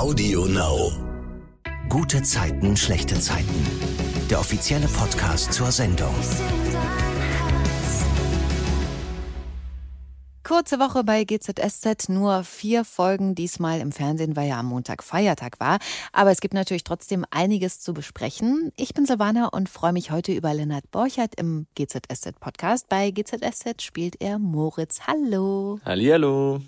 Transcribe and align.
Audio 0.00 0.46
Now. 0.46 0.92
Gute 1.90 2.22
Zeiten, 2.22 2.74
schlechte 2.74 3.20
Zeiten. 3.20 3.66
Der 4.30 4.40
offizielle 4.40 4.86
Podcast 4.86 5.52
zur 5.52 5.70
Sendung. 5.70 6.14
Kurze 10.42 10.78
Woche 10.78 11.04
bei 11.04 11.24
GZSZ, 11.24 12.08
nur 12.08 12.44
vier 12.44 12.86
Folgen 12.86 13.34
diesmal 13.34 13.80
im 13.80 13.92
Fernsehen, 13.92 14.36
weil 14.36 14.48
ja 14.48 14.58
am 14.58 14.66
Montag 14.66 15.02
Feiertag 15.02 15.60
war. 15.60 15.78
Aber 16.14 16.30
es 16.30 16.40
gibt 16.40 16.54
natürlich 16.54 16.84
trotzdem 16.84 17.26
einiges 17.30 17.80
zu 17.80 17.92
besprechen. 17.92 18.72
Ich 18.78 18.94
bin 18.94 19.04
Silvana 19.04 19.48
und 19.48 19.68
freue 19.68 19.92
mich 19.92 20.10
heute 20.10 20.32
über 20.32 20.54
Lennart 20.54 20.90
Borchert 20.90 21.34
im 21.38 21.66
GZSZ-Podcast. 21.74 22.88
Bei 22.88 23.10
GZSZ 23.10 23.82
spielt 23.82 24.18
er 24.22 24.38
Moritz. 24.38 25.00
Hallo. 25.06 25.78
Hallihallo. 25.84 26.62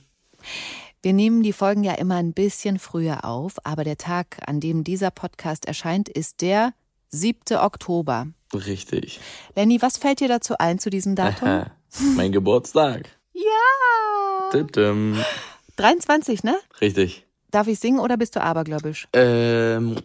Wir 1.05 1.13
nehmen 1.13 1.43
die 1.43 1.53
Folgen 1.53 1.83
ja 1.83 1.95
immer 1.95 2.15
ein 2.15 2.33
bisschen 2.33 2.79
früher 2.79 3.25
auf, 3.25 3.55
aber 3.65 3.83
der 3.83 3.99
Tag, 3.99 4.37
an 4.47 4.61
dem 4.61 4.85
dieser 4.85 5.11
Podcast 5.11 5.67
erscheint, 5.67 6.09
ist 6.09 6.43
der 6.43 6.75
7. 7.09 7.57
Oktober. 7.59 8.29
Richtig. 8.55 9.19
Lenny, 9.57 9.83
was 9.83 9.97
fällt 9.97 10.21
dir 10.21 10.29
dazu 10.29 10.55
ein 10.59 10.79
zu 10.79 10.91
diesem 10.91 11.17
Datum? 11.17 11.49
Aha. 11.49 11.71
Mein 12.15 12.31
Geburtstag. 12.31 13.09
ja! 13.33 14.51
Tütüm. 14.53 15.19
23, 15.75 16.45
ne? 16.45 16.57
Richtig. 16.81 17.27
Darf 17.51 17.67
ich 17.67 17.81
singen 17.81 17.99
oder 17.99 18.17
bist 18.17 18.37
du 18.37 18.41
abergläubisch? 18.41 19.09
Ähm, 19.13 19.97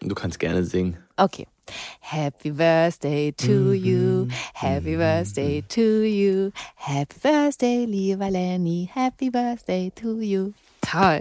du 0.00 0.14
kannst 0.14 0.38
gerne 0.38 0.62
singen. 0.62 0.96
Okay. 1.16 1.48
Happy 2.00 2.50
Birthday 2.50 3.32
to 3.32 3.72
you, 3.72 4.28
Happy 4.54 4.96
Birthday 4.96 5.62
to 5.68 6.02
you, 6.02 6.52
Happy 6.76 7.18
Birthday, 7.22 7.84
lieber 7.84 8.30
Lenny, 8.30 8.90
Happy 8.92 9.30
Birthday 9.30 9.90
to 9.90 10.20
you. 10.20 10.52
Toll. 10.80 11.18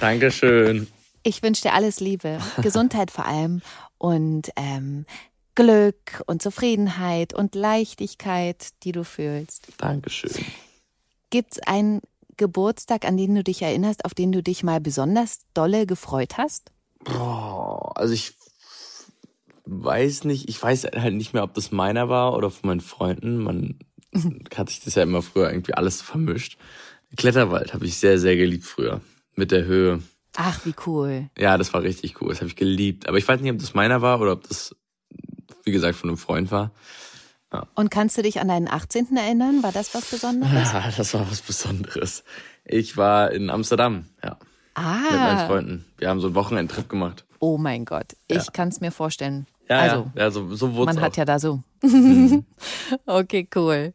Dankeschön. 0.00 0.86
Ich 1.22 1.42
wünsche 1.42 1.62
dir 1.62 1.72
alles 1.72 2.00
Liebe, 2.00 2.38
Gesundheit 2.62 3.10
vor 3.10 3.26
allem 3.26 3.62
und 3.98 4.50
ähm, 4.56 5.06
Glück 5.54 6.22
und 6.26 6.42
Zufriedenheit 6.42 7.32
und 7.32 7.54
Leichtigkeit, 7.54 8.68
die 8.82 8.92
du 8.92 9.04
fühlst. 9.04 9.68
Dankeschön. 9.78 10.44
Gibt's 11.30 11.58
einen 11.60 12.00
Geburtstag, 12.36 13.04
an 13.04 13.16
den 13.16 13.34
du 13.34 13.44
dich 13.44 13.62
erinnerst, 13.62 14.04
auf 14.04 14.14
den 14.14 14.32
du 14.32 14.42
dich 14.42 14.62
mal 14.62 14.80
besonders 14.80 15.40
dolle 15.54 15.86
gefreut 15.86 16.36
hast? 16.36 16.70
Boah, 17.04 17.92
also 17.96 18.12
ich 18.14 18.34
weiß 19.82 20.24
nicht, 20.24 20.48
ich 20.48 20.62
weiß 20.62 20.84
halt 20.94 21.14
nicht 21.14 21.32
mehr, 21.34 21.42
ob 21.42 21.54
das 21.54 21.72
meiner 21.72 22.08
war 22.08 22.34
oder 22.36 22.50
von 22.50 22.68
meinen 22.68 22.80
Freunden. 22.80 23.38
Man 23.38 23.78
hat 24.56 24.68
sich 24.68 24.80
das 24.80 24.94
ja 24.94 25.02
immer 25.02 25.22
früher 25.22 25.50
irgendwie 25.50 25.74
alles 25.74 26.02
vermischt. 26.02 26.58
Kletterwald 27.16 27.74
habe 27.74 27.86
ich 27.86 27.96
sehr, 27.98 28.18
sehr 28.18 28.36
geliebt 28.36 28.64
früher. 28.64 29.00
Mit 29.36 29.50
der 29.50 29.64
Höhe. 29.64 30.02
Ach, 30.36 30.64
wie 30.64 30.74
cool. 30.86 31.28
Ja, 31.38 31.58
das 31.58 31.72
war 31.74 31.82
richtig 31.82 32.20
cool. 32.20 32.28
Das 32.30 32.38
habe 32.38 32.48
ich 32.48 32.56
geliebt. 32.56 33.08
Aber 33.08 33.18
ich 33.18 33.26
weiß 33.26 33.40
nicht, 33.40 33.52
ob 33.52 33.58
das 33.58 33.74
meiner 33.74 34.02
war 34.02 34.20
oder 34.20 34.32
ob 34.32 34.46
das, 34.48 34.74
wie 35.64 35.70
gesagt, 35.72 35.96
von 35.96 36.10
einem 36.10 36.16
Freund 36.18 36.50
war. 36.50 36.72
Und 37.76 37.92
kannst 37.92 38.18
du 38.18 38.22
dich 38.22 38.40
an 38.40 38.48
deinen 38.48 38.66
18. 38.66 39.16
erinnern? 39.16 39.62
War 39.62 39.70
das 39.70 39.94
was 39.94 40.06
Besonderes? 40.10 40.72
Ja, 40.72 40.90
das 40.96 41.14
war 41.14 41.30
was 41.30 41.40
Besonderes. 41.40 42.24
Ich 42.64 42.96
war 42.96 43.30
in 43.30 43.48
Amsterdam, 43.48 44.06
ja. 44.24 44.30
Mit 44.76 45.20
meinen 45.20 45.38
Ah, 45.38 45.46
Freunden. 45.46 45.84
Wir 45.98 46.08
haben 46.08 46.18
so 46.18 46.26
einen 46.26 46.34
Wochenendtrip 46.34 46.88
gemacht. 46.88 47.24
oh 47.38 47.56
mein 47.56 47.84
Gott. 47.84 48.14
Ich 48.26 48.36
Ja. 48.38 48.44
kann 48.52 48.70
es 48.70 48.80
mir 48.80 48.90
vorstellen. 48.90 49.46
Ja, 49.68 49.78
also, 49.78 50.10
ja, 50.14 50.22
ja 50.22 50.30
so, 50.30 50.74
wurde 50.74 50.86
man 50.86 50.96
es 50.96 51.02
hat 51.02 51.12
auch. 51.12 51.16
ja 51.16 51.24
da 51.24 51.38
so. 51.38 51.62
okay, 53.06 53.48
cool. 53.54 53.94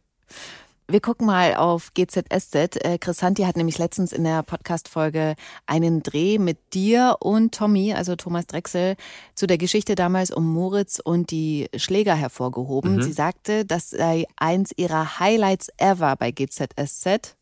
Wir 0.90 1.00
gucken 1.00 1.24
mal 1.24 1.54
auf 1.54 1.94
GZSZ. 1.94 2.84
Äh, 2.84 2.98
Chris 2.98 3.22
Hanti 3.22 3.44
hat 3.44 3.56
nämlich 3.56 3.78
letztens 3.78 4.12
in 4.12 4.24
der 4.24 4.42
Podcast-Folge 4.42 5.36
einen 5.64 6.02
Dreh 6.02 6.38
mit 6.38 6.74
dir 6.74 7.18
und 7.20 7.54
Tommy, 7.54 7.94
also 7.94 8.16
Thomas 8.16 8.48
Drechsel, 8.48 8.96
zu 9.36 9.46
der 9.46 9.56
Geschichte 9.56 9.94
damals 9.94 10.32
um 10.32 10.52
Moritz 10.52 10.98
und 10.98 11.30
die 11.30 11.68
Schläger 11.76 12.16
hervorgehoben. 12.16 12.96
Mhm. 12.96 13.02
Sie 13.02 13.12
sagte, 13.12 13.64
das 13.64 13.90
sei 13.90 14.26
eins 14.36 14.72
ihrer 14.76 15.20
Highlights 15.20 15.68
ever 15.76 16.16
bei 16.16 16.32
GZSZ. 16.32 17.36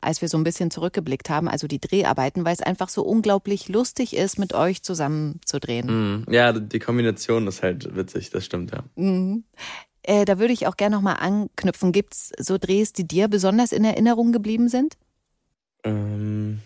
Als 0.00 0.22
wir 0.22 0.28
so 0.28 0.38
ein 0.38 0.44
bisschen 0.44 0.70
zurückgeblickt 0.70 1.28
haben, 1.28 1.48
also 1.48 1.66
die 1.66 1.80
Dreharbeiten, 1.80 2.44
weil 2.44 2.54
es 2.54 2.62
einfach 2.62 2.88
so 2.88 3.02
unglaublich 3.02 3.68
lustig 3.68 4.14
ist, 4.14 4.38
mit 4.38 4.54
euch 4.54 4.82
zusammen 4.82 5.40
zu 5.44 5.58
drehen. 5.58 5.86
Mhm. 5.86 6.32
Ja, 6.32 6.52
die 6.52 6.78
Kombination 6.78 7.46
ist 7.48 7.62
halt 7.62 7.96
witzig, 7.96 8.30
das 8.30 8.44
stimmt, 8.44 8.70
ja. 8.70 8.84
Mhm. 8.94 9.44
Äh, 10.02 10.24
da 10.24 10.38
würde 10.38 10.52
ich 10.52 10.66
auch 10.66 10.76
gerne 10.76 10.96
nochmal 10.96 11.16
anknüpfen. 11.18 11.92
Gibt's 11.92 12.32
so 12.38 12.58
Drehs, 12.58 12.92
die 12.92 13.06
dir 13.06 13.28
besonders 13.28 13.72
in 13.72 13.84
Erinnerung 13.84 14.32
geblieben 14.32 14.68
sind? 14.68 14.96
Ähm, 15.84 16.60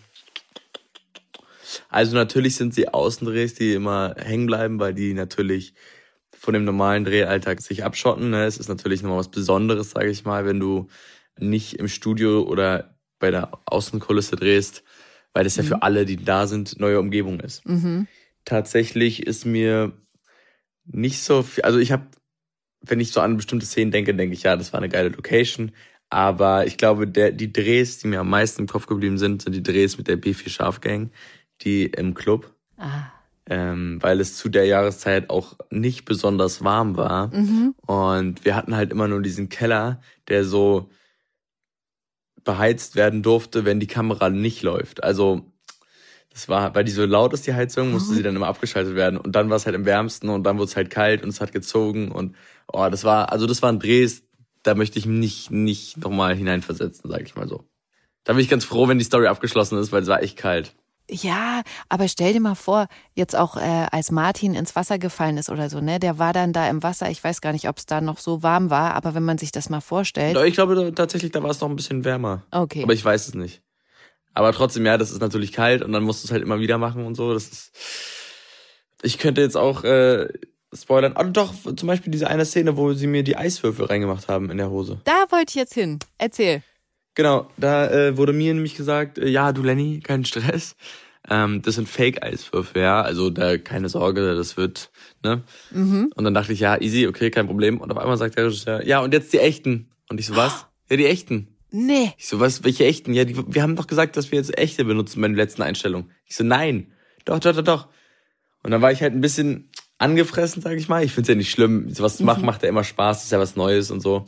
also 1.89 2.15
natürlich 2.15 2.55
sind 2.55 2.73
sie 2.73 2.87
Außendrehs, 2.87 3.55
die 3.55 3.73
immer 3.73 4.15
hängen 4.17 4.45
bleiben, 4.45 4.79
weil 4.79 4.93
die 4.93 5.13
natürlich 5.13 5.73
von 6.31 6.53
dem 6.53 6.65
normalen 6.65 7.05
Drehalltag 7.05 7.61
sich 7.61 7.83
abschotten. 7.83 8.29
Ne? 8.29 8.45
Es 8.45 8.57
ist 8.57 8.67
natürlich 8.67 9.01
nochmal 9.01 9.19
was 9.19 9.31
Besonderes, 9.31 9.91
sage 9.91 10.09
ich 10.09 10.25
mal, 10.25 10.45
wenn 10.45 10.59
du 10.59 10.87
nicht 11.37 11.75
im 11.75 11.87
Studio 11.87 12.43
oder 12.43 12.92
bei 13.23 13.31
der 13.31 13.51
Außenkulisse 13.63 14.35
drehst, 14.35 14.83
weil 15.31 15.45
das 15.45 15.55
ja 15.55 15.63
für 15.63 15.81
alle, 15.81 16.03
die 16.03 16.17
da 16.17 16.45
sind, 16.45 16.77
neue 16.77 16.99
Umgebung 16.99 17.39
ist. 17.39 17.65
Mhm. 17.65 18.05
Tatsächlich 18.43 19.25
ist 19.25 19.45
mir 19.45 19.93
nicht 20.85 21.23
so 21.23 21.41
viel, 21.41 21.63
also 21.63 21.79
ich 21.79 21.93
habe, 21.93 22.03
wenn 22.81 22.99
ich 22.99 23.13
so 23.13 23.21
an 23.21 23.37
bestimmte 23.37 23.65
Szenen 23.65 23.91
denke, 23.91 24.13
denke 24.13 24.33
ich, 24.35 24.43
ja, 24.43 24.57
das 24.57 24.73
war 24.73 24.81
eine 24.81 24.89
geile 24.89 25.07
Location. 25.07 25.71
Aber 26.09 26.67
ich 26.67 26.75
glaube, 26.75 27.07
der, 27.07 27.31
die 27.31 27.53
Drehs, 27.53 27.99
die 27.99 28.07
mir 28.09 28.19
am 28.19 28.29
meisten 28.29 28.63
im 28.63 28.67
Kopf 28.67 28.87
geblieben 28.87 29.17
sind, 29.17 29.41
sind 29.41 29.55
die 29.55 29.63
Drehs 29.63 29.97
mit 29.97 30.09
der 30.09 30.21
B4 30.21 30.49
Scharf 30.49 30.81
Gang, 30.81 31.09
die 31.61 31.85
im 31.85 32.15
Club, 32.15 32.53
Ah. 32.77 33.05
ähm, 33.49 33.99
weil 34.01 34.19
es 34.19 34.35
zu 34.35 34.49
der 34.49 34.65
Jahreszeit 34.65 35.29
auch 35.29 35.55
nicht 35.69 36.03
besonders 36.03 36.61
warm 36.61 36.97
war. 36.97 37.33
Mhm. 37.33 37.73
Und 37.85 38.43
wir 38.43 38.57
hatten 38.57 38.75
halt 38.75 38.91
immer 38.91 39.07
nur 39.07 39.21
diesen 39.21 39.47
Keller, 39.47 40.01
der 40.27 40.43
so 40.43 40.89
beheizt 42.43 42.95
werden 42.95 43.23
durfte, 43.23 43.65
wenn 43.65 43.79
die 43.79 43.87
Kamera 43.87 44.29
nicht 44.29 44.61
läuft. 44.61 45.03
Also 45.03 45.45
das 46.33 46.49
war, 46.49 46.73
weil 46.73 46.83
die 46.83 46.91
so 46.91 47.05
laut 47.05 47.33
ist, 47.33 47.45
die 47.45 47.53
Heizung, 47.53 47.91
musste 47.91 48.15
sie 48.15 48.23
dann 48.23 48.35
immer 48.35 48.47
abgeschaltet 48.47 48.95
werden. 48.95 49.19
Und 49.19 49.35
dann 49.35 49.49
war 49.49 49.57
es 49.57 49.65
halt 49.65 49.75
im 49.75 49.85
wärmsten 49.85 50.29
und 50.29 50.43
dann 50.43 50.57
wurde 50.57 50.69
es 50.69 50.75
halt 50.75 50.89
kalt 50.89 51.23
und 51.23 51.29
es 51.29 51.41
hat 51.41 51.51
gezogen. 51.51 52.11
Und 52.11 52.35
oh, 52.71 52.87
das 52.89 53.03
war, 53.03 53.31
also 53.31 53.45
das 53.45 53.61
waren 53.61 53.79
Drehs, 53.79 54.23
da 54.63 54.73
möchte 54.73 54.97
ich 54.97 55.05
mich 55.05 55.19
nicht, 55.19 55.51
nicht 55.51 55.97
nochmal 55.97 56.35
hineinversetzen, 56.35 57.09
sag 57.09 57.21
ich 57.21 57.35
mal 57.35 57.47
so. 57.47 57.65
Da 58.23 58.33
bin 58.33 58.41
ich 58.41 58.49
ganz 58.49 58.65
froh, 58.65 58.87
wenn 58.87 58.97
die 58.97 59.03
Story 59.03 59.27
abgeschlossen 59.27 59.77
ist, 59.77 59.91
weil 59.91 60.01
es 60.01 60.07
war 60.07 60.23
echt 60.23 60.37
kalt. 60.37 60.73
Ja, 61.09 61.63
aber 61.89 62.07
stell 62.07 62.33
dir 62.33 62.39
mal 62.39 62.55
vor, 62.55 62.87
jetzt 63.13 63.35
auch 63.35 63.57
äh, 63.57 63.87
als 63.91 64.09
Martin 64.09 64.53
ins 64.55 64.75
Wasser 64.75 64.97
gefallen 64.97 65.37
ist 65.37 65.49
oder 65.49 65.69
so, 65.69 65.81
ne? 65.81 65.99
Der 65.99 66.17
war 66.17 66.31
dann 66.31 66.53
da 66.53 66.69
im 66.69 66.81
Wasser. 66.81 67.09
Ich 67.09 67.21
weiß 67.23 67.41
gar 67.41 67.51
nicht, 67.51 67.67
ob 67.67 67.77
es 67.77 67.85
da 67.85 67.99
noch 67.99 68.19
so 68.19 68.41
warm 68.41 68.69
war, 68.69 68.93
aber 68.93 69.13
wenn 69.13 69.23
man 69.23 69.37
sich 69.37 69.51
das 69.51 69.69
mal 69.69 69.81
vorstellt. 69.81 70.37
Ich 70.45 70.53
glaube 70.53 70.93
tatsächlich, 70.95 71.31
da 71.31 71.43
war 71.43 71.49
es 71.49 71.59
noch 71.59 71.69
ein 71.69 71.75
bisschen 71.75 72.05
wärmer. 72.05 72.43
Okay. 72.51 72.83
Aber 72.83 72.93
ich 72.93 73.03
weiß 73.03 73.27
es 73.27 73.33
nicht. 73.33 73.61
Aber 74.33 74.53
trotzdem, 74.53 74.85
ja, 74.85 74.97
das 74.97 75.11
ist 75.11 75.21
natürlich 75.21 75.51
kalt 75.51 75.83
und 75.83 75.91
dann 75.91 76.03
musst 76.03 76.23
du 76.23 76.27
es 76.27 76.31
halt 76.31 76.41
immer 76.41 76.59
wieder 76.59 76.77
machen 76.77 77.05
und 77.05 77.15
so. 77.15 77.33
Das 77.33 77.47
ist. 77.49 77.71
Ich 79.01 79.17
könnte 79.17 79.41
jetzt 79.41 79.57
auch 79.57 79.83
äh, 79.83 80.29
spoilern. 80.73 81.13
Ah, 81.15 81.25
doch, 81.25 81.53
zum 81.75 81.87
Beispiel 81.87 82.11
diese 82.11 82.27
eine 82.27 82.45
Szene, 82.45 82.77
wo 82.77 82.93
sie 82.93 83.07
mir 83.07 83.23
die 83.23 83.35
Eiswürfel 83.35 83.85
reingemacht 83.85 84.29
haben 84.29 84.49
in 84.49 84.57
der 84.57 84.69
Hose. 84.69 85.01
Da 85.03 85.25
wollte 85.29 85.49
ich 85.49 85.55
jetzt 85.55 85.73
hin. 85.73 85.99
Erzähl. 86.17 86.63
Genau, 87.15 87.47
da 87.57 87.89
äh, 87.91 88.17
wurde 88.17 88.33
mir 88.33 88.53
nämlich 88.53 88.75
gesagt, 88.75 89.17
äh, 89.17 89.27
ja, 89.27 89.51
du 89.51 89.61
Lenny, 89.63 89.99
kein 89.99 90.25
Stress. 90.25 90.75
Ähm, 91.29 91.61
das 91.61 91.75
sind 91.75 91.87
Fake-Eiswürfel, 91.87 92.81
ja. 92.81 93.01
Also 93.01 93.29
da 93.29 93.57
keine 93.57 93.87
Sorge, 93.87 94.35
das 94.35 94.57
wird, 94.57 94.91
ne? 95.23 95.43
Mhm. 95.71 96.11
Und 96.15 96.23
dann 96.23 96.33
dachte 96.33 96.53
ich, 96.53 96.59
ja, 96.59 96.79
easy, 96.81 97.07
okay, 97.07 97.31
kein 97.31 97.47
Problem. 97.47 97.79
Und 97.79 97.91
auf 97.91 97.97
einmal 97.97 98.17
sagt 98.17 98.37
der 98.37 98.45
Regisseur, 98.45 98.85
ja, 98.85 98.99
und 98.99 99.13
jetzt 99.13 99.31
die 99.31 99.39
echten. 99.39 99.89
Und 100.09 100.19
ich 100.19 100.27
so, 100.27 100.35
was? 100.35 100.65
Ja, 100.89 100.97
die 100.97 101.05
echten. 101.05 101.47
Nee. 101.71 102.11
Ich 102.17 102.27
so, 102.27 102.41
was, 102.41 102.65
welche 102.65 102.85
echten? 102.85 103.13
Ja, 103.13 103.23
die, 103.23 103.35
wir 103.35 103.63
haben 103.63 103.77
doch 103.77 103.87
gesagt, 103.87 104.17
dass 104.17 104.31
wir 104.31 104.37
jetzt 104.37 104.55
echte 104.59 104.83
benutzen 104.83 105.21
bei 105.21 105.27
den 105.27 105.37
letzten 105.37 105.61
Einstellungen. 105.61 106.11
Ich 106.25 106.35
so, 106.35 106.43
nein. 106.43 106.91
Doch, 107.23 107.39
doch, 107.39 107.55
doch, 107.55 107.63
doch. 107.63 107.87
Und 108.63 108.71
dann 108.71 108.81
war 108.81 108.91
ich 108.91 109.01
halt 109.01 109.13
ein 109.13 109.21
bisschen 109.21 109.71
angefressen, 109.97 110.61
sag 110.61 110.77
ich 110.77 110.89
mal. 110.89 111.03
Ich 111.03 111.13
find's 111.13 111.29
ja 111.29 111.35
nicht 111.35 111.49
schlimm. 111.49 111.89
Sowas 111.89 112.17
zu 112.17 112.25
machen 112.25 112.45
macht 112.45 112.61
ja 112.63 112.69
immer 112.69 112.83
Spaß, 112.83 113.23
ist 113.23 113.31
ja 113.31 113.39
was 113.39 113.55
Neues 113.55 113.91
und 113.91 114.01
so. 114.01 114.25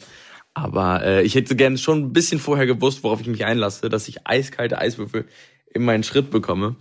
Aber 0.56 1.04
äh, 1.04 1.22
ich 1.24 1.36
hätte 1.36 1.56
gerne 1.56 1.78
schon 1.78 2.00
ein 2.00 2.14
bisschen 2.14 2.40
vorher 2.40 2.66
gewusst, 2.66 3.04
worauf 3.04 3.22
ich 3.22 3.28
mich 3.28 3.46
einlasse, 3.46 3.90
dass 3.90 4.08
ich 4.08 4.26
eiskalte 4.26 4.80
Eiswürfel 4.80 5.28
in 5.74 5.84
meinen 5.84 6.04
Schritt 6.04 6.32
bekomme. 6.32 6.78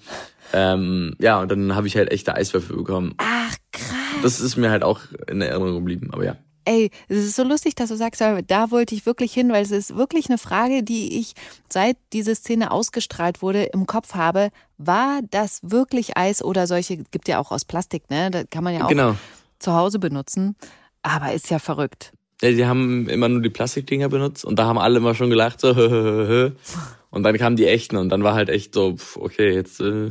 Ähm, 0.52 1.16
ja, 1.18 1.40
und 1.40 1.50
dann 1.50 1.74
habe 1.74 1.88
ich 1.88 1.96
halt 1.96 2.12
echte 2.12 2.34
Eiswürfel 2.36 2.76
bekommen. 2.76 3.14
Ach, 3.18 3.56
krass. 3.72 4.22
Das 4.22 4.40
ist 4.40 4.56
mir 4.56 4.70
halt 4.70 4.84
auch 4.84 5.00
in 5.28 5.40
Erinnerung 5.40 5.74
geblieben, 5.74 6.10
aber 6.12 6.24
ja. 6.24 6.36
Ey, 6.66 6.90
es 7.08 7.18
ist 7.18 7.36
so 7.36 7.42
lustig, 7.42 7.74
dass 7.74 7.90
du 7.90 7.96
sagst, 7.96 8.22
da 8.22 8.70
wollte 8.70 8.94
ich 8.94 9.04
wirklich 9.04 9.34
hin, 9.34 9.50
weil 9.50 9.62
es 9.64 9.70
ist 9.70 9.96
wirklich 9.96 10.30
eine 10.30 10.38
Frage, 10.38 10.82
die 10.82 11.18
ich 11.18 11.34
seit 11.68 11.96
diese 12.14 12.34
Szene 12.34 12.70
ausgestrahlt 12.70 13.42
wurde 13.42 13.64
im 13.64 13.86
Kopf 13.86 14.14
habe. 14.14 14.48
War 14.78 15.20
das 15.30 15.58
wirklich 15.62 16.16
Eis 16.16 16.42
oder 16.42 16.66
solche, 16.66 16.96
gibt 16.96 17.28
ja 17.28 17.38
auch 17.38 17.50
aus 17.50 17.66
Plastik, 17.66 18.08
ne? 18.08 18.30
Da 18.30 18.44
kann 18.44 18.64
man 18.64 18.72
ja 18.72 18.84
auch 18.84 18.88
Genau. 18.88 19.16
zu 19.58 19.74
Hause 19.74 19.98
benutzen. 19.98 20.56
Aber 21.02 21.32
ist 21.34 21.50
ja 21.50 21.58
verrückt. 21.58 22.12
Ja, 22.42 22.50
die 22.50 22.66
haben 22.66 23.08
immer 23.08 23.28
nur 23.28 23.40
die 23.42 23.50
Plastikdinger 23.50 24.08
benutzt 24.08 24.44
und 24.44 24.58
da 24.58 24.64
haben 24.66 24.78
alle 24.78 24.98
immer 24.98 25.14
schon 25.14 25.30
gelacht, 25.30 25.60
so. 25.60 25.72
Und 27.10 27.22
dann 27.22 27.38
kamen 27.38 27.54
die 27.54 27.68
echten 27.68 27.96
und 27.96 28.08
dann 28.08 28.24
war 28.24 28.34
halt 28.34 28.48
echt 28.48 28.74
so, 28.74 28.96
okay, 29.14 29.54
jetzt, 29.54 29.80
äh, 29.80 30.10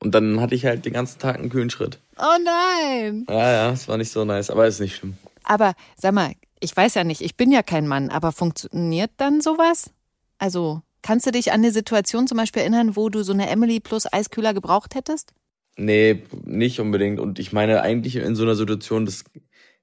Und 0.00 0.14
dann 0.14 0.38
hatte 0.38 0.54
ich 0.54 0.66
halt 0.66 0.84
den 0.84 0.92
ganzen 0.92 1.18
Tag 1.18 1.38
einen 1.38 1.48
kühlen 1.48 1.70
Schritt. 1.70 1.98
Oh 2.18 2.36
nein. 2.44 3.24
Ja, 3.26 3.52
ja, 3.52 3.70
es 3.72 3.88
war 3.88 3.96
nicht 3.96 4.12
so 4.12 4.22
nice, 4.26 4.50
aber 4.50 4.66
ist 4.66 4.78
nicht 4.78 4.96
schlimm. 4.96 5.16
Aber 5.44 5.72
sag 5.96 6.12
mal, 6.12 6.32
ich 6.60 6.76
weiß 6.76 6.94
ja 6.94 7.04
nicht, 7.04 7.22
ich 7.22 7.36
bin 7.36 7.52
ja 7.52 7.62
kein 7.62 7.88
Mann, 7.88 8.10
aber 8.10 8.32
funktioniert 8.32 9.12
dann 9.16 9.40
sowas? 9.40 9.92
Also, 10.38 10.82
kannst 11.00 11.26
du 11.26 11.30
dich 11.30 11.52
an 11.52 11.60
eine 11.60 11.72
Situation 11.72 12.26
zum 12.26 12.36
Beispiel 12.36 12.60
erinnern, 12.60 12.96
wo 12.96 13.08
du 13.08 13.22
so 13.22 13.32
eine 13.32 13.48
Emily 13.48 13.80
plus 13.80 14.12
Eiskühler 14.12 14.52
gebraucht 14.52 14.94
hättest? 14.94 15.32
Nee, 15.76 16.22
nicht 16.44 16.80
unbedingt. 16.80 17.18
Und 17.18 17.38
ich 17.38 17.54
meine, 17.54 17.80
eigentlich 17.80 18.16
in 18.16 18.36
so 18.36 18.42
einer 18.42 18.56
Situation, 18.56 19.06
das, 19.06 19.24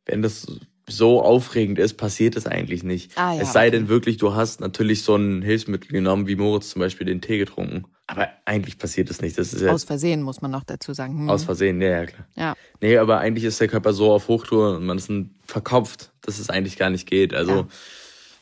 wenn 0.05 0.21
das 0.21 0.45
so 0.89 1.21
aufregend 1.21 1.79
ist, 1.79 1.95
passiert 1.95 2.35
es 2.35 2.45
eigentlich 2.45 2.83
nicht. 2.83 3.17
Ah, 3.17 3.33
ja, 3.33 3.41
es 3.41 3.53
sei 3.53 3.67
okay. 3.67 3.77
denn 3.77 3.87
wirklich, 3.89 4.17
du 4.17 4.33
hast 4.33 4.59
natürlich 4.59 5.03
so 5.03 5.15
ein 5.15 5.41
Hilfsmittel 5.41 5.89
genommen, 5.91 6.27
wie 6.27 6.35
Moritz 6.35 6.71
zum 6.71 6.81
Beispiel 6.81 7.05
den 7.07 7.21
Tee 7.21 7.37
getrunken. 7.37 7.85
Aber 8.07 8.27
eigentlich 8.45 8.77
passiert 8.77 9.09
es 9.11 9.21
nicht. 9.21 9.37
Das 9.37 9.53
ist 9.53 9.61
ja 9.61 9.71
Aus 9.71 9.83
Versehen, 9.83 10.23
muss 10.23 10.41
man 10.41 10.49
noch 10.51 10.63
dazu 10.63 10.93
sagen. 10.93 11.13
Hm. 11.19 11.29
aus 11.29 11.43
Versehen, 11.43 11.79
ja, 11.81 11.89
ja, 11.89 12.05
klar. 12.07 12.27
Ja. 12.35 12.55
Nee, 12.81 12.97
aber 12.97 13.19
eigentlich 13.19 13.43
ist 13.45 13.61
der 13.61 13.67
Körper 13.67 13.93
so 13.93 14.11
auf 14.11 14.27
Hochtour 14.27 14.77
und 14.77 14.85
man 14.85 14.97
ist 14.97 15.11
verkopft, 15.45 16.11
dass 16.21 16.39
es 16.39 16.49
eigentlich 16.49 16.77
gar 16.77 16.89
nicht 16.89 17.07
geht. 17.07 17.33
Also, 17.33 17.51
Ja. 17.51 17.67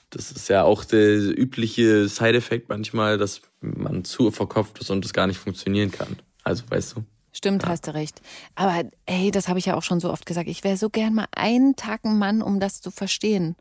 das 0.09 0.31
ist 0.31 0.47
ja 0.47 0.63
auch 0.63 0.85
der 0.85 1.17
übliche 1.37 2.07
Side-Effekt 2.07 2.69
manchmal, 2.69 3.17
dass 3.17 3.41
man 3.61 4.05
zu 4.05 4.31
verkopft 4.31 4.79
ist 4.79 4.89
und 4.89 5.03
es 5.03 5.11
gar 5.13 5.27
nicht 5.27 5.37
funktionieren 5.37 5.91
kann. 5.91 6.15
Also, 6.43 6.63
weißt 6.69 6.95
du? 6.95 7.03
Stimmt, 7.37 7.67
hast 7.67 7.85
du 7.85 7.93
recht. 7.93 8.19
Aber 8.55 8.83
ey, 9.05 9.29
das 9.29 9.47
habe 9.47 9.59
ich 9.59 9.65
ja 9.67 9.75
auch 9.75 9.83
schon 9.83 9.99
so 9.99 10.11
oft 10.11 10.25
gesagt. 10.25 10.47
Ich 10.47 10.63
wäre 10.63 10.75
so 10.75 10.89
gern 10.89 11.13
mal 11.13 11.27
einen 11.35 11.75
Tag 11.75 12.03
ein 12.03 12.17
Mann, 12.17 12.41
um 12.41 12.59
das 12.59 12.81
zu 12.81 12.89
verstehen, 12.89 13.55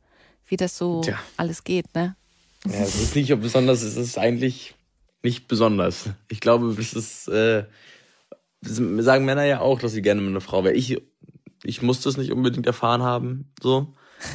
wie 0.46 0.56
das 0.56 0.78
so 0.78 1.02
Tja. 1.02 1.18
alles 1.36 1.62
geht, 1.62 1.94
ne? 1.94 2.16
Ja, 2.64 2.80
es 2.80 2.94
ist 2.94 3.14
nicht 3.14 3.38
besonders, 3.38 3.82
es 3.82 3.98
ist 3.98 4.16
eigentlich 4.16 4.74
nicht 5.22 5.46
besonders. 5.46 6.08
Ich 6.30 6.40
glaube, 6.40 6.74
das 6.74 6.94
ist, 6.94 7.28
äh, 7.28 7.64
das 8.62 8.76
sagen 9.04 9.26
Männer 9.26 9.44
ja 9.44 9.60
auch, 9.60 9.78
dass 9.78 9.92
sie 9.92 10.00
gerne 10.00 10.22
mit 10.22 10.30
einer 10.30 10.40
Frau 10.40 10.64
wäre. 10.64 10.74
Ich, 10.74 10.96
ich 11.62 11.82
muss 11.82 12.00
das 12.00 12.16
nicht 12.16 12.32
unbedingt 12.32 12.66
erfahren 12.66 13.02
haben, 13.02 13.52
so. 13.60 13.92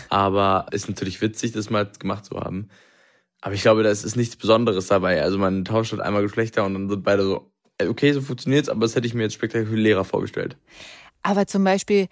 Aber 0.09 0.67
ist 0.69 0.87
natürlich 0.87 1.19
witzig, 1.19 1.51
das 1.53 1.71
mal 1.71 1.91
gemacht 1.97 2.25
zu 2.25 2.39
haben. 2.39 2.69
Aber 3.41 3.55
ich 3.55 3.63
glaube, 3.63 3.81
da 3.81 3.89
ist 3.89 4.15
nichts 4.15 4.35
Besonderes 4.35 4.85
dabei. 4.85 5.23
Also 5.23 5.39
man 5.39 5.65
tauscht 5.65 5.93
halt 5.93 6.01
einmal 6.03 6.21
Geschlechter 6.21 6.63
und 6.63 6.75
dann 6.75 6.89
sind 6.89 7.03
beide 7.03 7.23
so, 7.23 7.50
okay, 7.89 8.11
so 8.13 8.21
funktioniert's, 8.21 8.69
aber 8.69 8.81
das 8.81 8.95
hätte 8.95 9.07
ich 9.07 9.13
mir 9.13 9.23
jetzt 9.23 9.33
spektakulärer 9.35 10.03
vorgestellt. 10.05 10.57
Aber 11.23 11.47
zum 11.47 11.63
Beispiel 11.63 12.07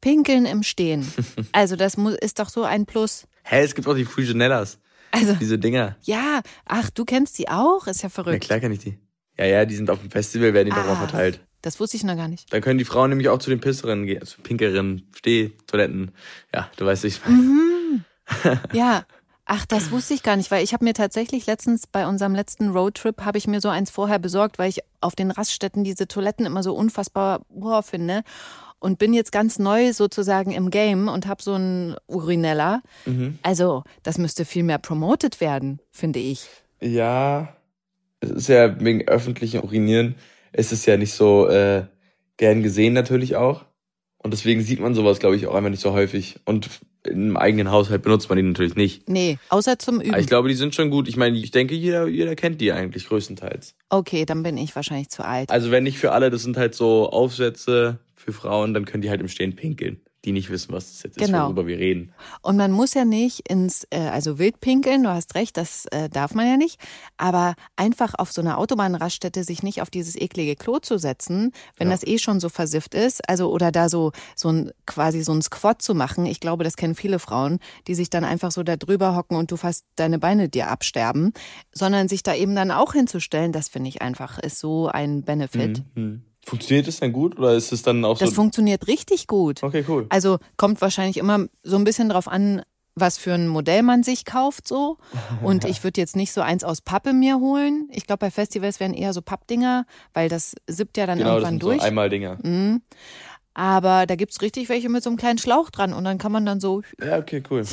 Pinkeln 0.00 0.46
im 0.46 0.62
Stehen. 0.62 1.06
Also 1.52 1.76
das 1.76 1.96
mu- 1.96 2.10
ist 2.10 2.38
doch 2.38 2.48
so 2.48 2.64
ein 2.64 2.86
Plus. 2.86 3.26
Hä, 3.44 3.62
es 3.62 3.74
gibt 3.74 3.86
auch 3.88 3.94
die 3.94 4.04
Fusionellas, 4.04 4.78
Also 5.10 5.34
diese 5.34 5.58
Dinger. 5.58 5.96
ja, 6.02 6.40
ach, 6.66 6.90
du 6.90 7.04
kennst 7.04 7.38
die 7.38 7.48
auch? 7.48 7.86
Ist 7.86 8.02
ja 8.02 8.06
Ja, 8.06 8.10
verrückt. 8.10 8.44
klar 8.44 8.60
kann 8.60 8.72
ich 8.72 8.80
die. 8.80 8.98
Ja, 9.38 9.46
ja, 9.46 9.64
die 9.64 9.74
sind 9.76 9.90
auf 9.90 10.00
dem 10.00 10.10
Festival, 10.10 10.54
werden 10.54 10.66
die 10.68 10.74
doch 10.74 10.84
mal 10.86 10.92
Ah. 10.92 11.06
verteilt. 11.06 11.40
Das 11.62 11.78
wusste 11.78 11.96
ich 11.96 12.02
noch 12.04 12.16
gar 12.16 12.28
nicht. 12.28 12.52
Dann 12.52 12.60
können 12.60 12.78
die 12.78 12.84
Frauen 12.84 13.10
nämlich 13.10 13.28
auch 13.28 13.38
zu 13.38 13.48
den 13.50 13.60
Pisserinnen 13.60 14.04
gehen, 14.06 14.24
zu 14.26 14.40
Pinkerinnen, 14.42 15.08
Stehtoiletten. 15.16 16.10
Ja, 16.52 16.68
du 16.76 16.84
weißt, 16.86 17.04
wie 17.04 17.08
ich 17.08 17.24
Mhm. 17.26 18.04
Ja. 18.72 19.04
Ach, 19.54 19.66
das 19.66 19.90
wusste 19.90 20.14
ich 20.14 20.22
gar 20.22 20.36
nicht, 20.36 20.50
weil 20.50 20.64
ich 20.64 20.72
habe 20.72 20.82
mir 20.82 20.94
tatsächlich 20.94 21.44
letztens 21.44 21.86
bei 21.86 22.06
unserem 22.06 22.34
letzten 22.34 22.70
Roadtrip 22.70 23.20
habe 23.20 23.36
ich 23.36 23.46
mir 23.46 23.60
so 23.60 23.68
eins 23.68 23.90
vorher 23.90 24.18
besorgt, 24.18 24.58
weil 24.58 24.70
ich 24.70 24.78
auf 25.02 25.14
den 25.14 25.30
Raststätten 25.30 25.84
diese 25.84 26.08
Toiletten 26.08 26.46
immer 26.46 26.62
so 26.62 26.74
unfassbar 26.74 27.44
boah, 27.50 27.82
finde 27.82 28.22
und 28.78 28.98
bin 28.98 29.12
jetzt 29.12 29.30
ganz 29.30 29.58
neu 29.58 29.92
sozusagen 29.92 30.52
im 30.52 30.70
Game 30.70 31.08
und 31.08 31.26
habe 31.26 31.42
so 31.42 31.52
einen 31.52 31.96
Urinella. 32.06 32.80
Mhm. 33.04 33.40
Also, 33.42 33.84
das 34.02 34.16
müsste 34.16 34.46
viel 34.46 34.62
mehr 34.62 34.78
promoted 34.78 35.38
werden, 35.42 35.80
finde 35.90 36.20
ich. 36.20 36.48
Ja, 36.80 37.54
es 38.20 38.30
ist 38.30 38.48
ja 38.48 38.80
wegen 38.80 39.06
öffentlichen 39.06 39.62
Urinieren, 39.62 40.14
ist 40.54 40.72
es 40.72 40.86
ja 40.86 40.96
nicht 40.96 41.12
so 41.12 41.46
äh, 41.46 41.84
gern 42.38 42.62
gesehen 42.62 42.94
natürlich 42.94 43.36
auch. 43.36 43.66
Und 44.16 44.32
deswegen 44.32 44.62
sieht 44.62 44.80
man 44.80 44.94
sowas, 44.94 45.18
glaube 45.18 45.36
ich, 45.36 45.46
auch 45.46 45.54
einfach 45.54 45.68
nicht 45.68 45.82
so 45.82 45.92
häufig. 45.92 46.40
Und 46.46 46.70
im 47.04 47.36
eigenen 47.36 47.70
Haushalt 47.70 48.02
benutzt 48.02 48.28
man 48.28 48.36
die 48.36 48.42
natürlich 48.44 48.76
nicht. 48.76 49.08
Nee, 49.08 49.38
außer 49.48 49.78
zum 49.78 50.00
Üben. 50.00 50.10
Aber 50.12 50.20
ich 50.20 50.26
glaube, 50.26 50.48
die 50.48 50.54
sind 50.54 50.74
schon 50.74 50.90
gut. 50.90 51.08
Ich 51.08 51.16
meine, 51.16 51.36
ich 51.36 51.50
denke, 51.50 51.74
jeder, 51.74 52.06
jeder 52.06 52.36
kennt 52.36 52.60
die 52.60 52.72
eigentlich 52.72 53.08
größtenteils. 53.08 53.74
okay, 53.90 54.24
dann 54.24 54.42
bin 54.42 54.56
ich 54.56 54.74
wahrscheinlich 54.76 55.08
zu 55.10 55.24
alt. 55.24 55.50
Also 55.50 55.70
wenn 55.70 55.84
nicht 55.84 55.98
für 55.98 56.12
alle, 56.12 56.30
das 56.30 56.42
sind 56.42 56.56
halt 56.56 56.74
so 56.74 57.10
Aufsätze 57.10 57.98
für 58.14 58.32
Frauen, 58.32 58.72
dann 58.72 58.84
können 58.84 59.02
die 59.02 59.10
halt 59.10 59.20
im 59.20 59.28
Stehen 59.28 59.56
pinkeln, 59.56 60.00
die 60.24 60.32
nicht 60.32 60.50
wissen, 60.50 60.72
was 60.72 60.86
das 60.92 61.02
jetzt 61.02 61.16
ist, 61.16 61.26
Genau. 61.26 61.46
worüber 61.46 61.66
wir 61.66 61.78
reden. 61.78 62.12
Und 62.42 62.56
man 62.56 62.70
muss 62.70 62.94
ja 62.94 63.04
nicht 63.04 63.48
ins, 63.48 63.86
äh, 63.90 63.98
also 63.98 64.38
wild 64.38 64.60
pinkeln, 64.60 65.02
du 65.02 65.08
hast 65.10 65.34
recht, 65.34 65.56
das 65.56 65.86
äh, 65.86 66.08
darf 66.08 66.34
man 66.34 66.46
ja 66.46 66.56
nicht. 66.56 66.78
Aber 67.16 67.54
einfach 67.76 68.14
auf 68.16 68.30
so 68.32 68.40
einer 68.40 68.58
Autobahnraststätte 68.58 69.42
sich 69.42 69.62
nicht 69.64 69.82
auf 69.82 69.90
dieses 69.90 70.14
eklige 70.14 70.54
Klo 70.56 70.78
zu 70.78 70.98
setzen, 70.98 71.52
wenn 71.76 71.88
Ja. 71.88 71.94
das 71.94 72.06
eh 72.06 72.18
schon 72.18 72.38
so 72.40 72.48
versifft 72.48 72.94
ist, 72.94 73.28
also 73.28 73.50
oder 73.50 73.72
da 73.72 73.88
so, 73.88 74.12
so 74.36 74.48
ein, 74.50 74.70
quasi 74.86 75.22
so 75.22 75.32
ein 75.32 75.42
Squat 75.42 75.82
zu 75.82 75.94
machen. 75.94 76.26
Ich 76.26 76.38
glaube, 76.40 76.62
das 76.64 76.76
kennen 76.76 76.94
viele 76.94 77.18
Frauen, 77.18 77.58
die 77.88 77.94
sich 77.96 78.08
dann 78.08 78.24
einfach 78.24 78.52
so 78.52 78.62
da 78.62 78.76
drüber 78.76 79.16
hocken 79.16 79.36
und 79.36 79.50
du 79.50 79.56
fast 79.56 79.84
deine 79.96 80.18
Beine 80.20 80.48
dir 80.48 80.68
absterben, 80.68 81.32
sondern 81.72 82.08
sich 82.08 82.22
da 82.22 82.34
eben 82.34 82.54
dann 82.54 82.70
auch 82.70 82.92
hinzustellen, 82.92 83.50
das 83.52 83.68
finde 83.68 83.88
ich 83.88 84.02
einfach, 84.02 84.38
ist 84.38 84.58
so 84.60 84.86
ein 84.88 85.22
Benefit. 85.24 85.82
Mhm. 85.96 86.22
Funktioniert 86.44 86.88
das 86.88 86.98
dann 87.00 87.12
gut 87.12 87.38
oder 87.38 87.54
ist 87.54 87.72
es 87.72 87.82
dann 87.82 88.04
auch 88.04 88.18
Das 88.18 88.30
so? 88.30 88.34
funktioniert 88.36 88.88
richtig 88.88 89.26
gut. 89.26 89.62
Okay, 89.62 89.84
cool. 89.88 90.06
Also 90.08 90.38
kommt 90.56 90.80
wahrscheinlich 90.80 91.16
immer 91.16 91.46
so 91.62 91.76
ein 91.76 91.84
bisschen 91.84 92.08
drauf 92.08 92.26
an, 92.28 92.62
was 92.94 93.16
für 93.16 93.32
ein 93.32 93.48
Modell 93.48 93.82
man 93.82 94.02
sich 94.02 94.24
kauft 94.24 94.66
so. 94.68 94.98
Und 95.42 95.64
ich 95.64 95.82
würde 95.84 96.00
jetzt 96.00 96.16
nicht 96.16 96.32
so 96.32 96.40
eins 96.40 96.64
aus 96.64 96.80
Pappe 96.80 97.12
mir 97.12 97.36
holen. 97.38 97.88
Ich 97.92 98.06
glaube, 98.06 98.18
bei 98.26 98.30
Festivals 98.30 98.80
wären 98.80 98.92
eher 98.92 99.12
so 99.12 99.22
Pappdinger, 99.22 99.86
weil 100.14 100.28
das 100.28 100.54
sippt 100.66 100.96
ja 100.98 101.06
dann 101.06 101.18
Genau, 101.18 101.30
das 101.30 101.44
irgendwann 101.44 101.52
sind 101.54 101.62
durch. 101.62 101.80
so 101.80 101.86
Einmal-Dinger. 101.86 102.38
mhm. 102.42 102.82
Aber 103.54 104.06
da 104.06 104.16
gibt's 104.16 104.40
richtig 104.40 104.68
welche 104.70 104.88
mit 104.88 105.02
so 105.02 105.10
einem 105.10 105.18
kleinen 105.18 105.36
Schlauch 105.38 105.68
dran 105.70 105.92
und 105.92 106.04
dann 106.04 106.16
kann 106.18 106.32
man 106.32 106.46
dann 106.46 106.58
so 106.58 106.80
Ja, 107.02 107.18
okay, 107.18 107.42
cool. 107.50 107.64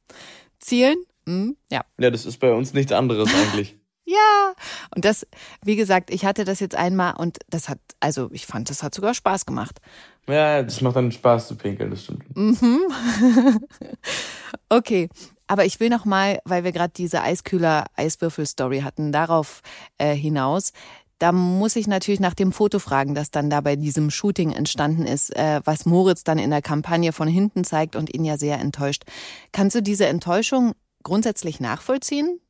zielen. 0.58 0.96
Mhm. 1.26 1.56
Ja. 1.70 1.84
Ja, 1.98 2.10
das 2.10 2.24
ist 2.26 2.38
bei 2.38 2.52
uns 2.52 2.72
nichts 2.72 2.92
anderes 2.92 3.28
eigentlich. 3.34 3.76
Ja. 4.06 4.54
Und 4.94 5.04
das, 5.04 5.26
wie 5.62 5.76
gesagt, 5.76 6.10
ich 6.10 6.24
hatte 6.24 6.44
das 6.44 6.60
jetzt 6.60 6.76
einmal 6.76 7.14
und 7.16 7.38
das 7.50 7.68
hat, 7.68 7.80
also 7.98 8.30
ich 8.32 8.46
fand, 8.46 8.70
das 8.70 8.82
hat 8.82 8.94
sogar 8.94 9.14
Spaß 9.14 9.46
gemacht. 9.46 9.80
Ja, 10.28 10.62
das 10.62 10.80
macht 10.80 10.96
dann 10.96 11.10
Spaß 11.12 11.48
zu 11.48 11.56
pinkeln, 11.56 11.90
das 11.90 12.04
stimmt. 12.04 12.24
Mhm. 12.36 12.80
okay, 14.68 15.08
aber 15.48 15.64
ich 15.64 15.80
will 15.80 15.88
noch 15.88 16.04
mal, 16.04 16.38
weil 16.44 16.64
wir 16.64 16.72
gerade 16.72 16.92
diese 16.96 17.22
Eiskühler-Eiswürfel-Story 17.22 18.80
hatten, 18.80 19.12
darauf 19.12 19.60
äh, 19.98 20.14
hinaus. 20.14 20.72
Da 21.18 21.32
muss 21.32 21.76
ich 21.76 21.86
natürlich 21.86 22.20
nach 22.20 22.34
dem 22.34 22.52
Foto 22.52 22.78
fragen, 22.78 23.14
das 23.14 23.30
dann 23.30 23.50
da 23.50 23.60
bei 23.60 23.74
diesem 23.74 24.10
Shooting 24.10 24.52
entstanden 24.52 25.04
ist, 25.04 25.34
äh, 25.34 25.60
was 25.64 25.86
Moritz 25.86 26.24
dann 26.24 26.38
in 26.38 26.50
der 26.50 26.62
Kampagne 26.62 27.12
von 27.12 27.26
hinten 27.26 27.64
zeigt 27.64 27.96
und 27.96 28.14
ihn 28.14 28.24
ja 28.24 28.36
sehr 28.36 28.60
enttäuscht. 28.60 29.04
Kannst 29.50 29.74
du 29.74 29.82
diese 29.82 30.06
Enttäuschung 30.06 30.74
grundsätzlich 31.02 31.58
nachvollziehen? 31.58 32.40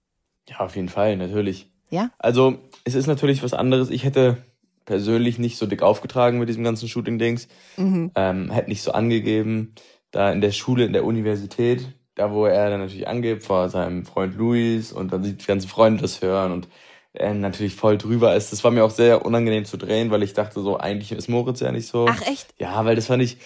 Ja, 0.48 0.60
auf 0.60 0.76
jeden 0.76 0.88
Fall, 0.88 1.16
natürlich. 1.16 1.70
Ja? 1.90 2.10
Also, 2.18 2.58
es 2.84 2.94
ist 2.94 3.06
natürlich 3.06 3.42
was 3.42 3.54
anderes. 3.54 3.90
Ich 3.90 4.04
hätte 4.04 4.38
persönlich 4.84 5.38
nicht 5.38 5.58
so 5.58 5.66
dick 5.66 5.82
aufgetragen 5.82 6.38
mit 6.38 6.48
diesem 6.48 6.64
ganzen 6.64 6.88
Shooting-Dings. 6.88 7.48
Mhm. 7.76 8.12
Ähm, 8.14 8.50
hätte 8.50 8.68
nicht 8.68 8.82
so 8.82 8.92
angegeben. 8.92 9.74
Da 10.12 10.30
in 10.32 10.40
der 10.40 10.52
Schule, 10.52 10.84
in 10.84 10.92
der 10.92 11.04
Universität, 11.04 11.88
da 12.14 12.32
wo 12.32 12.46
er 12.46 12.70
dann 12.70 12.80
natürlich 12.80 13.08
angibt 13.08 13.42
vor 13.42 13.68
seinem 13.68 14.06
Freund 14.06 14.36
Luis 14.36 14.92
und 14.92 15.12
dann 15.12 15.22
die 15.22 15.36
ganzen 15.36 15.68
Freunde 15.68 16.02
das 16.02 16.22
hören 16.22 16.52
und 16.52 16.68
er 17.12 17.34
natürlich 17.34 17.74
voll 17.74 17.98
drüber 17.98 18.34
ist. 18.34 18.52
Das 18.52 18.62
war 18.62 18.70
mir 18.70 18.84
auch 18.84 18.90
sehr 18.90 19.24
unangenehm 19.24 19.64
zu 19.64 19.76
drehen, 19.76 20.10
weil 20.10 20.22
ich 20.22 20.34
dachte 20.34 20.60
so, 20.60 20.78
eigentlich 20.78 21.12
ist 21.12 21.28
Moritz 21.28 21.60
ja 21.60 21.72
nicht 21.72 21.88
so. 21.88 22.06
Ach 22.08 22.22
echt? 22.22 22.54
Ja, 22.58 22.84
weil 22.84 22.96
das 22.96 23.06
fand 23.06 23.22
ich, 23.22 23.38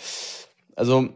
also 0.77 1.09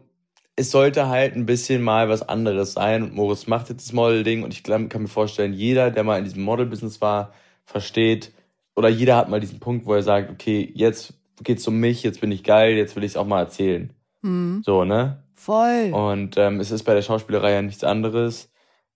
es 0.55 0.71
sollte 0.71 1.07
halt 1.09 1.35
ein 1.35 1.45
bisschen 1.45 1.81
mal 1.81 2.07
was 2.07 2.27
anderes 2.27 2.73
sein 2.73 3.03
und 3.03 3.13
Moritz 3.13 3.47
macht 3.47 3.69
jetzt 3.69 3.87
das 3.87 3.93
Model-Ding 3.93 4.43
und 4.43 4.53
ich 4.53 4.63
glaub, 4.63 4.89
kann 4.89 5.01
mir 5.01 5.07
vorstellen, 5.07 5.53
jeder, 5.53 5.91
der 5.91 6.03
mal 6.03 6.17
in 6.17 6.23
diesem 6.23 6.43
Model-Business 6.43 7.01
war, 7.01 7.33
versteht 7.65 8.31
oder 8.75 8.89
jeder 8.89 9.17
hat 9.17 9.29
mal 9.29 9.39
diesen 9.39 9.59
Punkt, 9.59 9.85
wo 9.85 9.93
er 9.93 10.03
sagt, 10.03 10.31
okay, 10.31 10.71
jetzt 10.73 11.13
geht's 11.43 11.67
um 11.67 11.79
mich, 11.79 12.03
jetzt 12.03 12.21
bin 12.21 12.31
ich 12.31 12.43
geil, 12.43 12.75
jetzt 12.75 12.95
will 12.95 13.03
ich 13.03 13.11
es 13.11 13.17
auch 13.17 13.25
mal 13.25 13.41
erzählen. 13.41 13.93
Mhm. 14.21 14.61
So, 14.63 14.85
ne? 14.85 15.23
Voll. 15.33 15.91
Und 15.93 16.37
ähm, 16.37 16.59
es 16.59 16.71
ist 16.71 16.83
bei 16.83 16.93
der 16.93 17.01
Schauspielerei 17.01 17.53
ja 17.53 17.61
nichts 17.61 17.83
anderes, 17.83 18.51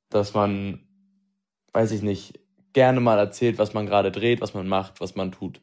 dass 0.10 0.34
man, 0.34 0.82
weiß 1.74 1.92
ich 1.92 2.02
nicht, 2.02 2.40
gerne 2.74 3.00
mal 3.02 3.18
erzählt, 3.18 3.58
was 3.58 3.74
man 3.74 3.86
gerade 3.86 4.12
dreht, 4.12 4.42
was 4.42 4.54
man 4.54 4.68
macht, 4.68 5.02
was 5.02 5.16
man 5.16 5.32
tut. 5.32 5.62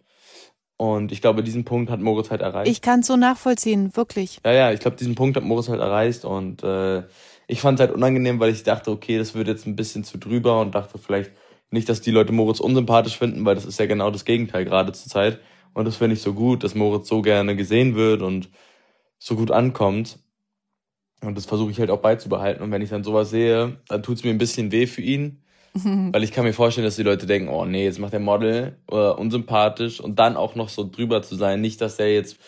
Und 0.78 1.10
ich 1.10 1.22
glaube, 1.22 1.42
diesen 1.42 1.64
Punkt 1.64 1.90
hat 1.90 2.00
Moritz 2.00 2.30
halt 2.30 2.42
erreicht. 2.42 2.70
Ich 2.70 2.82
kann 2.82 3.00
es 3.00 3.06
so 3.06 3.16
nachvollziehen, 3.16 3.96
wirklich. 3.96 4.40
Ja, 4.44 4.52
ja, 4.52 4.72
ich 4.72 4.80
glaube, 4.80 4.96
diesen 4.96 5.14
Punkt 5.14 5.36
hat 5.36 5.44
Moritz 5.44 5.68
halt 5.68 5.80
erreicht 5.80 6.24
und 6.24 6.62
äh, 6.62 7.02
ich 7.46 7.60
fand 7.60 7.78
es 7.78 7.86
halt 7.86 7.96
unangenehm, 7.96 8.40
weil 8.40 8.50
ich 8.50 8.62
dachte, 8.62 8.90
okay, 8.90 9.16
das 9.16 9.34
wird 9.34 9.48
jetzt 9.48 9.66
ein 9.66 9.76
bisschen 9.76 10.04
zu 10.04 10.18
drüber 10.18 10.60
und 10.60 10.74
dachte 10.74 10.98
vielleicht 10.98 11.32
nicht, 11.70 11.88
dass 11.88 12.00
die 12.00 12.10
Leute 12.10 12.32
Moritz 12.32 12.60
unsympathisch 12.60 13.16
finden, 13.16 13.44
weil 13.44 13.54
das 13.54 13.64
ist 13.64 13.78
ja 13.78 13.86
genau 13.86 14.10
das 14.10 14.24
Gegenteil 14.24 14.64
gerade 14.64 14.92
zur 14.92 15.10
Zeit. 15.10 15.40
Und 15.72 15.84
das 15.86 15.96
finde 15.96 16.14
ich 16.14 16.22
so 16.22 16.32
gut, 16.34 16.62
dass 16.64 16.74
Moritz 16.74 17.08
so 17.08 17.22
gerne 17.22 17.56
gesehen 17.56 17.94
wird 17.94 18.22
und 18.22 18.50
so 19.18 19.36
gut 19.36 19.50
ankommt. 19.50 20.18
Und 21.22 21.36
das 21.36 21.46
versuche 21.46 21.70
ich 21.70 21.80
halt 21.80 21.90
auch 21.90 22.00
beizubehalten. 22.00 22.62
Und 22.62 22.70
wenn 22.70 22.82
ich 22.82 22.90
dann 22.90 23.04
sowas 23.04 23.30
sehe, 23.30 23.80
dann 23.88 24.02
tut 24.02 24.18
es 24.18 24.24
mir 24.24 24.30
ein 24.30 24.38
bisschen 24.38 24.72
weh 24.72 24.86
für 24.86 25.02
ihn. 25.02 25.42
Weil 26.12 26.22
ich 26.22 26.32
kann 26.32 26.44
mir 26.44 26.52
vorstellen, 26.52 26.84
dass 26.84 26.96
die 26.96 27.02
Leute 27.02 27.26
denken, 27.26 27.48
oh 27.48 27.64
nee, 27.64 27.84
jetzt 27.84 27.98
macht 27.98 28.12
der 28.12 28.20
Model 28.20 28.76
äh, 28.90 28.94
unsympathisch 28.94 30.00
und 30.00 30.18
dann 30.18 30.36
auch 30.36 30.54
noch 30.54 30.68
so 30.68 30.88
drüber 30.88 31.22
zu 31.22 31.36
sein. 31.36 31.60
Nicht, 31.60 31.80
dass 31.80 31.96
der 31.96 32.12
jetzt, 32.12 32.38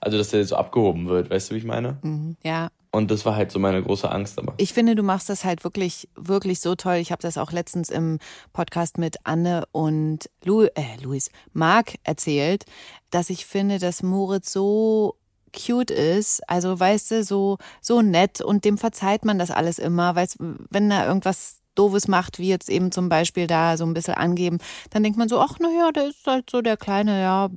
also 0.00 0.18
dass 0.18 0.30
der 0.30 0.40
jetzt 0.40 0.50
so 0.50 0.56
abgehoben 0.56 1.08
wird, 1.08 1.30
weißt 1.30 1.50
du, 1.50 1.54
wie 1.54 1.58
ich 1.58 1.64
meine? 1.64 1.98
Mhm. 2.02 2.36
Ja. 2.42 2.68
Und 2.96 3.10
das 3.10 3.26
war 3.26 3.36
halt 3.36 3.50
so 3.50 3.58
meine 3.58 3.82
große 3.82 4.10
Angst. 4.10 4.38
Aber 4.38 4.54
Ich 4.56 4.72
finde, 4.72 4.94
du 4.94 5.02
machst 5.02 5.28
das 5.28 5.44
halt 5.44 5.64
wirklich, 5.64 6.08
wirklich 6.16 6.60
so 6.60 6.76
toll. 6.76 6.94
Ich 6.94 7.12
habe 7.12 7.20
das 7.20 7.36
auch 7.36 7.52
letztens 7.52 7.90
im 7.90 8.18
Podcast 8.54 8.96
mit 8.96 9.16
Anne 9.24 9.64
und 9.72 10.30
Lu 10.44 10.62
äh, 10.62 10.96
Luis, 11.02 11.30
Marc 11.52 11.96
erzählt, 12.04 12.64
dass 13.10 13.28
ich 13.28 13.44
finde, 13.44 13.78
dass 13.78 14.02
Moritz 14.02 14.50
so 14.50 15.16
cute 15.54 15.90
ist, 15.90 16.48
also 16.48 16.78
weißt 16.78 17.10
du, 17.10 17.24
so 17.24 17.58
so 17.80 18.02
nett 18.02 18.40
und 18.40 18.64
dem 18.64 18.78
verzeiht 18.78 19.24
man 19.24 19.38
das 19.38 19.50
alles 19.50 19.78
immer, 19.78 20.14
weißt, 20.14 20.36
wenn 20.70 20.90
er 20.90 21.06
irgendwas 21.06 21.58
Doofes 21.76 22.08
macht, 22.08 22.38
wie 22.40 22.48
jetzt 22.48 22.68
eben 22.68 22.90
zum 22.90 23.08
Beispiel 23.08 23.46
da 23.46 23.76
so 23.76 23.84
ein 23.86 23.94
bisschen 23.94 24.14
angeben, 24.14 24.58
dann 24.90 25.02
denkt 25.04 25.16
man 25.18 25.28
so, 25.28 25.38
ach 25.38 25.56
na 25.60 25.68
ja, 25.70 25.92
der 25.92 26.08
ist 26.08 26.26
halt 26.26 26.50
so 26.50 26.60
der 26.62 26.76
kleine, 26.76 27.20
ja, 27.20 27.48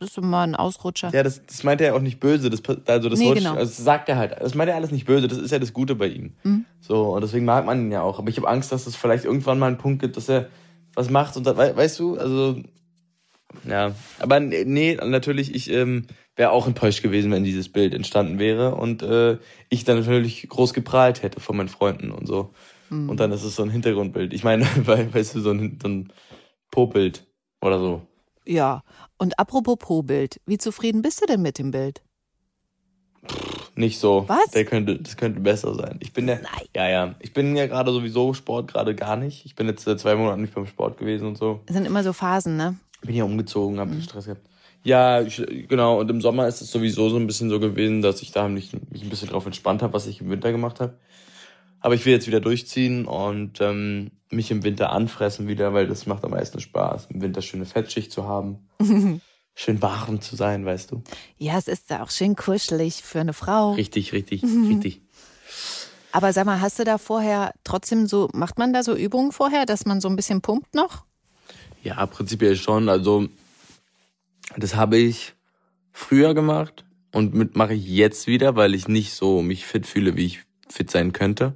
das 0.00 0.10
ist 0.10 0.18
immer 0.18 0.40
ein 0.40 0.54
Ausrutscher. 0.54 1.10
ja, 1.12 1.22
das, 1.22 1.44
das 1.46 1.64
meint 1.64 1.80
er 1.80 1.96
auch 1.96 2.00
nicht 2.00 2.20
böse. 2.20 2.50
Das, 2.50 2.62
also 2.86 3.08
das 3.08 3.18
Nee, 3.18 3.28
rutscht, 3.28 3.38
genau. 3.42 3.54
also 3.54 3.64
das 3.70 3.76
sagt 3.78 4.08
er 4.08 4.16
halt. 4.16 4.36
Das 4.40 4.54
meint 4.54 4.68
er 4.70 4.76
alles 4.76 4.90
nicht 4.90 5.06
böse. 5.06 5.26
Das 5.26 5.38
ist 5.38 5.50
ja 5.50 5.58
das 5.58 5.72
Gute 5.72 5.94
bei 5.94 6.06
ihm. 6.08 6.34
Mhm. 6.44 6.64
So 6.80 7.14
und 7.14 7.22
deswegen 7.22 7.44
mag 7.44 7.64
man 7.66 7.80
ihn 7.80 7.90
ja 7.92 8.02
auch. 8.02 8.18
Aber 8.18 8.28
ich 8.28 8.36
habe 8.36 8.48
Angst, 8.48 8.70
dass 8.70 8.86
es 8.86 8.94
vielleicht 8.94 9.24
irgendwann 9.24 9.58
mal 9.58 9.66
einen 9.68 9.78
Punkt 9.78 10.00
gibt, 10.02 10.16
dass 10.16 10.28
er 10.28 10.48
was 10.94 11.10
macht 11.10 11.36
und 11.36 11.46
dann, 11.46 11.56
wei- 11.56 11.74
weißt 11.74 11.98
du, 11.98 12.16
also 12.16 12.60
ja. 13.68 13.92
Aber 14.18 14.40
nee, 14.40 14.94
natürlich, 15.02 15.54
ich 15.54 15.70
ähm, 15.70 16.06
wäre 16.36 16.50
auch 16.52 16.66
enttäuscht 16.66 17.02
gewesen, 17.02 17.30
wenn 17.32 17.44
dieses 17.44 17.68
Bild 17.68 17.94
entstanden 17.94 18.38
wäre 18.38 18.74
und 18.74 19.02
äh, 19.02 19.38
ich 19.70 19.84
dann 19.84 19.98
natürlich 19.98 20.48
groß 20.48 20.74
geprahlt 20.74 21.22
hätte 21.22 21.40
von 21.40 21.56
meinen 21.56 21.68
Freunden 21.68 22.10
und 22.10 22.26
so. 22.26 22.52
Mhm. 22.90 23.10
Und 23.10 23.20
dann 23.20 23.32
ist 23.32 23.44
es 23.44 23.56
so 23.56 23.62
ein 23.62 23.70
Hintergrundbild. 23.70 24.32
Ich 24.32 24.44
meine, 24.44 24.66
weil, 24.86 25.12
weißt 25.12 25.34
du, 25.34 25.40
so 25.40 25.50
ein, 25.50 25.78
so 25.82 25.88
ein 25.88 26.12
Po-Bild 26.70 27.26
oder 27.60 27.78
so. 27.78 28.02
Ja, 28.44 28.82
und 29.18 29.38
apropos 29.38 29.76
Po-Bild, 29.78 30.40
wie 30.46 30.58
zufrieden 30.58 31.02
bist 31.02 31.20
du 31.20 31.26
denn 31.26 31.42
mit 31.42 31.58
dem 31.58 31.70
Bild? 31.70 32.02
Nicht 33.74 34.00
so. 34.00 34.24
Was? 34.26 34.50
Der 34.52 34.64
könnte, 34.64 34.98
das 34.98 35.16
könnte 35.16 35.40
besser 35.40 35.74
sein. 35.74 35.98
Ich 36.00 36.12
bin 36.12 36.26
ja, 36.26 36.36
Nein. 36.36 36.66
ja, 36.74 36.88
ja. 36.88 37.14
Ich 37.20 37.32
bin 37.32 37.54
ja 37.54 37.66
gerade 37.66 37.92
sowieso 37.92 38.34
Sport 38.34 38.72
gerade 38.72 38.94
gar 38.94 39.16
nicht. 39.16 39.46
Ich 39.46 39.54
bin 39.54 39.68
jetzt 39.68 39.84
seit 39.84 40.00
zwei 40.00 40.16
Monaten 40.16 40.40
nicht 40.40 40.54
beim 40.54 40.66
Sport 40.66 40.98
gewesen 40.98 41.28
und 41.28 41.38
so. 41.38 41.60
Es 41.66 41.74
sind 41.74 41.84
immer 41.84 42.02
so 42.02 42.12
Phasen, 42.12 42.56
ne? 42.56 42.76
Bin 43.02 43.14
ja 43.14 43.24
umgezogen, 43.24 43.78
habe 43.78 44.00
Stress 44.02 44.24
gehabt. 44.24 44.42
Ja, 44.82 45.20
ich, 45.20 45.44
genau. 45.68 46.00
Und 46.00 46.10
im 46.10 46.20
Sommer 46.20 46.48
ist 46.48 46.60
es 46.60 46.70
sowieso 46.70 47.08
so 47.08 47.16
ein 47.16 47.26
bisschen 47.26 47.50
so 47.50 47.60
gewesen, 47.60 48.02
dass 48.02 48.22
ich 48.22 48.32
da 48.32 48.48
mich, 48.48 48.72
mich 48.90 49.02
ein 49.02 49.10
bisschen 49.10 49.28
drauf 49.28 49.46
entspannt 49.46 49.82
habe, 49.82 49.92
was 49.92 50.06
ich 50.06 50.20
im 50.20 50.30
Winter 50.30 50.50
gemacht 50.50 50.80
habe. 50.80 50.94
Aber 51.80 51.94
ich 51.94 52.04
will 52.06 52.12
jetzt 52.12 52.26
wieder 52.26 52.40
durchziehen 52.40 53.06
und 53.06 53.60
ähm, 53.60 54.10
mich 54.30 54.50
im 54.50 54.64
Winter 54.64 54.90
anfressen 54.90 55.46
wieder, 55.48 55.72
weil 55.74 55.86
das 55.86 56.06
macht 56.06 56.24
am 56.24 56.32
meisten 56.32 56.60
Spaß, 56.60 57.06
im 57.10 57.22
Winter 57.22 57.40
schöne 57.42 57.66
Fettschicht 57.66 58.10
zu 58.12 58.24
haben. 58.26 58.68
Schön 59.54 59.82
warm 59.82 60.20
zu 60.20 60.36
sein, 60.36 60.64
weißt 60.64 60.92
du. 60.92 61.02
Ja, 61.36 61.58
es 61.58 61.66
ist 61.66 61.92
auch 61.92 62.10
schön 62.10 62.36
kuschelig 62.36 63.02
für 63.02 63.18
eine 63.18 63.32
Frau. 63.32 63.72
Richtig, 63.72 64.12
richtig, 64.12 64.44
Mhm. 64.44 64.68
richtig. 64.68 65.02
Aber 66.12 66.32
sag 66.32 66.46
mal, 66.46 66.60
hast 66.60 66.78
du 66.78 66.84
da 66.84 66.96
vorher 66.96 67.52
trotzdem 67.64 68.06
so, 68.06 68.28
macht 68.32 68.56
man 68.58 68.72
da 68.72 68.84
so 68.84 68.94
Übungen 68.94 69.32
vorher, 69.32 69.66
dass 69.66 69.84
man 69.84 70.00
so 70.00 70.08
ein 70.08 70.14
bisschen 70.14 70.42
pumpt 70.42 70.76
noch? 70.76 71.04
Ja, 71.82 72.06
prinzipiell 72.06 72.54
schon. 72.54 72.88
Also, 72.88 73.28
das 74.56 74.76
habe 74.76 74.96
ich 74.96 75.34
früher 75.92 76.34
gemacht 76.34 76.84
und 77.12 77.34
mit 77.34 77.56
mache 77.56 77.74
ich 77.74 77.84
jetzt 77.84 78.28
wieder, 78.28 78.54
weil 78.54 78.76
ich 78.76 78.86
nicht 78.86 79.12
so 79.12 79.42
mich 79.42 79.66
fit 79.66 79.86
fühle, 79.86 80.16
wie 80.16 80.26
ich 80.26 80.44
fit 80.68 80.88
sein 80.90 81.12
könnte. 81.12 81.54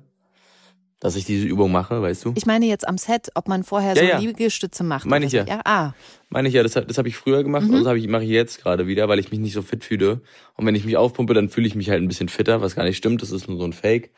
Dass 1.02 1.16
ich 1.16 1.25
diese 1.25 1.47
Übung 1.49 1.73
mache, 1.73 2.00
weißt 2.00 2.25
du? 2.26 2.32
Ich 2.37 2.47
meine 2.47 2.64
jetzt 2.66 2.87
am 2.87 2.97
Set, 2.97 3.30
ob 3.35 3.49
man 3.49 3.64
vorher 3.64 3.94
Ja, 3.97 4.02
so 4.02 4.09
ja. 4.09 4.18
Liegestütze 4.21 4.85
macht. 4.85 5.04
Meine 5.04 5.25
ich 5.26 5.32
so. 5.32 5.38
ja. 5.38 5.61
Ah, 5.64 5.94
Meine 6.28 6.47
ich 6.47 6.54
ja, 6.54 6.62
das, 6.62 6.75
das 6.75 6.97
habe 6.97 7.09
ich 7.09 7.16
früher 7.16 7.42
gemacht 7.42 7.64
und 7.64 7.73
das 7.73 7.87
habe 7.87 7.99
ich, 7.99 8.06
mache 8.06 8.23
ich 8.23 8.30
jetzt 8.30 8.62
gerade 8.62 8.87
wieder, 8.87 9.09
weil 9.09 9.18
ich 9.18 9.32
mich 9.32 9.40
nicht 9.40 9.52
so 9.54 9.62
fit 9.62 9.82
fühle. 9.85 10.21
Und 10.54 10.64
wenn 10.64 10.76
ich 10.76 10.85
mich 10.85 10.97
aufpumpe, 10.97 11.35
dann 11.35 11.49
fühle 11.49 11.66
ich 11.66 11.75
mich 11.75 11.90
halt 11.90 12.00
ein 12.00 12.06
bisschen 12.06 12.28
fitter, 12.28 12.61
was 12.61 12.76
gar 12.76 12.85
nicht 12.85 12.97
stimmt. 12.99 13.21
Das 13.21 13.32
ist 13.32 13.49
nur 13.49 13.59
so 13.59 13.64
ein 13.64 13.73
Fake. 13.73 14.11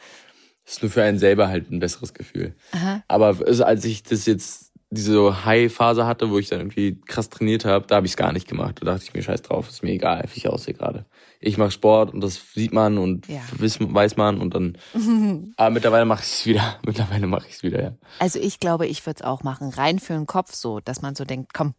Das 0.66 0.74
ist 0.74 0.82
nur 0.82 0.90
für 0.90 1.02
einen 1.02 1.18
selber 1.18 1.48
halt 1.48 1.70
ein 1.70 1.78
besseres 1.80 2.12
Gefühl. 2.12 2.54
aha. 2.72 3.02
Aber 3.08 3.40
es- 3.48 3.62
als 3.62 3.86
ich 3.86 4.02
das 4.02 4.26
jetzt, 4.26 4.72
diese 4.94 5.44
High-Phase 5.44 6.06
hatte, 6.06 6.30
wo 6.30 6.38
ich 6.38 6.48
dann 6.48 6.60
irgendwie 6.60 7.00
krass 7.06 7.28
trainiert 7.28 7.64
habe, 7.64 7.86
da 7.86 7.96
habe 7.96 8.06
ich 8.06 8.12
es 8.12 8.16
gar 8.16 8.32
nicht 8.32 8.48
gemacht. 8.48 8.78
Da 8.80 8.86
dachte 8.86 9.04
ich 9.04 9.12
mir, 9.12 9.22
scheiß 9.22 9.42
drauf, 9.42 9.68
ist 9.68 9.82
mir 9.82 9.90
egal, 9.92 10.24
wie 10.32 10.38
ich 10.38 10.48
aussehe 10.48 10.74
gerade. 10.74 11.04
Ich 11.40 11.58
mache 11.58 11.70
Sport 11.72 12.14
und 12.14 12.20
das 12.22 12.40
sieht 12.54 12.72
man 12.72 12.96
und 12.96 13.28
Ja. 13.28 13.42
weiß 13.58 14.16
man 14.16 14.40
und 14.40 14.54
dann. 14.54 14.78
aber 15.56 15.70
mittlerweile 15.70 16.04
mache 16.06 16.22
ich 16.22 16.28
es 16.32 16.46
wieder. 16.46 16.78
Mittlerweile 16.86 17.26
mache 17.26 17.46
ich 17.48 17.56
es 17.56 17.62
wieder, 17.62 17.82
ja. 17.82 17.92
Also 18.18 18.38
ich 18.38 18.60
glaube, 18.60 18.86
ich 18.86 19.04
würde 19.04 19.18
es 19.20 19.24
auch 19.24 19.42
machen. 19.42 19.68
Rein 19.68 19.98
für 19.98 20.14
den 20.14 20.26
Kopf 20.26 20.54
so, 20.54 20.80
dass 20.80 21.02
man 21.02 21.14
so 21.14 21.24
denkt, 21.24 21.52
komm. 21.52 21.74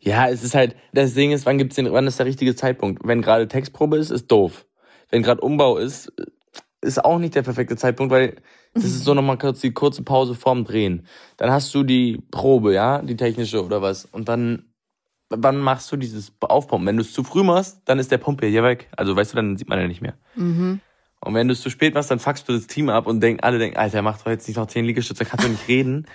Ja, 0.00 0.28
es 0.28 0.42
ist 0.42 0.54
halt, 0.54 0.76
das 0.92 1.14
Ding 1.14 1.32
ist, 1.32 1.46
wann 1.46 1.58
gibt's 1.58 1.76
den, 1.76 1.90
wann 1.92 2.06
ist 2.06 2.18
der 2.18 2.26
richtige 2.26 2.54
Zeitpunkt? 2.54 3.02
Wenn 3.04 3.22
gerade 3.22 3.48
Textprobe 3.48 3.96
ist, 3.96 4.10
ist 4.10 4.30
doof. 4.30 4.66
Wenn 5.10 5.22
gerade 5.22 5.40
Umbau 5.40 5.78
ist, 5.78 6.12
ist 6.86 7.04
auch 7.04 7.18
nicht 7.18 7.34
der 7.34 7.42
perfekte 7.42 7.76
Zeitpunkt, 7.76 8.10
weil 8.12 8.36
das 8.74 8.84
ist 8.84 9.04
so 9.04 9.12
nochmal 9.14 9.36
kurz 9.38 9.60
die 9.60 9.72
kurze 9.72 10.02
Pause 10.02 10.34
vorm 10.34 10.64
Drehen. 10.64 11.06
Dann 11.36 11.50
hast 11.50 11.74
du 11.74 11.82
die 11.82 12.22
Probe, 12.30 12.72
ja, 12.72 13.02
die 13.02 13.16
technische 13.16 13.62
oder 13.64 13.82
was. 13.82 14.06
Und 14.06 14.28
dann, 14.28 14.64
wann 15.28 15.58
machst 15.58 15.90
du 15.92 15.96
dieses 15.96 16.32
Aufpumpen? 16.40 16.86
Wenn 16.86 16.96
du 16.96 17.02
es 17.02 17.12
zu 17.12 17.24
früh 17.24 17.42
machst, 17.42 17.82
dann 17.84 17.98
ist 17.98 18.10
der 18.10 18.18
Pumpe 18.18 18.46
hier 18.46 18.62
weg. 18.62 18.88
Also 18.96 19.14
weißt 19.14 19.32
du, 19.32 19.36
dann 19.36 19.56
sieht 19.56 19.68
man 19.68 19.78
ja 19.78 19.88
nicht 19.88 20.00
mehr. 20.00 20.14
Mhm. 20.36 20.80
Und 21.20 21.34
wenn 21.34 21.48
du 21.48 21.52
es 21.52 21.60
zu 21.60 21.70
spät 21.70 21.94
machst, 21.94 22.10
dann 22.10 22.18
fuckst 22.20 22.48
du 22.48 22.52
das 22.52 22.66
Team 22.66 22.88
ab 22.88 23.06
und 23.06 23.20
denk, 23.20 23.42
alle 23.42 23.58
denken, 23.58 23.76
Alter, 23.76 24.02
mach 24.02 24.18
doch 24.18 24.30
jetzt 24.30 24.46
nicht 24.46 24.56
noch 24.56 24.66
zehn 24.66 24.84
Liegestütze, 24.84 25.24
dann 25.24 25.30
kannst 25.30 25.44
du 25.46 25.50
nicht 25.50 25.66
reden. 25.68 26.06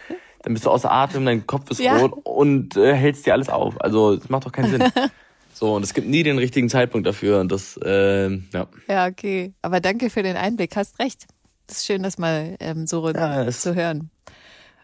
Dann 0.43 0.53
bist 0.53 0.65
du 0.65 0.69
außer 0.69 0.91
Atem, 0.91 1.25
dein 1.25 1.45
Kopf 1.45 1.69
ist 1.69 1.79
Ja. 1.79 1.97
rot 1.97 2.13
und 2.23 2.77
äh, 2.77 2.95
hältst 2.95 3.25
dir 3.25 3.33
alles 3.33 3.49
auf. 3.49 3.79
Also 3.81 4.15
das 4.15 4.29
macht 4.29 4.45
doch 4.45 4.51
keinen 4.51 4.71
Sinn. 4.71 4.83
so, 5.53 5.75
und 5.75 5.83
es 5.83 5.93
gibt 5.93 6.07
nie 6.07 6.23
den 6.23 6.37
richtigen 6.37 6.69
Zeitpunkt 6.69 7.05
dafür. 7.05 7.39
Und 7.39 7.51
das, 7.51 7.79
ähm, 7.83 8.47
ja. 8.53 8.67
Ja, 8.87 9.07
okay. 9.07 9.53
Aber 9.61 9.79
danke 9.79 10.09
für 10.09 10.23
den 10.23 10.35
Einblick. 10.37 10.75
Hast 10.75 10.99
recht. 10.99 11.25
Das 11.67 11.77
ist 11.77 11.85
schön, 11.85 12.03
das 12.03 12.17
mal 12.17 12.55
ähm, 12.59 12.87
so 12.87 13.09
Ja, 13.09 13.49
zu 13.49 13.75
hören, 13.75 14.09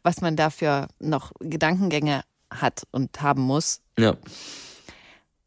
was 0.04 0.22
man 0.22 0.36
dafür 0.36 0.88
noch 1.00 1.32
Gedankengänge 1.40 2.22
hat 2.50 2.84
und 2.92 3.22
haben 3.22 3.42
muss. 3.42 3.82
Ja. 4.00 4.16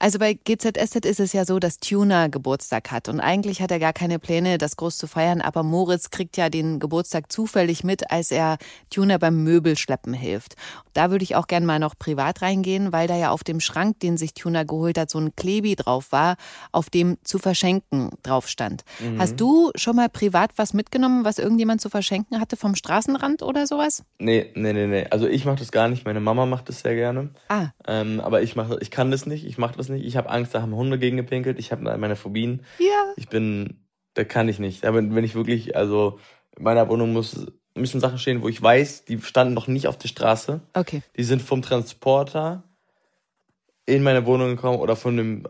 Also 0.03 0.19
bei 0.19 0.33
GZSZ 0.33 1.05
ist 1.05 1.21
es 1.21 1.35
ja 1.35 1.45
so, 1.45 1.59
dass 1.59 1.77
Tuner 1.79 2.31
Geburtstag 2.31 2.91
hat 2.91 3.11
und 3.11 3.21
eigentlich 3.21 3.61
hat 3.61 3.71
er 3.71 3.79
gar 3.79 3.93
keine 3.93 4.19
Pläne, 4.19 4.57
das 4.57 4.77
groß 4.77 4.97
zu 4.97 5.07
feiern, 5.07 5.43
aber 5.43 5.63
Moritz 5.63 6.09
kriegt 6.09 6.39
ja 6.39 6.49
den 6.49 6.79
Geburtstag 6.79 7.31
zufällig 7.31 7.85
mit, 7.85 8.11
als 8.11 8.31
er 8.31 8.57
Tuner 8.89 9.19
beim 9.19 9.45
Möbelschleppen 9.45 10.15
hilft. 10.15 10.55
Da 10.95 11.11
würde 11.11 11.23
ich 11.23 11.37
auch 11.37 11.47
gern 11.47 11.67
mal 11.67 11.79
noch 11.79 11.99
privat 11.99 12.41
reingehen, 12.41 12.95
weil 12.95 13.09
da 13.09 13.17
ja 13.17 13.31
auf 13.31 13.45
dem 13.45 13.61
Schrank, 13.61 14.01
den 14.01 14.17
sich 14.17 14.33
Tuner 14.33 14.65
geholt 14.65 14.97
hat, 14.97 15.11
so 15.11 15.19
ein 15.19 15.37
Klebi 15.37 15.77
drauf 15.77 16.13
war, 16.13 16.37
auf 16.73 16.89
dem 16.89 17.19
zu 17.23 17.39
verschenken 17.39 18.09
drauf 18.23 18.49
stand. 18.49 18.85
Hast 19.19 19.39
du 19.39 19.71
schon 19.75 19.97
mal 19.97 20.09
privat 20.09 20.53
was 20.57 20.73
mitgenommen, 20.73 21.27
was 21.27 21.39
irgendjemand 21.39 21.83
zu 21.83 21.91
verschenken 21.91 22.41
hatte 22.41 22.57
vom 22.57 22.75
Straßenrand 22.75 23.43
oder 23.43 23.67
sowas? 23.67 24.03
Nee, 24.19 24.51
nee, 24.55 24.73
nee, 24.73 24.87
nee. 24.87 25.07
Also 25.11 25.27
ich 25.29 25.45
mache 25.45 25.57
das 25.57 25.71
gar 25.73 25.89
nicht. 25.89 26.07
Meine 26.07 26.21
Mama 26.21 26.47
macht 26.47 26.71
das 26.71 26.81
sehr 26.81 26.95
gerne. 26.95 27.29
Ah, 27.49 27.67
Ähm, 27.87 28.21
aber 28.21 28.41
ich 28.41 28.57
mache, 28.57 28.79
ich 28.81 28.91
kann 28.91 29.11
das 29.11 29.27
nicht. 29.27 29.45
Ich 29.45 29.59
mache 29.59 29.77
das 29.77 29.90
nicht. 29.91 30.05
Ich 30.05 30.17
habe 30.17 30.31
Angst, 30.31 30.55
da 30.55 30.63
haben 30.63 30.75
Hunde 30.75 30.99
gegen 30.99 31.17
gepinkelt. 31.17 31.59
Ich 31.59 31.73
habe 31.73 31.83
meine 31.83 32.17
Phobien. 32.17 32.63
ja. 32.79 33.13
Ich 33.17 33.29
bin, 33.29 33.85
da 34.15 34.25
kann 34.25 34.49
ich 34.49 34.59
nicht. 34.59 34.85
Aber 34.85 34.99
wenn 34.99 35.25
ich 35.25 35.35
wirklich, 35.35 35.77
also 35.77 36.19
in 36.57 36.65
meiner 36.65 36.89
Wohnung 36.89 37.13
muss, 37.13 37.47
müssen 37.75 38.01
Sachen 38.01 38.19
stehen, 38.19 38.43
wo 38.43 38.49
ich 38.49 38.61
weiß, 38.61 39.05
die 39.05 39.21
standen 39.21 39.55
noch 39.55 39.67
nicht 39.67 39.87
auf 39.87 39.99
der 39.99 40.09
Straße. 40.09 40.61
Okay. 40.75 41.03
Die 41.17 41.25
sind 41.25 41.43
vom 41.43 41.63
Transporter 41.63 42.65
in 43.87 44.03
meine 44.03 44.27
Wohnung 44.27 44.51
gekommen 44.51 44.79
oder 44.79 44.97
von 44.97 45.17
dem 45.17 45.47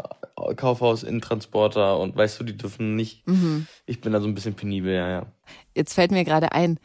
Kaufhaus 0.57 1.03
in 1.03 1.17
den 1.17 1.21
Transporter 1.21 1.99
und 1.99 2.17
weißt 2.17 2.41
du, 2.41 2.45
die 2.45 2.57
dürfen 2.57 2.97
nicht. 2.97 3.27
Mhm. 3.27 3.67
Ich 3.87 4.01
bin 4.01 4.13
da 4.13 4.21
so 4.21 4.27
ein 4.27 4.35
bisschen 4.35 4.55
penibel, 4.55 4.95
ja, 4.95 5.09
ja. 5.09 5.27
Jetzt 5.75 5.95
fällt 5.95 6.11
mir 6.11 6.25
gerade 6.25 6.53
ein, 6.53 6.79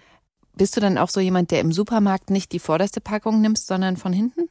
bist 0.55 0.75
du 0.75 0.81
dann 0.81 0.97
auch 0.97 1.09
so 1.09 1.19
jemand, 1.19 1.51
der 1.51 1.61
im 1.61 1.71
Supermarkt 1.71 2.29
nicht 2.29 2.51
die 2.51 2.59
vorderste 2.59 3.01
Packung 3.01 3.41
nimmst, 3.41 3.67
sondern 3.67 3.97
von 3.97 4.13
hinten? 4.13 4.49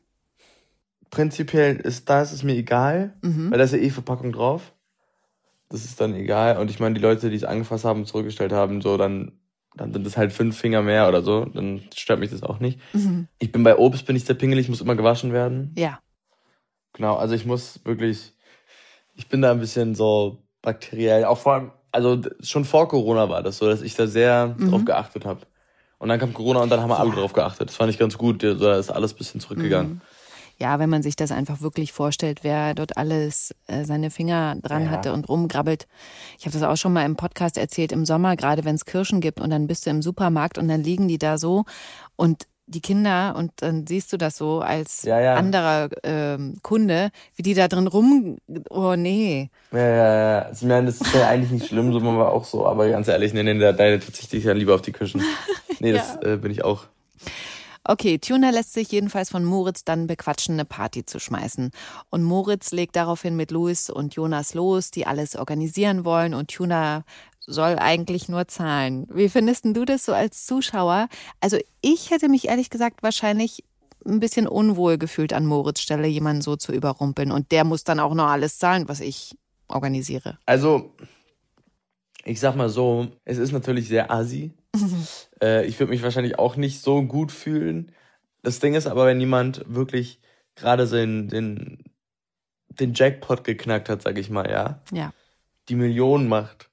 Prinzipiell 1.14 1.76
ist 1.76 2.08
da 2.10 2.22
ist 2.22 2.42
mir 2.42 2.54
egal, 2.56 3.14
Mhm. 3.22 3.50
weil 3.50 3.58
da 3.58 3.64
ist 3.64 3.72
ja 3.72 3.78
eh 3.78 3.90
Verpackung 3.90 4.32
drauf. 4.32 4.72
Das 5.68 5.84
ist 5.84 6.00
dann 6.00 6.14
egal. 6.14 6.58
Und 6.58 6.70
ich 6.70 6.80
meine, 6.80 6.94
die 6.94 7.00
Leute, 7.00 7.30
die 7.30 7.36
es 7.36 7.44
angefasst 7.44 7.84
haben 7.84 8.00
und 8.00 8.06
zurückgestellt 8.06 8.52
haben, 8.52 8.80
so 8.80 8.96
dann, 8.96 9.32
dann 9.76 9.92
sind 9.92 10.06
es 10.06 10.16
halt 10.16 10.32
fünf 10.32 10.56
Finger 10.58 10.82
mehr 10.82 11.08
oder 11.08 11.22
so. 11.22 11.44
Dann 11.46 11.82
stört 11.94 12.20
mich 12.20 12.30
das 12.30 12.42
auch 12.42 12.60
nicht. 12.60 12.78
Mhm. 12.92 13.28
Ich 13.38 13.50
bin 13.52 13.62
bei 13.64 13.76
Obst, 13.76 14.06
bin 14.06 14.16
ich 14.16 14.24
sehr 14.24 14.34
pingelig, 14.36 14.68
muss 14.68 14.80
immer 14.80 14.94
gewaschen 14.96 15.32
werden. 15.32 15.72
Ja. 15.76 16.00
Genau, 16.92 17.16
also 17.16 17.34
ich 17.34 17.44
muss 17.44 17.80
wirklich, 17.84 18.32
ich 19.14 19.28
bin 19.28 19.42
da 19.42 19.50
ein 19.50 19.58
bisschen 19.60 19.94
so 19.94 20.42
bakteriell, 20.62 21.24
auch 21.24 21.38
vor 21.38 21.54
allem, 21.54 21.72
also 21.90 22.20
schon 22.40 22.64
vor 22.64 22.88
Corona 22.88 23.28
war 23.28 23.42
das 23.42 23.58
so, 23.58 23.66
dass 23.66 23.82
ich 23.82 23.94
da 23.94 24.06
sehr 24.06 24.54
Mhm. 24.58 24.70
drauf 24.70 24.84
geachtet 24.84 25.24
habe. 25.24 25.40
Und 25.98 26.08
dann 26.08 26.18
kam 26.20 26.34
Corona 26.34 26.60
und 26.60 26.70
dann 26.70 26.80
haben 26.80 26.90
wir 26.90 26.98
alle 26.98 27.10
Ja. 27.10 27.16
drauf 27.16 27.32
geachtet. 27.32 27.68
Das 27.70 27.76
fand 27.76 27.90
ich 27.90 27.98
ganz 27.98 28.18
gut, 28.18 28.42
da 28.42 28.76
ist 28.78 28.90
alles 28.90 29.14
ein 29.14 29.18
bisschen 29.18 29.40
zurückgegangen. 29.40 30.02
Ja, 30.58 30.78
wenn 30.78 30.88
man 30.90 31.02
sich 31.02 31.16
das 31.16 31.32
einfach 31.32 31.60
wirklich 31.60 31.92
vorstellt, 31.92 32.40
wer 32.42 32.74
dort 32.74 32.96
alles 32.96 33.54
äh, 33.66 33.84
seine 33.84 34.10
Finger 34.10 34.56
dran 34.62 34.84
Ja. 34.86 34.90
hatte 34.90 35.12
und 35.12 35.28
rumgrabbelt. 35.28 35.86
Ich 36.38 36.46
habe 36.46 36.52
das 36.58 36.62
auch 36.62 36.76
schon 36.76 36.92
mal 36.92 37.04
im 37.04 37.16
Podcast 37.16 37.58
erzählt, 37.58 37.92
im 37.92 38.04
Sommer, 38.06 38.36
gerade 38.36 38.64
wenn 38.64 38.74
es 38.76 38.84
Kirschen 38.84 39.20
gibt 39.20 39.40
und 39.40 39.50
dann 39.50 39.66
bist 39.66 39.86
du 39.86 39.90
im 39.90 40.02
Supermarkt 40.02 40.56
und 40.58 40.68
dann 40.68 40.82
liegen 40.82 41.08
die 41.08 41.18
da 41.18 41.38
so 41.38 41.64
und 42.16 42.46
die 42.66 42.80
Kinder 42.80 43.34
und 43.36 43.50
dann 43.56 43.86
siehst 43.86 44.10
du 44.10 44.16
das 44.16 44.38
so 44.38 44.60
als 44.60 45.02
Ja, 45.02 45.20
ja. 45.20 45.34
anderer 45.34 45.90
ähm, 46.02 46.56
Kunde, 46.62 47.10
wie 47.36 47.42
die 47.42 47.52
da 47.52 47.68
drin 47.68 47.86
rum. 47.86 48.38
Oh 48.70 48.94
nee. 48.96 49.50
Ja, 49.70 49.78
ja, 49.78 49.96
ja. 49.96 50.38
Also, 50.46 50.64
ich 50.64 50.68
meine, 50.70 50.86
das 50.86 50.98
ist 51.00 51.12
ja 51.14 51.28
eigentlich 51.28 51.50
nicht 51.50 51.66
schlimm, 51.66 51.92
so 51.92 52.00
man 52.00 52.16
war 52.16 52.32
auch 52.32 52.44
so, 52.46 52.66
aber 52.66 52.88
ganz 52.88 53.06
ehrlich, 53.08 53.34
nee, 53.34 53.42
nee, 53.42 53.58
da, 53.58 53.72
da 53.72 53.98
verzichte 54.00 54.38
ich 54.38 54.44
ja 54.44 54.54
lieber 54.54 54.74
auf 54.74 54.82
die 54.82 54.92
Küchen. 54.92 55.20
Nee, 55.80 55.92
das 55.92 56.16
äh, 56.22 56.38
bin 56.40 56.52
ich 56.52 56.64
auch. 56.64 56.84
Okay, 57.86 58.18
Tuna 58.18 58.50
lässt 58.50 58.72
sich 58.72 58.90
jedenfalls 58.90 59.30
von 59.30 59.44
Moritz 59.44 59.84
dann 59.84 60.06
bequatschen, 60.06 60.54
eine 60.54 60.64
Party 60.64 61.04
zu 61.04 61.20
schmeißen. 61.20 61.70
Und 62.10 62.22
Moritz 62.22 62.72
legt 62.72 62.96
daraufhin 62.96 63.36
mit 63.36 63.50
Louis 63.50 63.90
und 63.90 64.14
Jonas 64.14 64.54
los, 64.54 64.90
die 64.90 65.06
alles 65.06 65.36
organisieren 65.36 66.04
wollen 66.04 66.32
und 66.32 66.50
Tuna 66.50 67.04
soll 67.46 67.78
eigentlich 67.78 68.28
nur 68.28 68.48
zahlen. 68.48 69.06
Wie 69.12 69.28
findest 69.28 69.66
du 69.66 69.84
das 69.84 70.06
so 70.06 70.14
als 70.14 70.46
Zuschauer? 70.46 71.08
Also 71.40 71.58
ich 71.82 72.10
hätte 72.10 72.30
mich 72.30 72.48
ehrlich 72.48 72.70
gesagt 72.70 73.02
wahrscheinlich 73.02 73.64
ein 74.06 74.20
bisschen 74.20 74.46
unwohl 74.46 74.98
gefühlt 74.98 75.32
an 75.32 75.46
Moritz 75.46 75.80
Stelle, 75.80 76.06
jemanden 76.06 76.42
so 76.42 76.56
zu 76.56 76.72
überrumpeln. 76.72 77.30
Und 77.30 77.52
der 77.52 77.64
muss 77.64 77.84
dann 77.84 78.00
auch 78.00 78.14
noch 78.14 78.28
alles 78.28 78.58
zahlen, 78.58 78.88
was 78.88 79.00
ich 79.00 79.36
organisiere. 79.68 80.38
Also, 80.46 80.94
ich 82.24 82.40
sag 82.40 82.56
mal 82.56 82.68
so, 82.68 83.08
es 83.24 83.38
ist 83.38 83.52
natürlich 83.52 83.88
sehr 83.88 84.10
assi. 84.10 84.52
äh, 85.42 85.66
ich 85.66 85.78
würde 85.78 85.92
mich 85.92 86.02
wahrscheinlich 86.02 86.38
auch 86.38 86.56
nicht 86.56 86.80
so 86.82 87.02
gut 87.02 87.32
fühlen. 87.32 87.92
Das 88.42 88.60
Ding 88.60 88.74
ist 88.74 88.86
aber, 88.86 89.06
wenn 89.06 89.20
jemand 89.20 89.64
wirklich 89.66 90.20
gerade 90.54 90.86
den, 90.86 91.28
den, 91.28 91.84
den 92.68 92.94
Jackpot 92.94 93.44
geknackt 93.44 93.88
hat, 93.88 94.02
sag 94.02 94.18
ich 94.18 94.30
mal, 94.30 94.50
ja, 94.50 94.82
Ja. 94.92 95.12
die 95.68 95.76
Millionen 95.76 96.28
macht, 96.28 96.70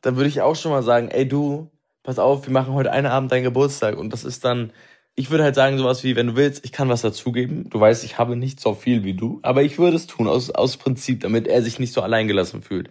dann 0.00 0.16
würde 0.16 0.28
ich 0.28 0.40
auch 0.40 0.56
schon 0.56 0.70
mal 0.70 0.82
sagen, 0.82 1.08
ey 1.08 1.26
du, 1.26 1.70
pass 2.02 2.18
auf, 2.18 2.46
wir 2.46 2.52
machen 2.52 2.74
heute 2.74 2.92
einen 2.92 3.06
Abend 3.06 3.32
deinen 3.32 3.42
Geburtstag 3.44 3.96
und 3.98 4.12
das 4.12 4.24
ist 4.24 4.44
dann, 4.44 4.72
ich 5.14 5.30
würde 5.30 5.44
halt 5.44 5.56
sagen 5.56 5.78
sowas 5.78 6.04
wie, 6.04 6.14
wenn 6.14 6.28
du 6.28 6.36
willst, 6.36 6.64
ich 6.64 6.70
kann 6.70 6.88
was 6.88 7.02
dazugeben. 7.02 7.68
Du 7.70 7.80
weißt, 7.80 8.04
ich 8.04 8.18
habe 8.18 8.36
nicht 8.36 8.60
so 8.60 8.74
viel 8.74 9.02
wie 9.02 9.14
du, 9.14 9.40
aber 9.42 9.62
ich 9.64 9.78
würde 9.78 9.96
es 9.96 10.06
tun 10.06 10.28
aus, 10.28 10.50
aus 10.50 10.76
Prinzip, 10.76 11.20
damit 11.20 11.48
er 11.48 11.60
sich 11.62 11.80
nicht 11.80 11.92
so 11.92 12.00
alleingelassen 12.02 12.62
fühlt. 12.62 12.88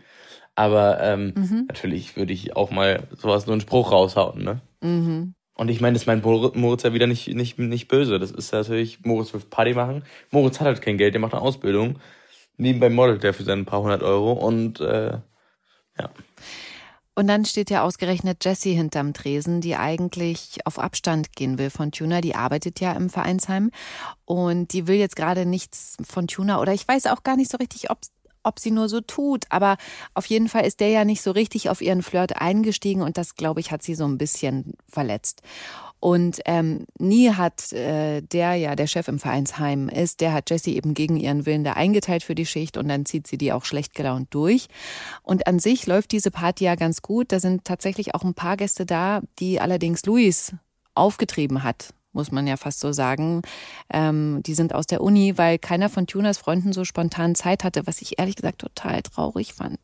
Aber 0.57 0.99
ähm, 1.01 1.33
Mhm. 1.37 1.65
natürlich 1.67 2.17
würde 2.17 2.33
ich 2.33 2.55
auch 2.55 2.71
mal 2.71 3.07
sowas 3.15 3.45
nur 3.45 3.53
einen 3.53 3.61
Spruch 3.61 3.91
raushauen, 3.91 4.43
ne? 4.43 4.61
Mhm. 4.81 5.35
Und 5.53 5.69
ich 5.69 5.81
meine, 5.81 5.93
das 5.93 6.07
meint 6.07 6.23
Mor- 6.25 6.51
Moritz 6.55 6.81
ja 6.83 6.93
wieder 6.93 7.05
nicht, 7.05 7.27
nicht, 7.27 7.59
nicht 7.59 7.87
böse. 7.87 8.17
Das 8.17 8.31
ist 8.31 8.51
natürlich, 8.51 9.05
Moritz 9.05 9.33
will 9.33 9.41
Party 9.41 9.73
machen. 9.75 10.03
Moritz 10.31 10.59
hat 10.59 10.65
halt 10.67 10.81
kein 10.81 10.97
Geld, 10.97 11.13
der 11.13 11.21
macht 11.21 11.33
eine 11.33 11.43
Ausbildung. 11.43 11.99
Nebenbei 12.57 12.89
modelt 12.89 13.21
der 13.21 13.35
für 13.35 13.43
seine 13.43 13.65
paar 13.65 13.81
hundert 13.81 14.01
Euro 14.01 14.33
und 14.33 14.79
äh, 14.81 15.19
ja. 15.99 16.09
Und 17.13 17.27
dann 17.27 17.45
steht 17.45 17.71
ja 17.71 17.83
ausgerechnet 17.83 18.45
Jessie 18.45 18.73
hinterm 18.73 19.13
Tresen, 19.13 19.61
die 19.61 19.75
eigentlich 19.75 20.59
auf 20.65 20.77
Abstand 20.77 21.35
gehen 21.35 21.57
will 21.57 21.71
von 21.71 21.91
Tuna. 21.91 22.21
Die 22.21 22.35
arbeitet 22.35 22.79
ja 22.79 22.93
im 22.93 23.09
Vereinsheim 23.09 23.71
und 24.25 24.73
die 24.73 24.87
will 24.87 24.97
jetzt 24.97 25.15
gerade 25.15 25.47
nichts 25.47 25.97
von 26.07 26.27
Tuna 26.27 26.59
oder 26.61 26.73
ich 26.73 26.87
weiß 26.87 27.07
auch 27.07 27.23
gar 27.23 27.35
nicht 27.35 27.49
so 27.49 27.57
richtig, 27.57 27.89
ob 27.89 27.97
ob 28.47 28.59
sie 28.59 28.71
nur 28.71 28.89
so 28.89 29.01
tut, 29.01 29.45
aber 29.49 29.77
auf 30.13 30.25
jeden 30.25 30.49
Fall 30.49 30.65
ist 30.65 30.79
der 30.79 30.89
ja 30.89 31.05
nicht 31.05 31.21
so 31.21 31.31
richtig 31.31 31.69
auf 31.69 31.81
ihren 31.81 32.01
Flirt 32.01 32.41
eingestiegen 32.41 33.01
und 33.01 33.17
das, 33.17 33.35
glaube 33.35 33.59
ich, 33.59 33.71
hat 33.71 33.83
sie 33.83 33.95
so 33.95 34.05
ein 34.05 34.17
bisschen 34.17 34.73
verletzt. 34.89 35.41
Und 35.99 36.41
ähm, 36.45 36.85
nie 36.99 37.31
hat 37.31 37.73
äh, 37.73 38.21
der 38.21 38.53
ja, 38.53 38.75
der 38.75 38.85
Chef 38.85 39.07
im 39.07 39.17
Vereinsheim 39.17 39.89
ist, 39.89 40.21
der 40.21 40.31
hat 40.31 40.49
Jessie 40.49 40.75
eben 40.75 40.93
gegen 40.93 41.17
ihren 41.17 41.45
Willen 41.47 41.63
da 41.63 41.73
eingeteilt 41.73 42.23
für 42.23 42.35
die 42.35 42.45
Schicht 42.45 42.77
und 42.77 42.87
dann 42.87 43.05
zieht 43.05 43.25
sie 43.25 43.37
die 43.37 43.51
auch 43.51 43.65
schlecht 43.65 43.95
gelaunt 43.95 44.27
durch. 44.29 44.67
Und 45.23 45.47
an 45.47 45.57
sich 45.57 45.87
läuft 45.87 46.11
diese 46.11 46.29
Party 46.29 46.65
ja 46.65 46.75
ganz 46.75 47.01
gut. 47.01 47.31
Da 47.31 47.39
sind 47.39 47.65
tatsächlich 47.65 48.13
auch 48.13 48.23
ein 48.23 48.35
paar 48.35 48.57
Gäste 48.57 48.85
da, 48.85 49.21
die 49.39 49.59
allerdings 49.59 50.05
Luis 50.05 50.53
aufgetrieben 50.93 51.63
hat, 51.63 51.93
muss 52.17 52.31
man 52.31 52.47
ja 52.47 52.57
fast 52.57 52.81
so 52.81 52.91
sagen. 52.91 53.43
Ähm, 53.93 54.41
die 54.45 54.55
sind 54.55 54.75
aus 54.75 54.87
der 54.87 55.01
Uni, 55.01 55.37
weil 55.37 55.57
keiner 55.57 55.87
von 55.87 56.07
Tunas 56.07 56.37
Freunden 56.37 56.73
so 56.73 56.83
spontan 56.83 57.35
Zeit 57.35 57.63
hatte, 57.63 57.87
was 57.87 58.01
ich 58.01 58.19
ehrlich 58.19 58.35
gesagt 58.35 58.59
total 58.59 59.01
traurig 59.03 59.53
fand. 59.53 59.79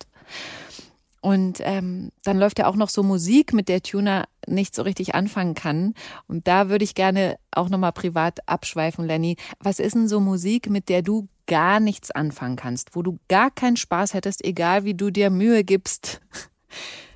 Und 1.21 1.59
ähm, 1.61 2.11
dann 2.25 2.37
läuft 2.37 2.59
ja 2.59 2.67
auch 2.67 2.75
noch 2.75 2.89
so 2.89 3.01
Musik, 3.01 3.53
mit 3.53 3.69
der 3.69 3.81
Tuna 3.81 4.25
nicht 4.45 4.75
so 4.75 4.81
richtig 4.81 5.15
anfangen 5.15 5.53
kann. 5.53 5.93
Und 6.27 6.49
da 6.49 6.67
würde 6.67 6.83
ich 6.83 6.95
gerne 6.95 7.37
auch 7.51 7.69
nochmal 7.69 7.93
privat 7.93 8.39
abschweifen, 8.49 9.05
Lenny. 9.05 9.37
Was 9.59 9.79
ist 9.79 9.95
denn 9.95 10.09
so 10.09 10.19
Musik, 10.19 10.69
mit 10.69 10.89
der 10.89 11.01
du 11.01 11.29
gar 11.47 11.79
nichts 11.79 12.11
anfangen 12.11 12.57
kannst, 12.57 12.95
wo 12.95 13.03
du 13.03 13.19
gar 13.29 13.51
keinen 13.51 13.77
Spaß 13.77 14.13
hättest, 14.13 14.43
egal 14.43 14.83
wie 14.83 14.95
du 14.95 15.11
dir 15.11 15.29
Mühe 15.29 15.63
gibst? 15.63 16.19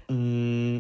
Mm, 0.10 0.78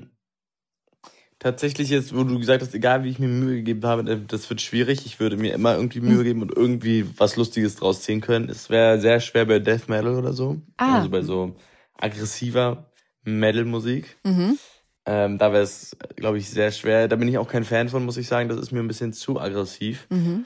Tatsächlich 1.39 1.89
jetzt, 1.89 2.15
wo 2.15 2.23
du 2.23 2.39
gesagt 2.39 2.63
hast, 2.63 2.73
egal 2.73 3.04
wie 3.04 3.10
ich 3.10 3.19
mir 3.19 3.28
Mühe 3.28 3.58
gegeben 3.58 3.86
habe, 3.86 4.12
äh, 4.12 4.19
das 4.28 4.50
wird 4.50 4.60
schwierig. 4.60 5.06
Ich 5.06 5.19
würde 5.19 5.38
mir 5.38 5.54
immer 5.54 5.76
irgendwie 5.76 6.00
Mühe 6.00 6.23
geben 6.23 6.41
und 6.41 6.56
irgendwie 6.56 7.06
was 7.17 7.36
Lustiges 7.36 7.76
draus 7.76 8.02
ziehen 8.02 8.21
können. 8.21 8.50
Es 8.50 8.71
wäre 8.71 9.00
sehr 9.00 9.19
schwer 9.19 9.45
bei 9.45 9.60
Death 9.60 9.88
Metal 9.88 10.15
oder 10.15 10.34
so. 10.34 10.60
Ah. 10.78 10.95
Also 10.95 11.10
bei 11.10 11.21
so 11.21 11.56
aggressiver 11.95 12.89
Metal-Musik. 13.23 14.17
Mhm. 14.23 14.58
Ähm, 15.06 15.38
da 15.38 15.54
wäre 15.54 15.62
es, 15.62 15.95
glaube 16.15 16.39
ich, 16.39 16.50
sehr 16.50 16.71
schwer. 16.71 17.08
Da 17.08 17.15
bin 17.15 17.28
ich 17.28 17.38
auch 17.38 17.47
kein 17.47 17.63
Fan 17.63 17.89
von, 17.89 18.04
muss 18.04 18.17
ich 18.17 18.28
sagen. 18.28 18.50
Das 18.50 18.58
ist 18.58 18.71
mir 18.71 18.80
ein 18.80 18.88
bisschen 18.88 19.13
zu 19.13 19.39
aggressiv. 19.39 20.08
Mhm. 20.10 20.45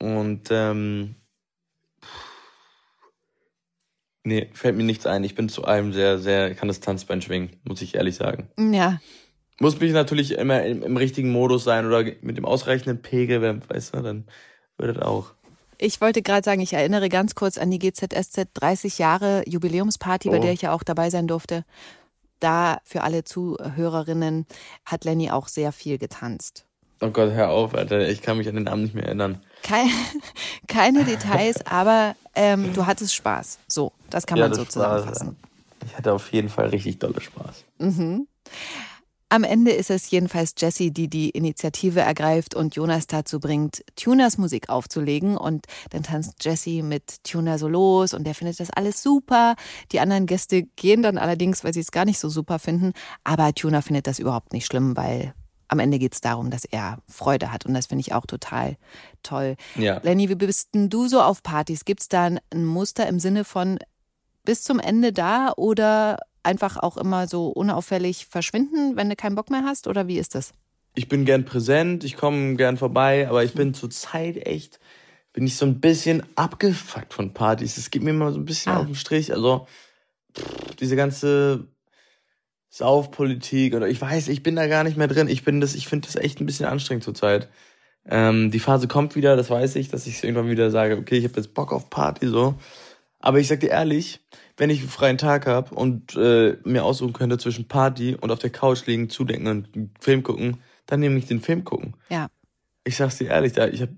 Und 0.00 0.48
ähm, 0.50 1.16
nee, 4.22 4.48
fällt 4.52 4.76
mir 4.76 4.84
nichts 4.84 5.06
ein. 5.06 5.24
Ich 5.24 5.34
bin 5.34 5.48
zu 5.48 5.64
allem 5.64 5.92
sehr, 5.92 6.18
sehr, 6.18 6.54
kann 6.54 6.68
das 6.68 6.78
Tanzbein 6.78 7.20
schwingen, 7.20 7.56
muss 7.64 7.82
ich 7.82 7.96
ehrlich 7.96 8.14
sagen. 8.14 8.48
Ja, 8.58 9.00
Muss 9.60 9.78
mich 9.78 9.92
natürlich 9.92 10.32
immer 10.32 10.62
im, 10.64 10.82
im 10.82 10.96
richtigen 10.96 11.30
Modus 11.30 11.64
sein 11.64 11.86
oder 11.86 12.02
mit 12.22 12.36
dem 12.36 12.44
ausreichenden 12.46 13.00
Pegel, 13.02 13.60
weißt 13.68 13.94
du, 13.94 14.00
dann 14.00 14.24
wird 14.78 14.96
das 14.96 15.02
auch. 15.04 15.32
ich 15.78 16.00
wollte 16.00 16.22
gerade 16.22 16.44
sagen, 16.44 16.60
ich 16.62 16.72
erinnere 16.72 17.08
ganz 17.10 17.34
kurz 17.34 17.58
an 17.58 17.70
die 17.70 17.78
GZSZ 17.78 18.48
30 18.54 18.98
Jahre 18.98 19.42
Jubiläumsparty, 19.46 20.30
bei 20.30 20.38
Oh. 20.38 20.40
der 20.40 20.52
ich 20.52 20.62
ja 20.62 20.72
auch 20.72 20.82
dabei 20.82 21.10
sein 21.10 21.26
durfte. 21.28 21.64
Da 22.40 22.78
für 22.84 23.02
alle 23.02 23.22
Zuhörerinnen 23.24 24.46
hat 24.86 25.04
Lenny 25.04 25.30
auch 25.30 25.46
sehr 25.48 25.72
viel 25.72 25.98
getanzt. 25.98 26.64
Oh 27.02 27.10
Gott, 27.10 27.32
hör 27.32 27.50
auf, 27.50 27.74
Alter. 27.74 28.08
Ich 28.08 28.22
kann 28.22 28.38
mich 28.38 28.48
an 28.48 28.54
den 28.54 28.64
Namen 28.64 28.82
nicht 28.84 28.94
mehr 28.94 29.04
erinnern. 29.04 29.42
Kein, 29.62 29.88
keine 30.68 31.04
Details, 31.04 31.64
aber 31.66 32.14
ähm, 32.34 32.72
du 32.74 32.86
hattest 32.86 33.14
Spaß. 33.14 33.58
So, 33.68 33.92
das 34.08 34.26
kann 34.26 34.38
man 34.38 34.50
das 34.50 34.56
so 34.58 34.62
war- 34.80 34.96
zusammenfassen. 34.98 35.36
Ich 35.86 35.96
hatte 35.96 36.12
auf 36.14 36.30
jeden 36.32 36.48
Fall 36.50 36.68
richtig 36.68 36.98
dolle 36.98 37.20
Spaß. 37.20 37.64
Mhm. 37.78 38.26
Am 39.32 39.44
Ende 39.44 39.70
ist 39.70 39.90
es 39.90 40.10
jedenfalls 40.10 40.54
Jessie, 40.58 40.90
die 40.90 41.06
die 41.08 41.30
Initiative 41.30 42.00
ergreift 42.00 42.56
und 42.56 42.74
Jonas 42.74 43.06
dazu 43.06 43.38
bringt, 43.38 43.84
Tunas 43.94 44.38
Musik 44.38 44.68
aufzulegen. 44.68 45.36
Und 45.36 45.66
dann 45.90 46.02
tanzt 46.02 46.44
Jessie 46.44 46.82
mit 46.82 47.22
Tuna 47.22 47.56
so 47.56 47.68
los 47.68 48.12
und 48.12 48.24
der 48.24 48.34
findet 48.34 48.58
das 48.58 48.70
alles 48.70 49.04
super. 49.04 49.54
Die 49.92 50.00
anderen 50.00 50.26
Gäste 50.26 50.64
gehen 50.74 51.04
dann 51.04 51.16
allerdings, 51.16 51.62
weil 51.62 51.72
sie 51.72 51.78
es 51.78 51.92
gar 51.92 52.04
nicht 52.04 52.18
so 52.18 52.28
super 52.28 52.58
finden. 52.58 52.92
Aber 53.22 53.54
Tuna 53.54 53.82
findet 53.82 54.08
das 54.08 54.18
überhaupt 54.18 54.52
nicht 54.52 54.66
schlimm, 54.66 54.96
weil 54.96 55.32
am 55.68 55.78
Ende 55.78 56.00
geht 56.00 56.14
es 56.14 56.20
darum, 56.20 56.50
dass 56.50 56.64
er 56.64 56.98
Freude 57.06 57.52
hat. 57.52 57.64
Und 57.66 57.74
das 57.74 57.86
finde 57.86 58.00
ich 58.00 58.12
auch 58.12 58.26
total 58.26 58.76
toll. 59.22 59.54
Ja. 59.76 60.00
Lenny, 60.02 60.28
wie 60.28 60.34
bist 60.34 60.74
denn 60.74 60.88
du 60.88 61.06
so 61.06 61.22
auf 61.22 61.44
Partys? 61.44 61.84
Gibt 61.84 62.00
es 62.00 62.08
da 62.08 62.24
ein 62.24 62.64
Muster 62.64 63.06
im 63.06 63.20
Sinne 63.20 63.44
von 63.44 63.78
bis 64.44 64.64
zum 64.64 64.80
Ende 64.80 65.12
da 65.12 65.52
oder 65.56 66.18
einfach 66.42 66.76
auch 66.76 66.96
immer 66.96 67.26
so 67.28 67.48
unauffällig 67.48 68.26
verschwinden, 68.26 68.96
wenn 68.96 69.08
du 69.08 69.16
keinen 69.16 69.34
Bock 69.34 69.50
mehr 69.50 69.64
hast? 69.64 69.86
Oder 69.86 70.08
wie 70.08 70.18
ist 70.18 70.34
das? 70.34 70.52
Ich 70.94 71.08
bin 71.08 71.24
gern 71.24 71.44
präsent, 71.44 72.02
ich 72.04 72.16
komme 72.16 72.56
gern 72.56 72.76
vorbei, 72.76 73.28
aber 73.28 73.44
ich 73.44 73.54
bin 73.54 73.74
zurzeit 73.74 74.36
echt, 74.46 74.80
bin 75.32 75.46
ich 75.46 75.56
so 75.56 75.64
ein 75.66 75.80
bisschen 75.80 76.22
abgefuckt 76.36 77.14
von 77.14 77.32
Partys. 77.32 77.76
Es 77.76 77.90
geht 77.90 78.02
mir 78.02 78.10
immer 78.10 78.32
so 78.32 78.38
ein 78.38 78.44
bisschen 78.44 78.72
Ah. 78.72 78.80
auf 78.80 78.86
den 78.86 78.94
Strich. 78.96 79.32
Also, 79.32 79.66
pff, 80.36 80.74
diese 80.76 80.96
ganze 80.96 81.68
Saufpolitik 82.68 83.74
oder 83.74 83.88
ich 83.88 84.00
weiß, 84.00 84.28
ich 84.28 84.42
bin 84.42 84.56
da 84.56 84.66
gar 84.66 84.84
nicht 84.84 84.96
mehr 84.96 85.08
drin. 85.08 85.28
Ich 85.28 85.44
bin 85.44 85.60
das, 85.60 85.74
ich 85.74 85.88
finde 85.88 86.06
das 86.06 86.16
echt 86.16 86.40
ein 86.40 86.46
bisschen 86.46 86.66
anstrengend 86.66 87.04
zurzeit. 87.04 87.48
Ähm, 88.06 88.50
die 88.50 88.60
Phase 88.60 88.88
kommt 88.88 89.16
wieder, 89.16 89.36
das 89.36 89.50
weiß 89.50 89.76
ich, 89.76 89.88
dass 89.88 90.06
ich 90.06 90.22
irgendwann 90.22 90.48
wieder 90.48 90.70
sage, 90.70 90.96
okay, 90.96 91.16
ich 91.16 91.24
habe 91.24 91.36
jetzt 91.36 91.52
Bock 91.54 91.72
auf 91.72 91.90
Party 91.90 92.28
so. 92.28 92.54
Aber 93.18 93.38
ich 93.38 93.48
sag 93.48 93.60
dir 93.60 93.70
ehrlich, 93.70 94.20
wenn 94.60 94.68
ich 94.68 94.80
einen 94.80 94.90
freien 94.90 95.16
Tag 95.16 95.46
habe 95.46 95.74
und 95.74 96.14
äh, 96.16 96.58
mir 96.64 96.84
aussuchen 96.84 97.14
könnte 97.14 97.38
zwischen 97.38 97.66
Party 97.66 98.14
und 98.14 98.30
auf 98.30 98.40
der 98.40 98.50
Couch 98.50 98.84
liegen, 98.84 99.08
zudenken 99.08 99.46
und 99.46 99.74
einen 99.74 99.94
Film 99.98 100.22
gucken, 100.22 100.58
dann 100.84 101.00
nehme 101.00 101.16
ich 101.16 101.24
den 101.24 101.40
Film 101.40 101.64
gucken. 101.64 101.94
Ja. 102.10 102.28
Ich 102.84 102.98
sag's 102.98 103.16
dir 103.16 103.28
ehrlich, 103.28 103.54
da 103.54 103.68
ich 103.68 103.80
hab, 103.80 103.88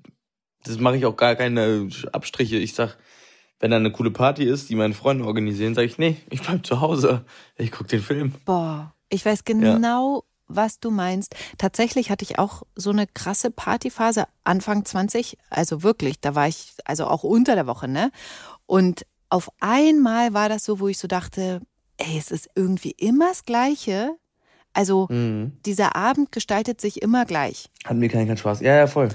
das 0.63 0.79
mache 0.79 0.97
ich 0.97 1.05
auch 1.05 1.17
gar 1.17 1.35
keine 1.35 1.89
Abstriche. 2.13 2.59
Ich 2.59 2.75
sag, 2.75 2.97
wenn 3.59 3.73
da 3.73 3.77
eine 3.77 3.91
coole 3.91 4.13
Party 4.13 4.45
ist, 4.45 4.71
die 4.71 4.77
meine 4.77 4.95
Freunde 4.95 5.25
organisieren, 5.25 5.75
sage 5.75 5.89
ich, 5.89 5.99
nee, 5.99 6.19
ich 6.31 6.43
bleib 6.43 6.65
zu 6.65 6.81
Hause. 6.81 7.25
Ich 7.57 7.73
guck 7.73 7.89
den 7.89 8.01
Film. 8.01 8.35
Boah, 8.45 8.95
ich 9.09 9.27
weiß 9.27 9.43
genau, 9.43 10.23
was 10.47 10.79
du 10.79 10.93
meinst. 10.93 11.35
Tatsächlich 11.59 12.09
hatte 12.09 12.25
ich 12.25 12.39
auch 12.39 12.63
so 12.77 12.91
eine 12.91 13.09
krasse 13.09 13.51
Partyphase 13.51 14.27
Anfang 14.45 14.85
20. 14.85 15.39
Also 15.51 15.83
wirklich, 15.83 16.21
da 16.21 16.37
war 16.37 16.47
ich 16.47 16.75
also 16.85 17.07
auch 17.07 17.25
unter 17.25 17.57
der 17.57 17.67
Woche, 17.67 17.89
ne? 17.89 18.13
Und 18.67 19.05
auf 19.33 19.51
einmal 19.61 20.35
war 20.35 20.49
das 20.51 20.65
so, 20.65 20.79
wo 20.79 20.89
ich 20.89 20.99
so 20.99 21.09
dachte, 21.09 21.61
ey, 21.97 22.19
es 22.19 22.31
ist 22.31 22.51
irgendwie 22.55 22.91
immer 22.93 23.29
das 23.29 23.45
Gleiche. 23.45 24.17
Also 24.75 25.07
Mhm. 25.11 25.53
dieser 25.65 25.97
Abend 25.97 26.33
gestaltet 26.33 26.81
sich 26.81 27.01
immer 27.03 27.25
gleich. 27.25 27.71
Hatten 27.85 28.01
wir 28.01 28.09
keinen, 28.09 28.27
keinen 28.27 28.37
Spaß. 28.37 28.61
Ja, 28.61 28.77
ja, 28.77 28.87
voll. 28.87 29.09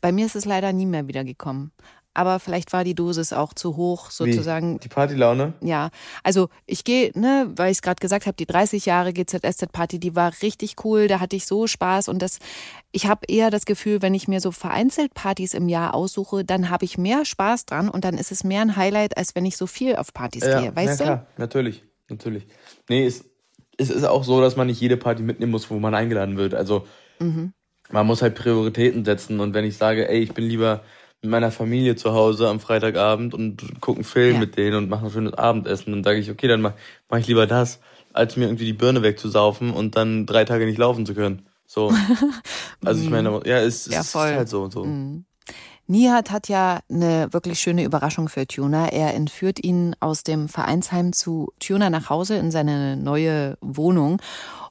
Bei 0.00 0.12
mir 0.12 0.26
ist 0.26 0.34
es 0.36 0.44
leider 0.44 0.72
nie 0.72 0.86
mehr 0.86 1.06
wieder 1.08 1.24
gekommen. 1.24 1.72
Aber 2.12 2.40
vielleicht 2.40 2.72
war 2.72 2.82
die 2.82 2.94
Dosis 2.94 3.32
auch 3.32 3.54
zu 3.54 3.76
hoch, 3.76 4.10
sozusagen. 4.10 4.76
Wie? 4.76 4.78
Die 4.80 4.88
Partylaune? 4.88 5.54
Ja, 5.62 5.90
also 6.24 6.48
ich 6.66 6.82
gehe, 6.84 7.12
ne, 7.14 7.50
weil 7.54 7.70
ich 7.70 7.78
es 7.78 7.82
gerade 7.82 8.00
gesagt 8.00 8.26
habe, 8.26 8.34
die 8.36 8.46
30 8.46 8.86
Jahre 8.86 9.12
GZSZ-Party, 9.12 10.00
die 10.00 10.16
war 10.16 10.32
richtig 10.42 10.74
cool, 10.84 11.06
da 11.06 11.20
hatte 11.20 11.36
ich 11.36 11.46
so 11.46 11.66
Spaß 11.66 12.08
und 12.08 12.20
das, 12.20 12.38
ich 12.90 13.06
habe 13.06 13.20
eher 13.28 13.50
das 13.50 13.64
Gefühl, 13.64 14.02
wenn 14.02 14.14
ich 14.14 14.26
mir 14.26 14.40
so 14.40 14.50
vereinzelt 14.50 15.14
Partys 15.14 15.54
im 15.54 15.68
Jahr 15.68 15.94
aussuche, 15.94 16.44
dann 16.44 16.68
habe 16.68 16.84
ich 16.84 16.98
mehr 16.98 17.24
Spaß 17.24 17.66
dran 17.66 17.88
und 17.88 18.04
dann 18.04 18.18
ist 18.18 18.32
es 18.32 18.42
mehr 18.42 18.62
ein 18.62 18.74
Highlight, 18.74 19.16
als 19.16 19.34
wenn 19.36 19.44
ich 19.44 19.56
so 19.56 19.66
viel 19.66 19.94
auf 19.96 20.12
Partys 20.12 20.42
gehe, 20.42 20.74
weißt 20.74 21.00
ja, 21.00 21.06
klar, 21.06 21.26
natürlich, 21.36 21.84
natürlich. 22.08 22.46
Nee, 22.88 23.06
es, 23.06 23.24
es 23.76 23.90
ist 23.90 24.04
auch 24.04 24.24
so, 24.24 24.40
dass 24.40 24.56
man 24.56 24.66
nicht 24.66 24.80
jede 24.80 24.96
Party 24.96 25.22
mitnehmen 25.22 25.52
muss, 25.52 25.70
wo 25.70 25.78
man 25.78 25.94
eingeladen 25.94 26.36
wird. 26.36 26.54
Also 26.54 26.86
Mhm. 27.20 27.52
man 27.90 28.06
muss 28.06 28.22
halt 28.22 28.34
Prioritäten 28.34 29.04
setzen 29.04 29.40
und 29.40 29.52
wenn 29.52 29.64
ich 29.64 29.76
sage, 29.76 30.08
ey, 30.08 30.20
ich 30.20 30.32
bin 30.32 30.44
lieber 30.44 30.82
mit 31.22 31.30
meiner 31.30 31.50
Familie 31.50 31.96
zu 31.96 32.12
Hause 32.12 32.48
am 32.48 32.60
Freitagabend 32.60 33.34
und 33.34 33.80
gucke 33.80 33.98
einen 33.98 34.04
Film 34.04 34.34
Ja. 34.34 34.40
mit 34.40 34.56
denen 34.56 34.76
und 34.76 34.88
mache 34.88 35.04
ein 35.06 35.10
schönes 35.10 35.34
Abendessen, 35.34 35.92
dann 35.92 36.04
sage 36.04 36.18
ich, 36.18 36.30
okay, 36.30 36.48
dann 36.48 36.60
mache 36.62 36.74
mach 37.08 37.18
ich 37.18 37.26
lieber 37.26 37.46
das, 37.46 37.80
als 38.12 38.36
mir 38.36 38.46
irgendwie 38.46 38.64
die 38.64 38.72
Birne 38.72 39.02
wegzusaufen 39.02 39.70
und 39.70 39.96
dann 39.96 40.26
drei 40.26 40.44
Tage 40.44 40.64
nicht 40.66 40.78
laufen 40.78 41.04
zu 41.06 41.14
können. 41.14 41.46
So. 41.66 41.92
Also 42.84 43.02
ich 43.02 43.10
meine, 43.10 43.42
ja, 43.44 43.58
es. 43.58 43.86
Ja, 43.86 44.00
ist 44.00 44.14
halt 44.14 44.48
so. 44.48 44.70
so. 44.70 44.84
Mhm. 44.84 45.24
Nihat 45.86 46.30
hat 46.30 46.48
ja 46.48 46.78
eine 46.88 47.32
wirklich 47.32 47.58
schöne 47.60 47.84
Überraschung 47.84 48.28
für 48.28 48.46
Tuna. 48.46 48.88
Er 48.88 49.12
entführt 49.14 49.62
ihn 49.62 49.94
aus 50.00 50.22
dem 50.22 50.48
Vereinsheim 50.48 51.12
zu 51.12 51.52
Tuna 51.58 51.90
nach 51.90 52.08
Hause 52.08 52.36
in 52.36 52.50
seine 52.52 52.96
neue 52.96 53.58
Wohnung. 53.60 54.22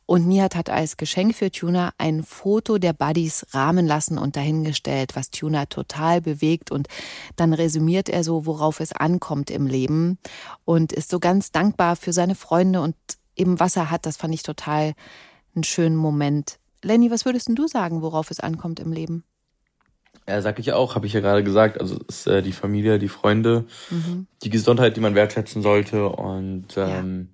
Und 0.09 0.25
Nihat 0.27 0.55
hat 0.55 0.71
als 0.71 0.97
Geschenk 0.97 1.35
für 1.35 1.51
Tuna 1.51 1.93
ein 1.99 2.23
Foto 2.23 2.79
der 2.79 2.93
Buddies 2.93 3.45
rahmen 3.51 3.85
lassen 3.85 4.17
und 4.17 4.35
dahingestellt, 4.35 5.15
was 5.15 5.29
Tuna 5.29 5.67
total 5.67 6.19
bewegt. 6.19 6.71
Und 6.71 6.87
dann 7.35 7.53
resümiert 7.53 8.09
er 8.09 8.23
so, 8.23 8.47
worauf 8.47 8.79
es 8.79 8.91
ankommt 8.91 9.51
im 9.51 9.67
Leben 9.67 10.17
und 10.65 10.93
ist 10.93 11.11
so 11.11 11.19
ganz 11.19 11.51
dankbar 11.51 11.95
für 11.95 12.11
seine 12.11 12.33
Freunde 12.33 12.81
und 12.81 12.95
eben 13.35 13.59
was 13.59 13.75
er 13.75 13.91
hat. 13.91 14.07
Das 14.07 14.17
fand 14.17 14.33
ich 14.33 14.41
total 14.41 14.95
einen 15.53 15.63
schönen 15.63 15.95
Moment. 15.95 16.57
Lenny, 16.81 17.11
was 17.11 17.25
würdest 17.25 17.47
denn 17.47 17.55
du 17.55 17.67
sagen, 17.67 18.01
worauf 18.01 18.31
es 18.31 18.39
ankommt 18.39 18.79
im 18.79 18.91
Leben? 18.91 19.23
Ja, 20.27 20.41
sag 20.41 20.57
ich 20.57 20.73
auch, 20.73 20.95
habe 20.95 21.05
ich 21.05 21.13
ja 21.13 21.19
gerade 21.19 21.43
gesagt. 21.43 21.79
Also 21.79 21.99
es 22.07 22.21
ist 22.21 22.27
äh, 22.27 22.41
die 22.41 22.53
Familie, 22.53 22.97
die 22.97 23.09
Freunde, 23.09 23.67
Mhm. 23.91 24.25
die 24.41 24.49
Gesundheit, 24.49 24.97
die 24.97 25.01
man 25.01 25.13
wertschätzen 25.13 25.61
sollte 25.61 26.09
und 26.09 26.69
ähm, 26.77 27.29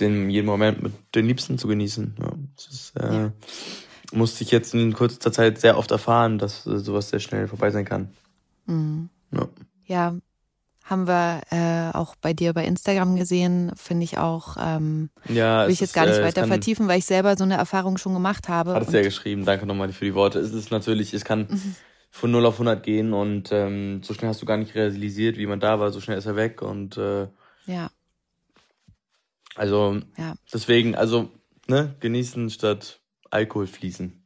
den 0.00 0.30
jeden 0.30 0.46
Moment 0.46 0.82
mit 0.82 0.92
den 1.14 1.26
Liebsten 1.26 1.58
zu 1.58 1.68
genießen. 1.68 2.16
Ja, 2.20 2.32
das 2.56 2.66
ist, 2.66 2.92
äh, 2.96 3.14
Ja. 3.14 3.32
musste 4.12 4.44
ich 4.44 4.50
jetzt 4.50 4.74
in 4.74 4.92
kurzer 4.92 5.32
Zeit 5.32 5.58
sehr 5.60 5.78
oft 5.78 5.90
erfahren, 5.90 6.38
dass 6.38 6.66
äh, 6.66 6.78
sowas 6.78 7.10
sehr 7.10 7.20
schnell 7.20 7.48
vorbei 7.48 7.70
sein 7.70 7.84
kann. 7.84 8.10
Mhm. 8.66 9.08
Ja. 9.32 9.48
Ja, 9.86 10.14
haben 10.84 11.06
wir 11.08 11.40
äh, 11.50 11.96
auch 11.96 12.14
bei 12.16 12.32
dir 12.32 12.52
bei 12.52 12.64
Instagram 12.64 13.16
gesehen, 13.16 13.72
finde 13.76 14.04
ich 14.04 14.18
auch, 14.18 14.56
ähm, 14.60 15.10
Ja, 15.28 15.66
will 15.66 15.72
ich 15.72 15.80
jetzt 15.80 15.90
ist, 15.90 15.94
gar 15.94 16.06
nicht 16.06 16.16
äh, 16.16 16.20
es 16.20 16.24
weiter 16.26 16.46
vertiefen, 16.46 16.86
weil 16.88 16.98
ich 16.98 17.06
selber 17.06 17.36
so 17.36 17.44
eine 17.44 17.56
Erfahrung 17.56 17.96
schon 17.98 18.14
gemacht 18.14 18.48
habe. 18.48 18.74
Hat 18.74 18.86
es 18.86 18.92
ja 18.94 19.02
geschrieben, 19.02 19.44
danke 19.44 19.66
nochmal 19.66 19.92
für 19.92 20.04
die 20.04 20.14
Worte. 20.14 20.38
Es 20.38 20.52
ist 20.52 20.70
natürlich, 20.70 21.12
es 21.14 21.24
kann 21.24 21.46
Mhm. 21.50 21.74
von 22.10 22.30
0 22.30 22.46
auf 22.46 22.54
100 22.54 22.82
gehen 22.84 23.12
und 23.12 23.50
ähm, 23.52 24.02
so 24.02 24.14
schnell 24.14 24.28
hast 24.30 24.40
du 24.42 24.46
gar 24.46 24.56
nicht 24.56 24.74
realisiert, 24.74 25.36
wie 25.38 25.46
man 25.46 25.60
da 25.60 25.80
war, 25.80 25.90
so 25.90 26.00
schnell 26.00 26.18
ist 26.18 26.26
er 26.26 26.36
weg 26.36 26.62
und 26.62 26.96
äh, 26.96 27.26
ja, 27.66 27.90
also 29.56 30.00
ja. 30.16 30.34
deswegen, 30.52 30.94
also 30.94 31.30
ne, 31.66 31.94
genießen 32.00 32.50
statt 32.50 33.00
Alkohol 33.30 33.66
fließen 33.66 34.22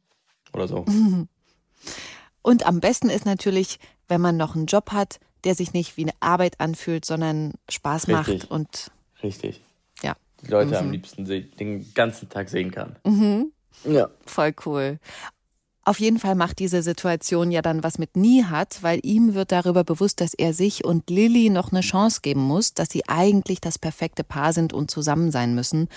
oder 0.53 0.67
so. 0.67 0.85
Und 2.43 2.65
am 2.65 2.79
besten 2.79 3.09
ist 3.09 3.25
natürlich, 3.25 3.79
wenn 4.07 4.21
man 4.21 4.37
noch 4.37 4.55
einen 4.55 4.65
Job 4.65 4.91
hat, 4.91 5.19
der 5.43 5.55
sich 5.55 5.73
nicht 5.73 5.97
wie 5.97 6.03
eine 6.03 6.13
Arbeit 6.19 6.59
anfühlt, 6.59 7.05
sondern 7.05 7.53
Spaß 7.69 8.07
Richtig. 8.07 8.41
macht 8.43 8.51
und 8.51 8.91
Richtig. 9.23 9.61
ja, 10.01 10.15
Die 10.41 10.47
Leute 10.51 10.77
am 10.77 10.87
Mhm. 10.87 10.91
liebsten 10.91 11.25
se- 11.25 11.41
den 11.41 11.93
ganzen 11.93 12.29
Tag 12.29 12.49
sehen 12.49 12.71
kann. 12.71 12.95
mhm. 13.05 13.51
Ja. 13.85 14.09
voll 14.25 14.53
cool. 14.65 14.99
Auf 15.83 15.99
jeden 15.99 16.19
Fall 16.19 16.35
macht 16.35 16.59
diese 16.59 16.83
Situation 16.83 17.49
ja 17.49 17.63
dann 17.63 17.83
was 17.83 17.97
mit 17.97 18.15
Nihat, 18.15 18.83
weil 18.83 18.99
ihm 19.01 19.33
wird 19.33 19.51
darüber 19.51 19.83
bewusst, 19.83 20.21
dass 20.21 20.35
er 20.35 20.53
sich 20.53 20.85
und 20.85 21.09
Lilly 21.09 21.49
noch 21.49 21.71
eine 21.71 21.81
Chance 21.81 22.19
geben 22.21 22.41
muss, 22.41 22.75
dass 22.75 22.89
sie 22.89 23.09
eigentlich 23.09 23.61
das 23.61 23.79
perfekte 23.79 24.23
Paar 24.23 24.53
sind 24.53 24.73
und 24.73 24.91
zusammen 24.91 25.31
sein 25.31 25.55
müssen. 25.55 25.87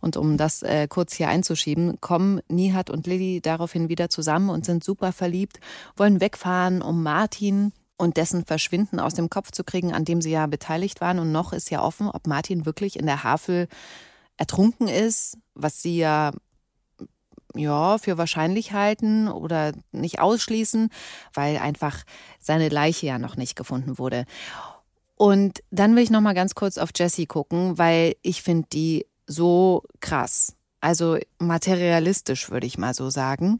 Und 0.00 0.16
um 0.16 0.38
das 0.38 0.62
äh, 0.62 0.88
kurz 0.88 1.12
hier 1.12 1.28
einzuschieben, 1.28 2.00
kommen 2.00 2.40
Nihat 2.48 2.88
und 2.88 3.06
Lilly 3.06 3.42
daraufhin 3.42 3.90
wieder 3.90 4.08
zusammen 4.08 4.48
und 4.48 4.64
sind 4.64 4.82
super 4.82 5.12
verliebt, 5.12 5.60
wollen 5.96 6.22
wegfahren, 6.22 6.80
um 6.80 7.02
Martin 7.02 7.72
und 7.98 8.16
dessen 8.16 8.46
Verschwinden 8.46 9.00
aus 9.00 9.12
dem 9.12 9.28
Kopf 9.28 9.50
zu 9.50 9.64
kriegen, 9.64 9.92
an 9.92 10.06
dem 10.06 10.22
sie 10.22 10.30
ja 10.30 10.46
beteiligt 10.46 11.02
waren. 11.02 11.18
Und 11.18 11.30
noch 11.30 11.52
ist 11.52 11.70
ja 11.70 11.82
offen, 11.82 12.08
ob 12.08 12.26
Martin 12.26 12.64
wirklich 12.64 12.98
in 12.98 13.04
der 13.04 13.22
Havel 13.22 13.68
ertrunken 14.38 14.88
ist, 14.88 15.36
was 15.54 15.82
sie 15.82 15.98
ja 15.98 16.32
ja, 17.56 17.98
für 17.98 18.18
wahrscheinlich 18.18 18.72
halten 18.72 19.28
oder 19.28 19.72
nicht 19.92 20.20
ausschließen, 20.20 20.90
weil 21.34 21.56
einfach 21.58 22.04
seine 22.40 22.68
Leiche 22.68 23.06
ja 23.06 23.18
noch 23.18 23.36
nicht 23.36 23.56
gefunden 23.56 23.98
wurde. 23.98 24.24
Und 25.16 25.62
dann 25.70 25.96
will 25.96 26.02
ich 26.02 26.10
noch 26.10 26.20
mal 26.20 26.34
ganz 26.34 26.54
kurz 26.54 26.78
auf 26.78 26.90
Jessie 26.94 27.26
gucken, 27.26 27.78
weil 27.78 28.16
ich 28.22 28.42
finde 28.42 28.68
die 28.72 29.06
so 29.26 29.82
krass. 30.00 30.54
Also 30.80 31.18
materialistisch 31.38 32.50
würde 32.50 32.66
ich 32.66 32.78
mal 32.78 32.94
so 32.94 33.10
sagen. 33.10 33.58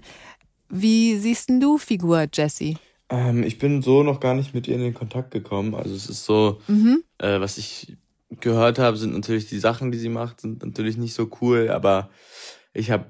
Wie 0.69 1.17
siehst 1.17 1.49
denn 1.49 1.61
du 1.61 1.79
Figur 1.79 2.27
Jessie? 2.33 2.77
Ähm, 3.09 3.43
ich 3.43 3.59
bin 3.59 3.83
so 3.83 4.03
noch 4.03 4.21
gar 4.21 4.35
nicht 4.35 4.55
mit 4.55 4.69
ihr 4.69 4.75
in 4.75 4.83
den 4.83 4.95
Kontakt 4.95 5.31
gekommen. 5.31 5.75
Also 5.75 5.95
es 5.95 6.09
ist 6.09 6.25
so, 6.25 6.61
Mhm. 6.69 7.03
äh, 7.19 7.41
was 7.41 7.57
ich 7.57 7.97
gehört 8.41 8.79
habe, 8.79 8.97
sind 8.97 9.15
natürlich 9.15 9.49
die 9.49 9.59
Sachen, 9.61 9.93
die 9.93 9.99
sie 9.99 10.09
macht, 10.09 10.41
sind 10.41 10.63
natürlich 10.63 10.97
nicht 10.97 11.15
so 11.15 11.31
cool, 11.41 11.71
aber 11.71 12.11
ich 12.75 12.91
habe 12.91 13.07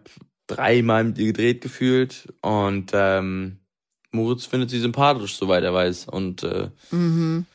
dreimal 0.47 1.05
mit 1.05 1.19
ihr 1.19 1.27
gedreht 1.27 1.61
gefühlt 1.61 2.33
und 2.41 2.93
ähm, 2.95 3.59
Moritz 4.13 4.47
findet 4.47 4.71
sie 4.71 4.81
sympathisch, 4.81 5.37
soweit 5.37 5.65
er 5.65 5.75
weiß. 5.75 6.07
Und 6.09 6.43
äh, 6.43 6.71
Mhm. 6.91 7.47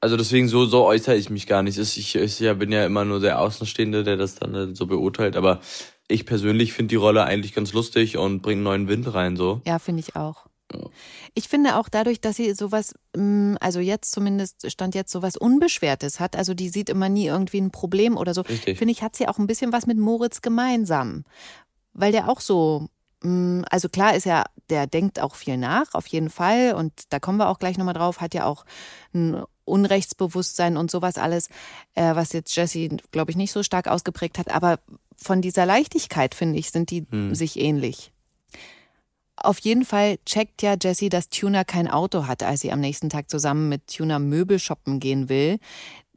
also 0.00 0.16
deswegen 0.16 0.48
so, 0.48 0.64
so 0.66 0.84
äußere 0.84 1.16
ich 1.16 1.30
mich 1.30 1.46
gar 1.46 1.62
nicht. 1.62 1.78
Ich, 1.78 2.16
ich 2.16 2.40
ja, 2.40 2.54
bin 2.54 2.72
ja 2.72 2.84
immer 2.84 3.04
nur 3.04 3.20
der 3.20 3.40
Außenstehende, 3.40 4.02
der 4.02 4.16
das 4.16 4.34
dann 4.34 4.54
äh, 4.54 4.74
so 4.74 4.86
beurteilt, 4.86 5.36
aber 5.36 5.60
ich 6.08 6.26
persönlich 6.26 6.72
finde 6.72 6.88
die 6.90 6.96
Rolle 6.96 7.24
eigentlich 7.24 7.54
ganz 7.54 7.72
lustig 7.72 8.16
und 8.16 8.42
bringt 8.42 8.62
neuen 8.62 8.88
Wind 8.88 9.14
rein 9.14 9.36
so. 9.36 9.60
Ja, 9.66 9.78
finde 9.78 10.00
ich 10.00 10.16
auch. 10.16 10.46
Ich 11.34 11.48
finde 11.48 11.76
auch 11.76 11.88
dadurch, 11.88 12.20
dass 12.20 12.36
sie 12.36 12.52
sowas, 12.54 12.94
mm, 13.16 13.56
also 13.60 13.80
jetzt 13.80 14.12
zumindest 14.12 14.70
stand 14.70 14.94
jetzt 14.94 15.12
sowas 15.12 15.36
Unbeschwertes 15.36 16.18
hat, 16.18 16.34
also 16.34 16.54
die 16.54 16.68
sieht 16.70 16.88
immer 16.88 17.08
nie 17.08 17.26
irgendwie 17.26 17.60
ein 17.60 17.70
Problem 17.70 18.16
oder 18.16 18.32
so, 18.34 18.40
Richtig. 18.42 18.78
finde 18.78 18.92
ich, 18.92 19.02
hat 19.02 19.14
sie 19.16 19.28
auch 19.28 19.38
ein 19.38 19.46
bisschen 19.46 19.72
was 19.72 19.86
mit 19.86 19.98
Moritz 19.98 20.40
gemeinsam. 20.40 21.24
Weil 21.94 22.12
der 22.12 22.28
auch 22.28 22.40
so, 22.40 22.88
mm, 23.22 23.62
also 23.70 23.88
klar 23.88 24.14
ist 24.14 24.26
er, 24.26 24.44
der 24.70 24.86
denkt 24.86 25.20
auch 25.20 25.34
viel 25.34 25.56
nach, 25.56 25.94
auf 25.94 26.06
jeden 26.06 26.30
Fall, 26.30 26.74
und 26.74 26.92
da 27.10 27.20
kommen 27.20 27.38
wir 27.38 27.48
auch 27.48 27.58
gleich 27.58 27.78
nochmal 27.78 27.94
drauf, 27.94 28.20
hat 28.20 28.34
ja 28.34 28.46
auch 28.46 28.64
ein 29.14 29.42
Unrechtsbewusstsein 29.64 30.76
und 30.76 30.90
sowas 30.90 31.18
alles, 31.18 31.48
äh, 31.94 32.14
was 32.14 32.32
jetzt 32.32 32.54
Jesse, 32.56 32.88
glaube 33.10 33.30
ich, 33.30 33.36
nicht 33.36 33.52
so 33.52 33.62
stark 33.62 33.88
ausgeprägt 33.88 34.38
hat, 34.38 34.50
aber 34.50 34.78
von 35.16 35.40
dieser 35.40 35.66
Leichtigkeit, 35.66 36.34
finde 36.34 36.58
ich, 36.58 36.70
sind 36.70 36.90
die 36.90 37.06
Hm. 37.10 37.34
sich 37.34 37.58
ähnlich. 37.58 38.12
Auf 39.36 39.58
jeden 39.60 39.84
Fall 39.84 40.18
checkt 40.24 40.62
ja 40.62 40.76
Jessie, 40.80 41.08
dass 41.08 41.28
Tuna 41.28 41.64
kein 41.64 41.88
Auto 41.88 42.26
hat, 42.26 42.42
als 42.42 42.60
sie 42.60 42.70
am 42.70 42.80
nächsten 42.80 43.08
Tag 43.08 43.28
zusammen 43.30 43.68
mit 43.68 43.88
Tuna 43.88 44.18
Möbel 44.18 44.58
shoppen 44.58 45.00
gehen 45.00 45.28
will. 45.28 45.58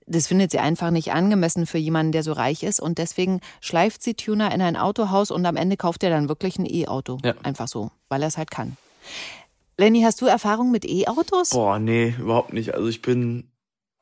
Das 0.08 0.28
findet 0.28 0.52
sie 0.52 0.60
einfach 0.60 0.91
nicht 0.91 1.12
angemessen 1.13 1.65
für 1.65 1.80
jemanden, 1.80 2.12
der 2.12 2.22
so 2.24 2.32
reich 2.34 2.62
ist. 2.63 2.80
Und 2.80 2.98
deswegen 3.00 3.41
schleift 3.60 4.04
sie 4.04 4.13
Tuna 4.13 4.54
in 4.54 4.62
ein 4.62 4.78
Autohaus 4.78 5.32
und 5.32 5.46
am 5.46 5.56
Ende 5.56 5.78
kauft 5.78 6.04
er 6.04 6.12
dann 6.12 6.30
wirklich 6.30 6.60
ein 6.60 6.65
E-Auto. 6.65 7.18
Ja. 7.24 7.34
Einfach 7.44 7.68
so, 7.68 7.91
weil 8.08 8.22
er 8.22 8.28
es 8.28 8.38
halt 8.38 8.52
kann. 8.52 8.78
Lenny, 9.78 10.02
hast 10.04 10.22
du 10.22 10.26
Erfahrung 10.28 10.72
mit 10.72 10.86
E-Autos? 10.86 11.50
Boah, 11.50 11.80
nee, 11.80 12.13
überhaupt 12.20 12.54
nicht. 12.54 12.74
Also 12.76 12.88
ich 12.88 13.02
bin, 13.02 13.50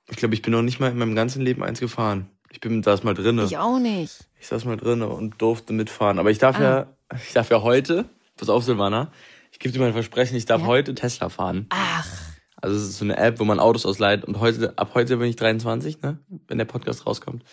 ich 0.10 0.18
glaube, 0.18 0.34
ich 0.36 0.42
bin 0.42 0.52
noch 0.52 0.62
nicht 0.62 0.80
mal 0.80 0.92
in 0.92 0.98
meinem 0.98 1.16
ganzen 1.16 1.42
Leben 1.42 1.64
eins 1.64 1.80
gefahren. 1.80 2.30
Ich 2.52 2.60
bin 2.60 2.84
saß 2.84 3.04
mal 3.04 3.14
drinne. 3.16 3.46
Ich 3.46 3.58
auch 3.58 3.80
nicht. 3.80 4.28
Ich 4.40 4.48
saß 4.48 4.66
mal 4.66 4.78
drinne 4.78 5.08
und 5.08 5.42
durfte 5.42 5.74
mitfahren. 5.74 6.20
Aber 6.20 6.30
ich 6.30 6.38
darf 6.38 6.58
Ah. 6.60 6.62
ja, 6.64 6.88
ich 7.26 7.34
darf 7.34 7.50
ja 7.50 7.62
heute, 7.64 8.06
pass 8.38 8.50
auf, 8.50 8.64
Silvana, 8.64 9.12
ich 9.52 9.60
gebe 9.60 9.72
dir 9.74 9.80
mal 9.80 9.88
ein 9.88 9.94
Versprechen, 9.94 10.36
ich 10.36 10.46
darf 10.46 10.62
Ja. 10.62 10.68
heute 10.68 10.94
Tesla 10.94 11.30
fahren. 11.30 11.66
Ach, 11.70 12.08
Also 12.64 12.78
es 12.78 12.84
ist 12.84 12.98
so 12.98 13.04
eine 13.04 13.18
App, 13.18 13.42
wo 13.42 13.44
man 13.44 13.60
Autos 13.60 13.86
ausleiht 13.86 14.24
und 14.24 14.40
heute, 14.40 14.72
ab 14.78 14.92
heute 14.94 15.18
bin 15.18 15.28
ich 15.28 15.36
23, 15.36 16.02
ne? 16.02 16.18
Wenn 16.48 16.58
der 16.58 16.64
Podcast 16.64 17.06
rauskommt. 17.06 17.44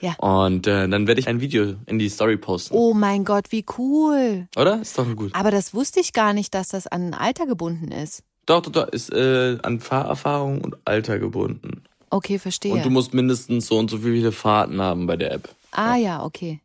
Ja. 0.00 0.14
Und 0.18 0.68
äh, 0.68 0.88
dann 0.88 1.08
werde 1.08 1.20
ich 1.20 1.26
ein 1.26 1.40
Video 1.40 1.74
in 1.86 1.98
die 1.98 2.08
Story 2.08 2.36
posten. 2.36 2.72
oh 2.72 2.94
mein 2.94 3.24
Gott, 3.24 3.46
wie 3.50 3.64
cool. 3.78 4.46
Oder? 4.56 4.80
Ist 4.80 4.96
doch 4.96 5.12
gut. 5.16 5.34
Aber 5.34 5.50
das 5.50 5.74
wusste 5.74 5.98
ich 5.98 6.12
gar 6.12 6.32
nicht, 6.32 6.54
dass 6.54 6.68
das 6.68 6.86
an 6.86 7.14
Alter 7.14 7.46
gebunden 7.46 7.90
ist. 7.90 8.22
Doch, 8.46 8.62
doch, 8.62 8.70
doch, 8.70 8.88
ist 8.88 9.12
äh, 9.12 9.58
an 9.64 9.80
Fahrerfahrung 9.80 10.60
und 10.60 10.76
Alter 10.84 11.18
gebunden. 11.18 11.82
Okay, 12.10 12.38
verstehe. 12.38 12.74
Und 12.74 12.84
du 12.84 12.90
musst 12.90 13.12
mindestens 13.12 13.66
so 13.66 13.76
und 13.76 13.90
so 13.90 13.98
viele 13.98 14.30
Fahrten 14.30 14.80
haben 14.80 15.08
bei 15.08 15.16
der 15.16 15.32
App. 15.32 15.48
Ah 15.72 15.96
ja, 15.96 16.22
okay. 16.22 16.60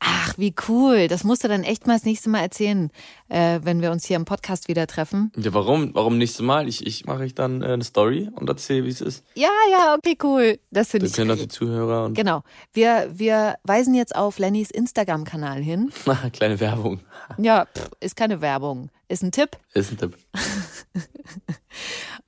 Ach, 0.00 0.34
wie 0.36 0.54
cool. 0.68 1.08
Das 1.08 1.24
musst 1.24 1.42
du 1.42 1.48
dann 1.48 1.64
echt 1.64 1.86
mal 1.86 1.94
das 1.94 2.04
nächste 2.04 2.30
Mal 2.30 2.40
erzählen, 2.40 2.90
äh, 3.28 3.60
wenn 3.62 3.82
wir 3.82 3.90
uns 3.90 4.06
hier 4.06 4.16
im 4.16 4.24
Podcast 4.24 4.68
wieder 4.68 4.86
treffen. 4.86 5.32
Ja, 5.36 5.52
warum? 5.54 5.94
Warum 5.94 6.18
nächstes 6.18 6.42
Mal? 6.44 6.68
Ich, 6.68 6.86
ich 6.86 7.04
mache 7.06 7.24
ich 7.24 7.34
dann 7.34 7.62
äh, 7.62 7.66
eine 7.66 7.82
Story 7.82 8.28
und 8.34 8.48
erzähle, 8.48 8.84
wie 8.84 8.90
es 8.90 9.00
ist. 9.00 9.24
Ja, 9.34 9.50
ja, 9.70 9.96
okay, 9.96 10.16
cool. 10.22 10.58
Das 10.70 10.90
finde 10.90 11.06
ich. 11.06 11.12
können 11.12 11.30
auch 11.32 11.36
die 11.36 11.48
Zuhörer 11.48 12.04
und 12.04 12.14
Genau. 12.14 12.42
Wir, 12.72 13.10
wir 13.12 13.56
weisen 13.64 13.94
jetzt 13.94 14.14
auf 14.14 14.38
Lennys 14.38 14.70
Instagram-Kanal 14.70 15.60
hin. 15.62 15.90
kleine 16.32 16.60
Werbung. 16.60 17.00
Ja, 17.36 17.66
pff, 17.66 17.90
ist 18.00 18.16
keine 18.16 18.40
Werbung. 18.40 18.90
Ist 19.08 19.22
ein 19.22 19.32
Tipp. 19.32 19.50
Ist 19.74 19.90
ein 19.90 19.98
Tipp. 19.98 20.16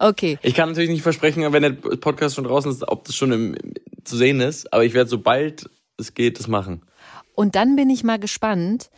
Okay. 0.02 0.38
Ich 0.42 0.54
kann 0.54 0.70
natürlich 0.70 0.88
nicht 0.88 1.02
versprechen, 1.02 1.52
wenn 1.52 1.62
der 1.62 1.72
Podcast 1.72 2.34
schon 2.34 2.44
draußen 2.44 2.70
ist, 2.70 2.88
ob 2.88 3.04
das 3.04 3.14
schon 3.14 3.32
im, 3.32 3.54
im, 3.54 3.74
zu 4.02 4.16
sehen 4.16 4.40
ist, 4.40 4.72
aber 4.72 4.82
ich 4.82 4.94
werde 4.94 5.10
sobald 5.10 5.68
es 5.98 6.14
geht, 6.14 6.38
das 6.38 6.48
machen. 6.48 6.80
Und 7.40 7.54
dann 7.54 7.74
bin 7.74 7.88
ich 7.88 8.04
mal 8.04 8.18
gespannt, 8.18 8.90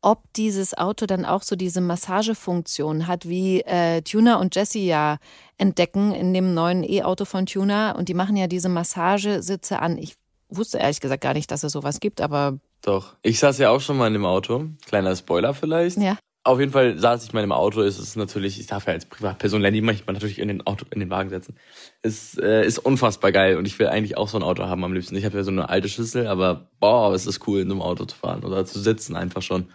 ob 0.00 0.22
dieses 0.36 0.72
Auto 0.72 1.04
dann 1.04 1.26
auch 1.26 1.42
so 1.42 1.54
diese 1.54 1.82
Massagefunktion 1.82 3.06
hat, 3.06 3.28
wie 3.28 3.60
äh, 3.60 4.00
Tuner 4.00 4.40
und 4.40 4.56
Jesse 4.56 4.78
ja 4.78 5.18
entdecken 5.58 6.14
in 6.14 6.32
dem 6.32 6.54
neuen 6.54 6.82
E-Auto 6.82 7.26
von 7.26 7.44
Tuner. 7.44 7.94
Und 7.98 8.08
die 8.08 8.14
machen 8.14 8.36
ja 8.36 8.46
diese 8.46 8.70
Massagesitze 8.70 9.80
an. 9.80 9.98
Ich 9.98 10.14
wusste 10.48 10.78
ehrlich 10.78 11.00
gesagt 11.00 11.22
gar 11.22 11.34
nicht, 11.34 11.50
dass 11.50 11.62
es 11.62 11.72
sowas 11.72 12.00
gibt, 12.00 12.22
aber 12.22 12.58
Doch. 12.80 13.16
Ich 13.20 13.38
saß 13.38 13.58
ja 13.58 13.68
auch 13.68 13.82
schon 13.82 13.98
mal 13.98 14.06
in 14.06 14.14
dem 14.14 14.24
Auto. 14.24 14.64
Kleiner 14.86 15.14
Spoiler 15.14 15.52
vielleicht. 15.52 15.98
ja. 15.98 16.16
Auf 16.48 16.60
jeden 16.60 16.72
Fall 16.72 16.98
saß 16.98 17.24
ich 17.24 17.34
mal 17.34 17.44
im 17.44 17.52
Auto. 17.52 17.82
Es 17.82 17.98
ist 17.98 18.16
natürlich, 18.16 18.58
ich 18.58 18.66
darf 18.66 18.86
ja 18.86 18.94
als 18.94 19.04
Privatperson 19.04 19.60
Lenny 19.60 19.82
manchmal 19.82 20.14
natürlich 20.14 20.38
in 20.38 20.48
den 20.48 20.66
Auto, 20.66 20.86
in 20.88 20.98
den 20.98 21.10
Wagen 21.10 21.28
setzen. 21.28 21.58
Es 22.00 22.38
äh, 22.38 22.64
ist 22.64 22.78
unfassbar 22.78 23.32
geil 23.32 23.58
und 23.58 23.66
ich 23.66 23.78
will 23.78 23.88
eigentlich 23.88 24.16
auch 24.16 24.28
so 24.28 24.38
ein 24.38 24.42
Auto 24.42 24.64
haben 24.64 24.82
am 24.82 24.94
liebsten. 24.94 25.14
Ich 25.16 25.26
habe 25.26 25.36
ja 25.36 25.44
so 25.44 25.50
eine 25.50 25.68
alte 25.68 25.90
Schüssel, 25.90 26.26
aber 26.26 26.70
boah, 26.80 27.12
es 27.12 27.26
ist 27.26 27.46
cool, 27.46 27.60
in 27.60 27.70
einem 27.70 27.82
Auto 27.82 28.06
zu 28.06 28.16
fahren 28.16 28.44
oder 28.44 28.64
zu 28.64 28.80
sitzen 28.80 29.14
einfach 29.14 29.42
schon. 29.42 29.68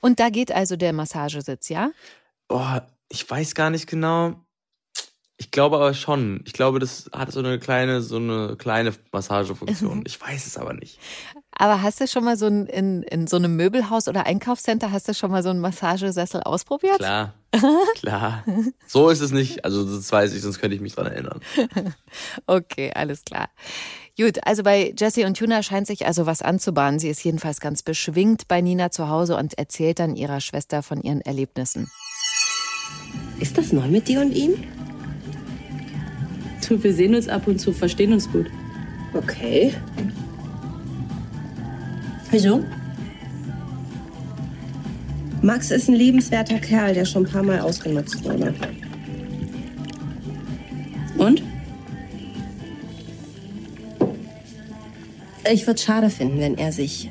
Und 0.00 0.18
da 0.18 0.30
geht 0.30 0.50
also 0.50 0.74
der 0.74 0.92
Massagesitz, 0.92 1.68
ja? 1.68 1.92
Boah, 2.48 2.84
ich 3.08 3.30
weiß 3.30 3.54
gar 3.54 3.70
nicht 3.70 3.86
genau. 3.86 4.44
Ich 5.36 5.52
glaube 5.52 5.76
aber 5.76 5.94
schon. 5.94 6.40
Ich 6.46 6.52
glaube, 6.52 6.80
das 6.80 7.10
hat 7.12 7.30
so 7.30 7.38
eine 7.38 7.60
kleine, 7.60 8.02
so 8.02 8.16
eine 8.16 8.56
kleine 8.56 8.92
Massagefunktion. 9.12 10.02
Ich 10.06 10.20
weiß 10.20 10.48
es 10.48 10.56
aber 10.58 10.72
nicht. 10.72 10.98
Aber 11.56 11.82
hast 11.82 12.00
du 12.00 12.06
schon 12.06 12.24
mal 12.24 12.36
so 12.36 12.46
ein, 12.46 12.66
in, 12.66 13.02
in 13.02 13.26
so 13.26 13.36
einem 13.36 13.56
Möbelhaus 13.56 14.08
oder 14.08 14.26
Einkaufscenter, 14.26 14.90
hast 14.90 15.08
du 15.08 15.14
schon 15.14 15.30
mal 15.30 15.42
so 15.42 15.50
einen 15.50 15.60
Massagesessel 15.60 16.42
ausprobiert? 16.42 16.98
Klar, 16.98 17.34
klar. 17.96 18.44
So 18.86 19.10
ist 19.10 19.20
es 19.20 19.32
nicht. 19.32 19.64
Also 19.64 19.84
das 19.84 20.10
weiß 20.10 20.32
ich, 20.34 20.42
sonst 20.42 20.60
könnte 20.60 20.74
ich 20.74 20.80
mich 20.80 20.94
dran 20.94 21.06
erinnern. 21.06 21.40
Okay, 22.46 22.92
alles 22.94 23.24
klar. 23.24 23.48
Gut, 24.18 24.46
also 24.46 24.62
bei 24.62 24.92
Jessie 24.98 25.24
und 25.24 25.38
Tuna 25.38 25.62
scheint 25.62 25.86
sich 25.86 26.06
also 26.06 26.26
was 26.26 26.42
anzubahnen. 26.42 26.98
Sie 26.98 27.08
ist 27.08 27.24
jedenfalls 27.24 27.60
ganz 27.60 27.82
beschwingt 27.82 28.46
bei 28.48 28.60
Nina 28.60 28.90
zu 28.90 29.08
Hause 29.08 29.36
und 29.36 29.56
erzählt 29.56 29.98
dann 29.98 30.16
ihrer 30.16 30.40
Schwester 30.40 30.82
von 30.82 31.00
ihren 31.00 31.22
Erlebnissen. 31.22 31.90
Ist 33.40 33.56
das 33.56 33.72
neu 33.72 33.88
mit 33.88 34.08
dir 34.08 34.20
und 34.20 34.32
ihm? 34.32 34.54
Du, 36.66 36.82
wir 36.82 36.94
sehen 36.94 37.14
uns 37.14 37.28
ab 37.28 37.46
und 37.46 37.58
zu, 37.58 37.72
verstehen 37.72 38.12
uns 38.12 38.30
gut. 38.30 38.46
Okay. 39.14 39.74
Wieso? 42.32 42.64
Max 45.42 45.70
ist 45.70 45.88
ein 45.88 45.94
liebenswerter 45.94 46.58
Kerl, 46.58 46.94
der 46.94 47.04
schon 47.04 47.26
ein 47.26 47.30
paar 47.30 47.42
Mal 47.42 47.60
ausgenutzt 47.60 48.24
wurde. 48.24 48.54
Und? 51.18 51.42
Ich 55.52 55.66
würde 55.66 55.74
es 55.74 55.82
schade 55.82 56.08
finden, 56.08 56.38
wenn 56.40 56.56
er 56.56 56.72
sich 56.72 57.10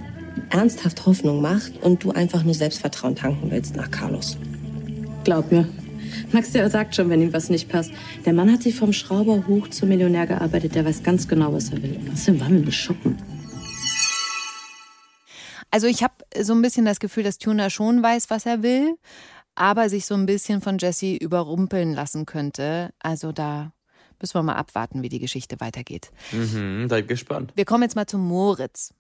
ernsthaft 0.50 1.06
Hoffnung 1.06 1.40
macht 1.40 1.74
und 1.84 2.04
du 2.04 2.12
einfach 2.12 2.44
nur 2.44 2.56
Selbstvertrauen 2.56 3.16
tanken 3.16 3.52
willst 3.52 3.76
nach 3.76 3.92
Carlos. 3.92 4.38
Glaub 5.24 5.52
mir. 5.52 5.68
Max, 6.32 6.52
der 6.52 6.68
sagt 6.72 6.96
schon, 6.96 7.12
wenn 7.12 7.22
ihm 7.22 7.32
was 7.32 7.50
nicht 7.50 7.70
passt. 7.70 7.92
Der 8.26 8.34
Mann 8.34 8.52
hat 8.52 8.64
sich 8.64 8.74
vom 8.74 8.92
Schrauber 8.92 9.44
hoch 9.48 9.68
zum 9.68 9.90
Millionär 9.90 10.26
gearbeitet. 10.26 10.74
Der 10.74 10.84
weiß 10.84 11.04
ganz 11.04 11.28
genau, 11.28 11.54
was 11.54 11.70
er 11.70 11.84
will. 11.84 12.00
Außerdem 12.12 12.40
waren 12.40 12.54
wir 12.56 12.66
beschocken. 12.66 13.18
Also 15.72 15.88
ich 15.88 16.04
habe 16.04 16.14
so 16.42 16.54
ein 16.54 16.62
bisschen 16.62 16.86
das 16.86 17.00
Gefühl, 17.00 17.24
dass 17.24 17.38
Tuna 17.38 17.70
schon 17.70 18.04
weiß, 18.04 18.30
was 18.30 18.46
er 18.46 18.62
will, 18.62 18.98
aber 19.56 19.90
sich 19.90 20.06
so 20.06 20.16
ein 20.16 20.26
bisschen 20.26 20.62
von 20.62 20.78
Jessie 20.78 21.18
überrumpeln 21.18 21.94
lassen 21.94 22.26
könnte. 22.26 22.92
Also 23.00 23.32
da 23.32 23.72
müssen 24.20 24.36
wir 24.36 24.44
mal 24.44 24.56
abwarten, 24.56 25.02
wie 25.02 25.10
die 25.10 25.20
Geschichte 25.20 25.60
weitergeht. 25.60 26.12
Mhm, 26.32 26.88
seid 26.90 27.08
gespannt. 27.08 27.54
Wir 27.56 27.66
kommen 27.66 27.84
jetzt 27.84 27.96
mal 27.96 28.06
zu 28.06 28.18
Moritz. 28.18 28.94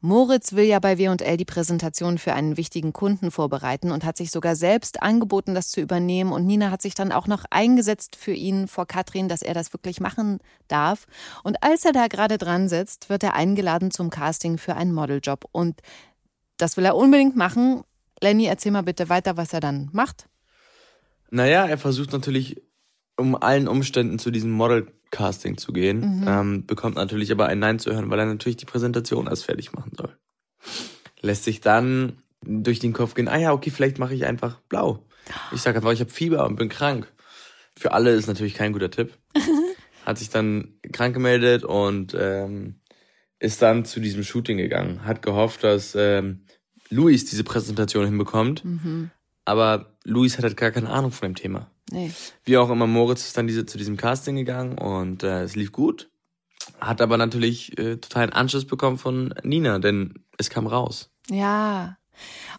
Moritz 0.00 0.52
will 0.52 0.64
ja 0.64 0.78
bei 0.78 0.96
W&L 0.96 1.36
die 1.36 1.44
Präsentation 1.44 2.18
für 2.18 2.32
einen 2.32 2.56
wichtigen 2.56 2.92
Kunden 2.92 3.32
vorbereiten 3.32 3.90
und 3.90 4.04
hat 4.04 4.16
sich 4.16 4.30
sogar 4.30 4.54
selbst 4.54 5.02
angeboten, 5.02 5.56
das 5.56 5.70
zu 5.70 5.80
übernehmen. 5.80 6.30
Und 6.30 6.46
Nina 6.46 6.70
hat 6.70 6.82
sich 6.82 6.94
dann 6.94 7.10
auch 7.10 7.26
noch 7.26 7.44
eingesetzt 7.50 8.14
für 8.14 8.32
ihn 8.32 8.68
vor 8.68 8.86
Katrin, 8.86 9.28
dass 9.28 9.42
er 9.42 9.54
das 9.54 9.72
wirklich 9.72 9.98
machen 9.98 10.38
darf. 10.68 11.06
Und 11.42 11.64
als 11.64 11.84
er 11.84 11.90
da 11.90 12.06
gerade 12.06 12.38
dran 12.38 12.68
sitzt, 12.68 13.10
wird 13.10 13.24
er 13.24 13.34
eingeladen 13.34 13.90
zum 13.90 14.08
Casting 14.08 14.56
für 14.56 14.76
einen 14.76 14.92
Modeljob. 14.92 15.46
Und 15.50 15.80
das 16.58 16.76
will 16.76 16.84
er 16.84 16.96
unbedingt 16.96 17.36
machen. 17.36 17.82
Lenny, 18.20 18.46
erzähl 18.46 18.72
mal 18.72 18.82
bitte 18.82 19.08
weiter, 19.08 19.36
was 19.36 19.52
er 19.52 19.60
dann 19.60 19.88
macht. 19.92 20.28
Naja, 21.30 21.66
er 21.66 21.78
versucht 21.78 22.12
natürlich, 22.12 22.62
um 23.16 23.34
allen 23.36 23.68
Umständen 23.68 24.18
zu 24.18 24.30
diesem 24.30 24.50
Model-Casting 24.50 25.56
zu 25.56 25.72
gehen, 25.72 26.24
ähm, 26.26 26.66
bekommt 26.66 26.96
natürlich 26.96 27.32
aber 27.32 27.46
ein 27.46 27.58
Nein 27.58 27.78
zu 27.78 27.92
hören, 27.92 28.10
weil 28.10 28.18
er 28.18 28.26
natürlich 28.26 28.56
die 28.56 28.66
Präsentation 28.66 29.26
erst 29.26 29.44
fertig 29.44 29.72
machen 29.72 29.92
soll. 29.96 30.16
Lässt 31.20 31.44
sich 31.44 31.60
dann 31.60 32.18
durch 32.42 32.78
den 32.78 32.92
Kopf 32.92 33.14
gehen, 33.14 33.28
ah 33.28 33.38
ja, 33.38 33.52
okay, 33.52 33.70
vielleicht 33.70 33.98
mache 33.98 34.14
ich 34.14 34.24
einfach 34.24 34.60
blau. 34.68 35.04
Ich 35.52 35.60
sage 35.60 35.78
einfach, 35.78 35.92
ich 35.92 36.00
habe 36.00 36.10
Fieber 36.10 36.46
und 36.46 36.56
bin 36.56 36.68
krank. 36.68 37.12
Für 37.76 37.92
alle 37.92 38.10
ist 38.12 38.26
natürlich 38.26 38.54
kein 38.54 38.72
guter 38.72 38.90
Tipp. 38.90 39.12
Hat 40.06 40.18
sich 40.18 40.30
dann 40.30 40.78
krank 40.92 41.14
gemeldet 41.14 41.64
und 41.64 42.16
ähm, 42.18 42.80
ist 43.40 43.62
dann 43.62 43.84
zu 43.84 44.00
diesem 44.00 44.24
Shooting 44.24 44.58
gegangen. 44.58 45.04
Hat 45.04 45.22
gehofft, 45.22 45.64
dass 45.64 45.94
ähm, 45.94 46.44
Luis 46.90 47.24
diese 47.24 47.44
Präsentation 47.44 48.04
hinbekommt. 48.04 48.62
Aber 49.44 49.96
Luis 50.04 50.36
hat 50.36 50.44
halt 50.44 50.56
gar 50.56 50.70
keine 50.70 50.90
Ahnung 50.90 51.10
von 51.10 51.28
dem 51.28 51.34
Thema. 51.34 51.70
Nee. 51.90 52.12
Wie 52.44 52.56
auch 52.58 52.68
immer, 52.70 52.86
Moritz 52.86 53.26
ist 53.26 53.36
dann 53.38 53.46
diese, 53.46 53.64
zu 53.64 53.78
diesem 53.78 53.96
Casting 53.96 54.36
gegangen 54.36 54.76
und 54.76 55.22
äh, 55.22 55.42
es 55.42 55.56
lief 55.56 55.72
gut. 55.72 56.10
Hat 56.80 57.00
aber 57.00 57.16
natürlich 57.16 57.78
äh, 57.78 57.96
totalen 57.96 58.30
Anschluss 58.30 58.66
bekommen 58.66 58.98
von 58.98 59.34
Nina, 59.42 59.78
denn 59.78 60.24
es 60.36 60.50
kam 60.50 60.66
raus. 60.66 61.10
Ja. 61.30 61.96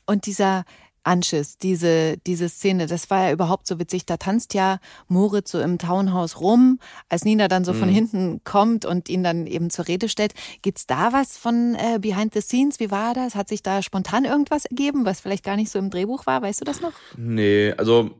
Und 0.05 0.25
dieser 0.25 0.65
Anschiss, 1.09 1.57
diese, 1.57 2.17
diese 2.25 2.49
Szene, 2.49 2.85
das 2.85 3.09
war 3.09 3.25
ja 3.25 3.31
überhaupt 3.31 3.65
so 3.65 3.79
witzig. 3.79 4.05
Da 4.05 4.17
tanzt 4.17 4.53
ja 4.53 4.79
Moritz 5.07 5.51
so 5.51 5.59
im 5.59 5.79
Townhaus 5.79 6.39
rum, 6.39 6.79
als 7.09 7.25
Nina 7.25 7.47
dann 7.47 7.65
so 7.65 7.73
von 7.73 7.89
hinten 7.89 8.41
kommt 8.43 8.85
und 8.85 9.09
ihn 9.09 9.23
dann 9.23 9.47
eben 9.47 9.71
zur 9.71 9.87
Rede 9.87 10.07
stellt. 10.07 10.33
Gibt's 10.61 10.85
da 10.85 11.11
was 11.11 11.37
von 11.37 11.75
äh, 11.75 11.97
Behind 11.99 12.33
the 12.33 12.41
Scenes? 12.41 12.79
Wie 12.79 12.91
war 12.91 13.15
das? 13.15 13.33
Hat 13.33 13.49
sich 13.49 13.63
da 13.63 13.81
spontan 13.81 14.25
irgendwas 14.25 14.65
ergeben, 14.65 15.05
was 15.05 15.19
vielleicht 15.19 15.43
gar 15.43 15.55
nicht 15.55 15.71
so 15.71 15.79
im 15.79 15.89
Drehbuch 15.89 16.27
war? 16.27 16.41
Weißt 16.41 16.61
du 16.61 16.65
das 16.65 16.79
noch? 16.79 16.93
Nee, 17.17 17.73
also 17.77 18.11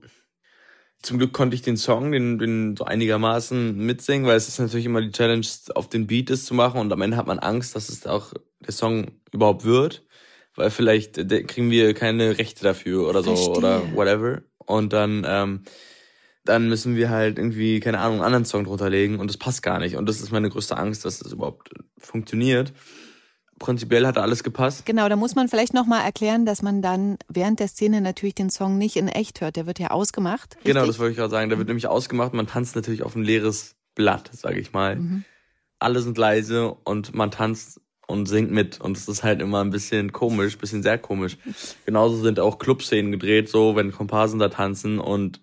zum 1.01 1.17
Glück 1.17 1.31
konnte 1.31 1.55
ich 1.55 1.61
den 1.61 1.77
Song, 1.77 2.11
den, 2.11 2.39
den 2.39 2.75
so 2.75 2.85
einigermaßen 2.85 3.77
mitsingen, 3.77 4.27
weil 4.27 4.35
es 4.35 4.47
ist 4.47 4.59
natürlich 4.59 4.85
immer 4.85 5.01
die 5.01 5.11
Challenge, 5.11 5.45
auf 5.75 5.87
den 5.87 6.07
Beat 6.07 6.29
es 6.29 6.45
zu 6.45 6.53
machen 6.53 6.81
und 6.81 6.91
am 6.91 7.01
Ende 7.01 7.17
hat 7.17 7.27
man 7.27 7.39
Angst, 7.39 7.75
dass 7.75 7.89
es 7.89 8.05
auch 8.05 8.33
der 8.59 8.73
Song 8.73 9.11
überhaupt 9.31 9.63
wird, 9.63 10.03
weil 10.59 10.69
vielleicht 10.69 11.17
äh, 11.17 11.43
kriegen 11.43 11.71
wir 11.71 11.93
keine 11.93 12.37
Rechte 12.37 12.63
dafür 12.63 13.09
oder 13.09 13.23
so 13.23 13.35
Verstehe. 13.35 13.57
oder 13.57 13.95
whatever 13.95 14.41
und 14.57 14.93
dann 14.93 15.25
ähm, 15.27 15.63
dann 16.45 16.69
müssen 16.69 16.95
wir 16.95 17.09
halt 17.09 17.37
irgendwie 17.37 17.79
keine 17.79 17.99
Ahnung 17.99 18.17
einen 18.17 18.25
anderen 18.25 18.45
Song 18.45 18.63
drunter 18.63 18.89
legen 18.89 19.19
und 19.19 19.27
das 19.27 19.37
passt 19.37 19.63
gar 19.63 19.79
nicht 19.79 19.95
und 19.95 20.07
das 20.07 20.21
ist 20.21 20.31
meine 20.31 20.49
größte 20.49 20.77
Angst, 20.77 21.05
dass 21.05 21.19
das 21.19 21.31
überhaupt 21.31 21.71
funktioniert. 21.97 22.73
Prinzipiell 23.59 24.07
hat 24.07 24.17
alles 24.17 24.43
gepasst. 24.43 24.85
Genau, 24.85 25.09
da 25.09 25.17
muss 25.17 25.35
man 25.35 25.49
vielleicht 25.49 25.73
nochmal 25.73 26.05
erklären, 26.05 26.45
dass 26.45 26.61
man 26.61 26.81
dann 26.81 27.17
während 27.27 27.59
der 27.59 27.67
Szene 27.67 27.99
natürlich 27.99 28.35
den 28.35 28.49
Song 28.49 28.77
nicht 28.77 28.95
in 28.95 29.09
echt 29.09 29.41
hört. 29.41 29.57
Der 29.57 29.67
wird 29.67 29.79
ja 29.79 29.91
ausgemacht. 29.91 30.55
Richtig? 30.55 30.73
Genau, 30.73 30.85
das 30.85 30.97
wollte 30.97 31.11
ich 31.11 31.17
gerade 31.17 31.29
sagen. 31.29 31.49
Da 31.49 31.57
wird 31.57 31.67
nämlich 31.67 31.87
ausgemacht, 31.87 32.33
man 32.33 32.47
tanzt 32.47 32.77
natürlich 32.77 33.03
auf 33.03 33.15
ein 33.15 33.23
leeres 33.23 33.75
Blatt, 33.95 34.29
sage 34.31 34.61
ich 34.61 34.71
mal. 34.71 34.95
Mhm. 34.95 35.25
Alle 35.77 36.01
sind 36.01 36.17
leise 36.17 36.71
und 36.71 37.13
man 37.13 37.31
tanzt 37.31 37.81
und 38.09 38.25
singt 38.25 38.51
mit. 38.51 38.81
Und 38.81 38.97
es 38.97 39.07
ist 39.07 39.23
halt 39.23 39.39
immer 39.41 39.63
ein 39.63 39.69
bisschen 39.69 40.11
komisch, 40.11 40.57
bisschen 40.57 40.81
sehr 40.81 40.97
komisch. 40.97 41.37
Genauso 41.85 42.17
sind 42.17 42.39
auch 42.39 42.57
Clubszenen 42.57 43.11
gedreht, 43.11 43.49
so 43.49 43.75
wenn 43.75 43.91
Komparsen 43.91 44.39
da 44.39 44.49
tanzen 44.49 44.99
und 44.99 45.41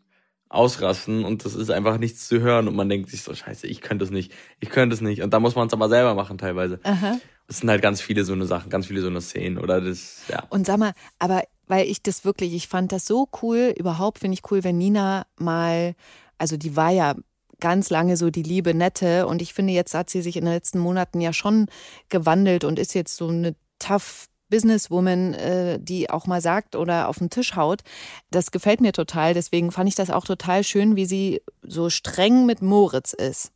ausrasten 0.49 1.25
und 1.25 1.45
das 1.45 1.55
ist 1.55 1.71
einfach 1.71 1.99
nichts 1.99 2.29
zu 2.29 2.41
hören 2.41 2.69
und 2.69 2.77
man 2.77 2.89
denkt 2.89 3.11
sich 3.11 3.23
so, 3.23 3.35
scheiße, 3.35 3.67
ich 3.67 3.81
könnte 3.81 4.05
es 4.05 4.11
nicht, 4.11 4.33
ich 4.61 4.71
könnte 4.71 4.95
es 4.95 5.01
nicht. 5.01 5.23
Und 5.23 5.33
da 5.33 5.41
muss 5.41 5.55
man 5.55 5.69
es 5.69 5.73
aber 5.73 5.89
selber 5.89 6.15
machen 6.15 6.39
teilweise. 6.39 6.81
Aha. 6.83 7.19
Es 7.49 7.59
sind 7.59 7.71
halt 7.71 7.83
ganz 7.83 8.01
viele 8.01 8.25
so 8.25 8.33
eine 8.33 8.47
Sachen, 8.47 8.71
ganz 8.71 8.87
viele 8.87 9.01
so 9.01 9.09
eine 9.09 9.21
Szenen 9.21 9.59
oder 9.59 9.81
das, 9.81 10.23
ja. 10.29 10.45
Und 10.49 10.67
sag 10.67 10.79
mal, 10.79 10.93
aber 11.19 11.43
weil 11.69 11.87
ich 11.87 12.03
das 12.03 12.25
wirklich, 12.25 12.55
ich 12.55 12.69
fand 12.69 12.91
das 12.91 13.07
so 13.07 13.29
cool, 13.43 13.75
überhaupt 13.77 14.21
finde 14.21 14.35
ich 14.35 14.51
cool, 14.51 14.65
wenn 14.65 14.79
Nina 14.79 15.27
mal, 15.37 15.95
also 16.39 16.57
die 16.57 16.75
war 16.75 16.91
ja 16.91 17.15
ganz 17.61 17.90
lange 17.90 18.16
so 18.16 18.31
die 18.31 18.42
liebe 18.42 18.75
Nette 18.75 19.27
und 19.27 19.42
ich 19.42 19.55
finde, 19.55 19.73
jetzt 19.73 19.95
hat 19.95 20.11
sie 20.11 20.23
sich 20.23 20.37
in 20.37 20.45
den 20.45 20.55
letzten 20.55 20.79
Monaten 20.79 21.21
ja 21.21 21.33
schon 21.33 21.66
gewandelt 22.09 22.64
und 22.64 22.79
ist 22.79 22.95
jetzt 22.95 23.16
so 23.16 23.29
eine 23.29 23.55
tough 23.79 24.29
Businesswoman, 24.49 25.35
äh, 25.35 25.79
die 25.81 26.09
auch 26.09 26.27
mal 26.27 26.40
sagt 26.40 26.77
oder 26.77 27.09
auf 27.09 27.19
den 27.19 27.31
Tisch 27.31 27.57
haut. 27.57 27.83
Das 28.31 28.51
gefällt 28.51 28.81
mir 28.81 28.92
total. 28.92 29.35
Deswegen 29.35 29.73
fand 29.73 29.88
ich 29.88 29.97
das 29.97 30.11
auch 30.11 30.25
total 30.25 30.62
schön, 30.62 30.97
wie 30.97 31.07
sie 31.07 31.42
so 31.62 31.90
streng 31.90 32.47
mit 32.47 32.62
Moritz 32.62 33.12
ist. 33.12 33.51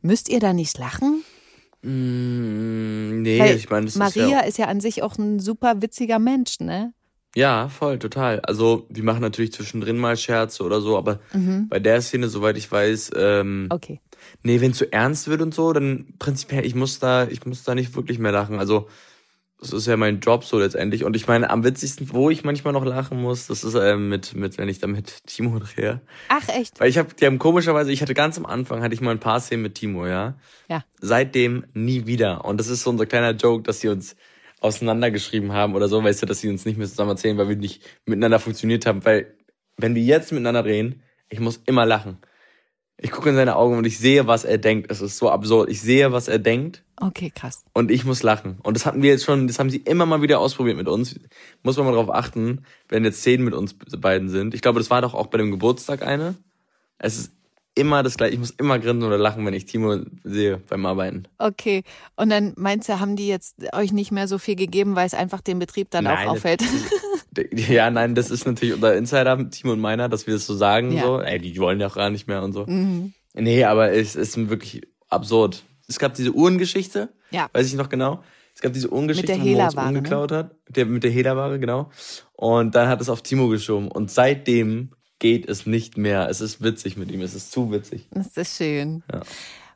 Müsst 0.00 0.28
ihr 0.28 0.40
da 0.40 0.52
nicht 0.52 0.78
lachen? 0.78 1.24
Mm, 1.82 3.22
nee, 3.22 3.38
Weil 3.38 3.56
ich 3.56 3.70
meine, 3.70 3.86
das 3.86 3.96
Maria 3.96 4.26
ist 4.26 4.30
ja, 4.30 4.40
ist 4.40 4.58
ja 4.58 4.66
an 4.66 4.80
sich 4.80 5.02
auch 5.02 5.16
ein 5.18 5.40
super 5.40 5.82
witziger 5.82 6.18
Mensch, 6.18 6.60
ne? 6.60 6.92
Ja 7.36 7.68
voll, 7.68 7.98
total. 7.98 8.40
Also 8.40 8.86
die 8.90 9.02
machen 9.02 9.20
natürlich 9.20 9.52
zwischendrin 9.52 9.98
mal 9.98 10.16
Scherze 10.16 10.62
oder 10.62 10.80
so, 10.80 10.96
aber 10.98 11.20
Mhm. 11.32 11.68
bei 11.68 11.78
der 11.78 12.00
Szene, 12.02 12.28
soweit 12.28 12.56
ich 12.56 12.70
weiß, 12.70 13.10
ähm, 13.16 13.68
Okay. 13.70 14.00
nee, 14.42 14.60
wenn 14.60 14.72
zu 14.74 14.92
ernst 14.92 15.28
wird 15.28 15.42
und 15.42 15.54
so, 15.54 15.72
dann 15.72 16.14
prinzipiell, 16.18 16.64
ich 16.66 16.74
muss 16.74 16.98
da, 16.98 17.26
ich 17.28 17.44
muss 17.46 17.62
da 17.64 17.74
nicht 17.74 17.94
wirklich 17.94 18.18
mehr 18.18 18.32
lachen. 18.32 18.58
Also 18.58 18.88
das 19.60 19.72
ist 19.72 19.86
ja 19.88 19.96
mein 19.96 20.20
Job 20.20 20.44
so 20.44 20.58
letztendlich. 20.60 21.02
Und 21.02 21.16
ich 21.16 21.26
meine, 21.26 21.50
am 21.50 21.64
witzigsten, 21.64 22.12
wo 22.12 22.30
ich 22.30 22.44
manchmal 22.44 22.72
noch 22.72 22.84
lachen 22.84 23.20
muss, 23.20 23.48
das 23.48 23.64
ist 23.64 23.74
ähm, 23.74 24.08
mit, 24.08 24.34
mit, 24.36 24.56
wenn 24.56 24.68
ich 24.68 24.78
da 24.78 24.86
mit 24.86 25.26
Timo 25.26 25.58
drehe. 25.58 26.00
Ach, 26.28 26.48
echt? 26.48 26.78
Weil 26.78 26.88
ich 26.88 26.96
habe, 26.96 27.12
die 27.12 27.26
haben 27.26 27.40
komischerweise, 27.40 27.90
ich 27.90 28.00
hatte 28.00 28.14
ganz 28.14 28.38
am 28.38 28.46
Anfang, 28.46 28.82
hatte 28.82 28.94
ich 28.94 29.00
mal 29.00 29.10
ein 29.10 29.18
paar 29.18 29.40
Szenen 29.40 29.62
mit 29.64 29.74
Timo, 29.74 30.06
ja. 30.06 30.34
Ja. 30.68 30.84
Seitdem 31.00 31.64
nie 31.74 32.06
wieder. 32.06 32.44
Und 32.44 32.60
das 32.60 32.68
ist 32.68 32.84
so 32.84 32.90
unser 32.90 33.06
kleiner 33.06 33.32
Joke, 33.32 33.64
dass 33.64 33.80
sie 33.80 33.88
uns 33.88 34.14
auseinandergeschrieben 34.60 35.52
haben 35.52 35.74
oder 35.74 35.88
so, 35.88 36.02
weißt 36.02 36.22
du, 36.22 36.26
dass 36.26 36.40
sie 36.40 36.48
uns 36.48 36.64
nicht 36.64 36.78
mehr 36.78 36.88
zusammen 36.88 37.10
erzählen, 37.10 37.38
weil 37.38 37.48
wir 37.48 37.56
nicht 37.56 37.82
miteinander 38.06 38.38
funktioniert 38.40 38.86
haben. 38.86 39.04
Weil, 39.04 39.34
wenn 39.76 39.94
wir 39.94 40.02
jetzt 40.02 40.32
miteinander 40.32 40.64
reden, 40.64 41.02
ich 41.28 41.40
muss 41.40 41.60
immer 41.66 41.86
lachen. 41.86 42.18
Ich 43.00 43.12
gucke 43.12 43.28
in 43.28 43.36
seine 43.36 43.54
Augen 43.54 43.78
und 43.78 43.86
ich 43.86 43.98
sehe, 43.98 44.26
was 44.26 44.44
er 44.44 44.58
denkt. 44.58 44.90
Es 44.90 45.00
ist 45.00 45.18
so 45.18 45.30
absurd. 45.30 45.70
Ich 45.70 45.80
sehe, 45.80 46.10
was 46.10 46.26
er 46.26 46.40
denkt 46.40 46.82
Okay, 47.00 47.30
krass. 47.32 47.64
und 47.72 47.92
ich 47.92 48.04
muss 48.04 48.24
lachen. 48.24 48.58
Und 48.64 48.76
das 48.76 48.86
hatten 48.86 49.02
wir 49.02 49.10
jetzt 49.10 49.24
schon, 49.24 49.46
das 49.46 49.60
haben 49.60 49.70
sie 49.70 49.76
immer 49.78 50.04
mal 50.04 50.20
wieder 50.20 50.40
ausprobiert 50.40 50.76
mit 50.76 50.88
uns. 50.88 51.14
Muss 51.62 51.76
man 51.76 51.86
mal 51.86 51.92
drauf 51.92 52.10
achten, 52.10 52.64
wenn 52.88 53.04
jetzt 53.04 53.20
Szenen 53.20 53.44
mit 53.44 53.54
uns 53.54 53.74
beiden 53.74 54.28
sind. 54.28 54.52
Ich 54.52 54.62
glaube, 54.62 54.80
das 54.80 54.90
war 54.90 55.00
doch 55.00 55.14
auch 55.14 55.28
bei 55.28 55.38
dem 55.38 55.52
Geburtstag 55.52 56.02
eine. 56.02 56.34
Es 56.98 57.16
ist 57.18 57.32
immer 57.78 58.02
das 58.02 58.16
gleiche. 58.16 58.34
Ich 58.34 58.38
muss 58.40 58.50
immer 58.50 58.78
grinsen 58.78 59.04
oder 59.04 59.18
lachen, 59.18 59.46
wenn 59.46 59.54
ich 59.54 59.66
Timo 59.66 59.98
sehe 60.24 60.58
beim 60.68 60.84
Arbeiten. 60.86 61.24
Okay. 61.38 61.82
Und 62.16 62.30
dann 62.30 62.52
meinst 62.56 62.88
du, 62.88 63.00
haben 63.00 63.16
die 63.16 63.28
jetzt 63.28 63.56
euch 63.72 63.92
nicht 63.92 64.10
mehr 64.10 64.28
so 64.28 64.38
viel 64.38 64.56
gegeben, 64.56 64.96
weil 64.96 65.06
es 65.06 65.14
einfach 65.14 65.40
dem 65.40 65.58
Betrieb 65.58 65.90
dann 65.90 66.04
Nein, 66.04 66.28
auch 66.28 66.32
auffällt? 66.32 66.62
Ja, 67.52 67.88
nein, 67.88 68.16
das 68.16 68.30
ist 68.30 68.46
natürlich 68.46 68.74
unser 68.74 68.96
Insider, 68.96 69.48
Timo 69.50 69.72
und 69.72 69.78
meiner, 69.78 70.08
dass 70.08 70.26
wir 70.26 70.34
das 70.34 70.44
so 70.44 70.56
sagen. 70.56 70.90
Ja. 70.90 71.04
So. 71.04 71.20
Ey, 71.20 71.38
die 71.38 71.56
wollen 71.58 71.78
ja 71.78 71.86
auch 71.86 71.94
gar 71.94 72.10
nicht 72.10 72.26
mehr 72.26 72.42
und 72.42 72.52
so. 72.52 72.66
Mhm. 72.66 73.12
Nee, 73.34 73.62
aber 73.62 73.92
es 73.92 74.16
ist 74.16 74.48
wirklich 74.50 74.82
absurd. 75.08 75.62
Es 75.86 76.00
gab 76.00 76.14
diese 76.14 76.32
Uhrengeschichte, 76.32 77.10
Ja. 77.30 77.48
weiß 77.52 77.66
ich 77.68 77.74
noch 77.74 77.90
genau. 77.90 78.24
Es 78.54 78.60
gab 78.60 78.72
diese 78.72 78.92
Uhrengeschichte, 78.92 79.34
der 79.34 79.40
wo 79.40 79.44
Moritz 79.44 79.76
Uhren 79.76 80.02
ne? 80.02 80.36
hat. 80.36 80.50
Der, 80.68 80.86
mit 80.86 81.04
der 81.04 81.12
Hehlerware, 81.12 81.60
genau. 81.60 81.90
Und 82.32 82.74
dann 82.74 82.88
hat 82.88 83.00
es 83.00 83.08
auf 83.08 83.22
Timo 83.22 83.46
geschoben. 83.46 83.88
Und 83.88 84.10
seitdem 84.10 84.90
geht 85.18 85.48
es 85.48 85.66
nicht 85.66 85.96
mehr. 85.96 86.28
Es 86.28 86.40
ist 86.40 86.62
witzig 86.62 86.96
mit 86.96 87.10
ihm. 87.10 87.20
Es 87.20 87.34
ist 87.34 87.52
zu 87.52 87.70
witzig. 87.70 88.06
Das 88.10 88.36
ist 88.36 88.56
schön. 88.56 89.02
Ja. 89.12 89.22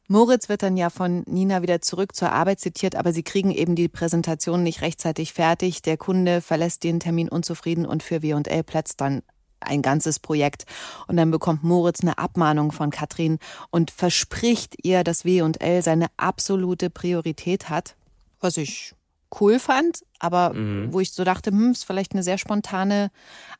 Moritz 0.08 0.48
wird 0.48 0.62
dann 0.62 0.76
ja 0.76 0.90
von 0.90 1.22
Nina 1.26 1.62
wieder 1.62 1.80
zurück 1.80 2.14
zur 2.14 2.32
Arbeit 2.32 2.60
zitiert, 2.60 2.96
aber 2.96 3.12
sie 3.12 3.22
kriegen 3.22 3.50
eben 3.50 3.74
die 3.74 3.88
Präsentation 3.88 4.62
nicht 4.62 4.82
rechtzeitig 4.82 5.32
fertig. 5.32 5.80
Der 5.82 5.96
Kunde 5.96 6.40
verlässt 6.40 6.84
den 6.84 7.00
Termin 7.00 7.28
unzufrieden 7.28 7.86
und 7.86 8.02
für 8.02 8.22
W&L 8.22 8.62
platzt 8.64 9.00
dann 9.00 9.22
ein 9.60 9.80
ganzes 9.80 10.18
Projekt. 10.18 10.64
Und 11.06 11.16
dann 11.16 11.30
bekommt 11.30 11.62
Moritz 11.62 12.02
eine 12.02 12.18
Abmahnung 12.18 12.72
von 12.72 12.90
Katrin 12.90 13.38
und 13.70 13.90
verspricht 13.90 14.74
ihr, 14.82 15.04
dass 15.04 15.24
W&L 15.24 15.82
seine 15.82 16.06
absolute 16.16 16.90
Priorität 16.90 17.70
hat, 17.70 17.96
was 18.40 18.56
ich 18.56 18.94
cool 19.40 19.58
fand, 19.58 20.02
aber 20.18 20.52
wo 20.54 21.00
ich 21.00 21.12
so 21.12 21.24
dachte, 21.24 21.50
hm, 21.50 21.72
ist 21.72 21.84
vielleicht 21.84 22.12
eine 22.12 22.22
sehr 22.22 22.38
spontane 22.38 23.10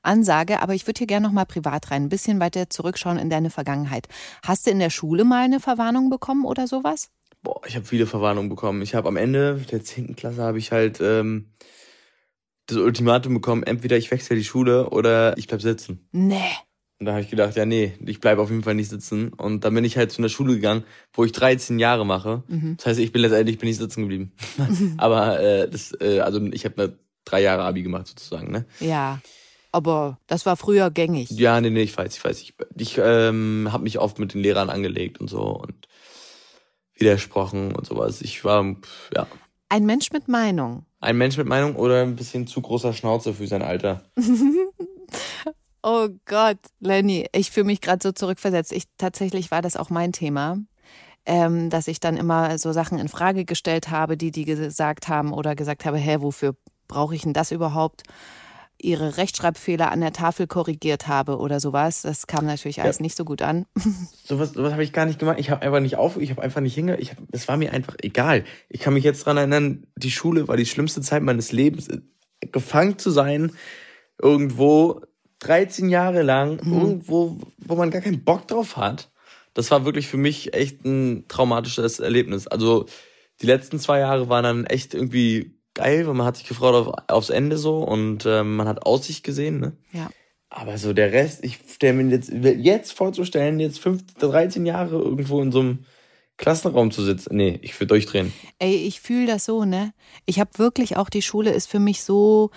Ansage, 0.03 0.61
aber 0.61 0.75
ich 0.75 0.87
würde 0.87 0.99
hier 0.99 1.07
gerne 1.07 1.27
noch 1.27 1.33
mal 1.33 1.45
privat 1.45 1.91
rein, 1.91 2.05
ein 2.05 2.09
bisschen 2.09 2.41
weiter 2.41 2.71
zurückschauen 2.71 3.19
in 3.19 3.31
deine 3.31 3.51
Vergangenheit. 3.51 4.09
Hast 4.45 4.67
du 4.67 4.71
in 4.71 4.79
der 4.79 4.91
Schule 4.91 5.25
mal 5.25 5.45
eine 5.45 5.61
Verwarnung 5.61 6.11
bekommen 6.11 6.45
oder 6.45 6.67
sowas? 6.67 7.11
Boah, 7.43 7.61
ich 7.67 7.75
habe 7.75 7.85
viele 7.85 8.07
Verwarnungen 8.07 8.49
bekommen. 8.49 8.83
Ich 8.83 8.95
habe 8.95 9.09
am 9.09 9.17
Ende 9.17 9.57
der 9.71 9.83
10. 9.83 10.15
Klasse 10.15 10.43
habe 10.43 10.59
ich 10.59 10.71
halt 10.71 11.01
ähm, 11.01 11.53
das 12.67 12.79
Ultimatum 12.79 13.35
bekommen, 13.35 13.65
entweder 13.65 13.97
ich 13.97 14.11
wechsle 14.11 14.37
die 14.37 14.45
Schule 14.45 14.91
oder 14.91 15.37
ich 15.37 15.49
bleib 15.49 15.63
sitzen. 15.63 16.09
Nee. 16.13 16.53
Und 17.03 17.07
da 17.07 17.15
habe 17.15 17.23
ich 17.23 17.31
gedacht, 17.31 17.57
ja, 17.57 17.67
nee, 17.67 17.95
ich 18.07 18.21
bleibe 18.21 18.41
auf 18.41 18.51
jeden 18.51 18.63
Fall 18.63 18.77
nicht 18.77 18.89
sitzen. 18.89 19.33
Und 19.33 19.65
dann 19.65 19.75
bin 19.75 19.83
ich 19.83 19.97
halt 19.97 20.13
zu 20.13 20.19
einer 20.23 20.29
Schule 20.29 20.55
gegangen, 20.55 20.85
wo 21.13 21.25
ich 21.25 21.33
13 21.33 21.81
Jahre 21.81 22.07
mache. 22.07 22.45
Das 22.77 22.87
heißt, 22.87 23.01
ich 23.01 23.11
bin 23.11 23.23
letztendlich 23.23 23.59
bin 23.59 23.69
ich 23.69 23.77
sitzen 23.77 24.03
geblieben. 24.03 24.31
Aber 24.99 25.41
äh, 25.41 25.69
das, 25.69 25.93
äh, 26.01 26.21
also 26.21 26.41
ich 26.53 26.65
habe 26.65 26.81
eine 26.81 26.99
drei 27.25 27.43
Jahre 27.43 27.65
Abi 27.65 27.83
gemacht 27.83 28.07
sozusagen, 28.07 28.53
ne? 28.53 28.67
Ja. 28.79 29.21
Aber 29.73 30.21
das 30.29 30.47
war 30.47 30.57
früher 30.57 30.93
gängig. 30.93 31.29
Ja, 31.33 31.61
nee, 31.61 31.71
nee, 31.71 31.83
ich 31.83 31.99
weiß, 31.99 32.17
ich 32.17 32.25
weiß. 32.25 32.41
Ich, 32.41 32.55
ich 32.77 33.01
ähm, 33.03 33.71
habe 33.73 33.83
mich 33.83 33.99
oft 33.99 34.21
mit 34.21 34.35
den 34.35 34.41
Lehrern 34.41 34.71
angelegt 34.71 35.19
und 35.21 35.27
so 35.29 35.41
und 35.43 35.89
widersprochen 36.95 37.75
und 37.75 37.85
sowas. 37.85 38.23
Ich 38.23 38.45
war, 38.45 38.77
ja, 39.13 39.27
Ein 39.71 39.87
Mensch 39.87 40.13
mit 40.13 40.29
Meinung. 40.29 40.87
ein 41.01 41.19
Mensch 41.19 41.37
mit 41.37 41.49
Meinung 41.49 41.75
oder 41.75 42.03
ein 42.03 42.15
bisschen 42.15 42.47
zu 42.47 42.61
großer 42.63 42.93
Schnauze 42.93 43.35
für 43.35 43.49
sein 43.49 43.63
Alter. 43.63 44.05
Oh 45.83 46.09
Gott, 46.27 46.59
Lenny, 46.79 47.27
ich 47.33 47.51
fühle 47.51 47.67
mich 47.67 47.81
gerade 47.81 48.01
so 48.03 48.13
zurückversetzt. 48.13 48.73
Ich 48.73 48.85
tatsächlich 48.99 49.51
war 49.51 49.63
das 49.63 49.77
auch 49.77 49.91
mein 49.91 50.13
Thema, 50.13 50.59
ähm, 51.27 51.71
dass 51.71 51.89
ich 51.89 51.99
dann 51.99 52.17
immer 52.17 52.57
so 52.59 52.73
Sachen 52.73 53.01
in 53.01 53.09
Frage 53.09 53.45
gestellt 53.45 53.91
habe, 53.91 54.17
die 54.17 54.31
die 54.31 54.45
gesagt 54.45 55.09
haben 55.09 55.33
oder 55.33 55.57
gesagt 55.57 55.85
habe, 55.85 55.99
hä, 55.99 56.19
wofür 56.21 56.55
brauche 56.87 57.17
ich 57.17 57.23
denn 57.23 57.33
das 57.33 57.51
überhaupt? 57.51 58.05
Ihre 58.81 59.17
Rechtschreibfehler 59.17 59.91
an 59.91 60.01
der 60.01 60.13
Tafel 60.13 60.47
korrigiert 60.47 61.09
habe 61.09 61.39
oder 61.39 61.59
sowas. 61.59 62.03
Das 62.03 62.27
kam 62.27 62.47
natürlich 62.47 62.81
alles 62.81 63.01
nicht 63.01 63.17
so 63.17 63.25
gut 63.25 63.43
an. 63.43 63.67
Sowas, 64.25 64.53
sowas 64.53 64.73
habe 64.73 64.83
ich 64.83 64.93
gar 64.93 65.07
nicht 65.07 65.19
gemacht. 65.19 65.39
Ich 65.39 65.51
habe 65.51 65.63
einfach 65.63 65.81
nicht 65.81 65.97
auf, 65.97 66.17
ich 66.17 66.31
habe 66.31 66.43
einfach 66.43 66.61
nicht 66.61 66.75
hinge. 66.75 66.97
Ich 66.97 67.11
hab, 67.11 67.19
es 67.33 67.47
war 67.49 67.57
mir 67.57 67.73
einfach 67.73 67.95
egal. 68.03 68.45
Ich 68.69 68.81
kann 68.81 68.95
mich 68.95 69.05
jetzt 69.05 69.27
dran 69.27 69.37
erinnern, 69.37 69.87
die 69.97 70.11
Schule 70.11 70.49
war 70.49 70.57
die 70.57 70.67
schlimmste 70.67 71.01
Zeit 71.01 71.23
meines 71.23 71.53
Lebens. 71.53 71.89
Gefangen 72.41 72.99
zu 72.99 73.11
sein, 73.11 73.53
irgendwo 74.21 75.03
13 75.43 75.89
Jahre 75.89 76.23
lang, 76.23 76.59
irgendwo, 76.59 77.39
wo 77.59 77.75
man 77.75 77.91
gar 77.91 78.01
keinen 78.01 78.25
Bock 78.25 78.47
drauf 78.47 78.77
hat. 78.77 79.11
Das 79.55 79.71
war 79.71 79.85
wirklich 79.85 80.07
für 80.07 80.17
mich 80.17 80.55
echt 80.55 80.85
ein 80.85 81.27
traumatisches 81.29 82.01
Erlebnis. 82.01 82.47
Also 82.47 82.87
die 83.41 83.47
letzten 83.47 83.79
zwei 83.79 83.99
Jahre 83.99 84.29
waren 84.29 84.45
dann 84.45 84.67
echt 84.67 84.95
irgendwie 84.95 85.59
geil, 85.75 86.07
weil 86.07 86.15
man 86.15 86.27
hat 86.27 86.37
sich 86.37 86.47
gefreut 86.47 86.75
auf, 86.75 86.95
aufs 87.09 87.31
Ende 87.31 87.59
so 87.59 87.83
und 87.83 88.25
ähm, 88.25 88.57
man 88.57 88.69
hat 88.69 88.87
Aussicht 88.87 89.25
gesehen. 89.25 89.59
Ne? 89.59 89.77
Ja. 89.93 90.11
Aber 90.49 90.79
so 90.79 90.93
der 90.93 91.13
Rest, 91.13 91.45
ich 91.45 91.59
stelle 91.69 91.95
mir 91.95 92.11
jetzt, 92.11 92.31
jetzt 92.31 92.93
vorzustellen, 92.93 93.59
jetzt 93.59 93.81
15, 93.81 94.31
13 94.31 94.67
Jahre 94.67 94.97
irgendwo 94.97 95.41
in 95.41 95.51
so 95.51 95.61
einem 95.61 95.85
Klassenraum 96.37 96.91
zu 96.91 97.03
sitzen. 97.03 97.37
Nee, 97.37 97.59
ich 97.63 97.79
würde 97.79 97.89
durchdrehen. 97.89 98.33
Ey, 98.59 98.75
ich 98.75 99.01
fühle 99.01 99.27
das 99.27 99.45
so, 99.45 99.65
ne? 99.65 99.93
Ich 100.27 100.41
habe 100.41 100.59
wirklich 100.59 100.97
auch, 100.97 101.09
die 101.09 101.23
Schule 101.23 101.53
ist 101.53 101.69
für 101.69 101.79
mich 101.79 102.03
so 102.03 102.51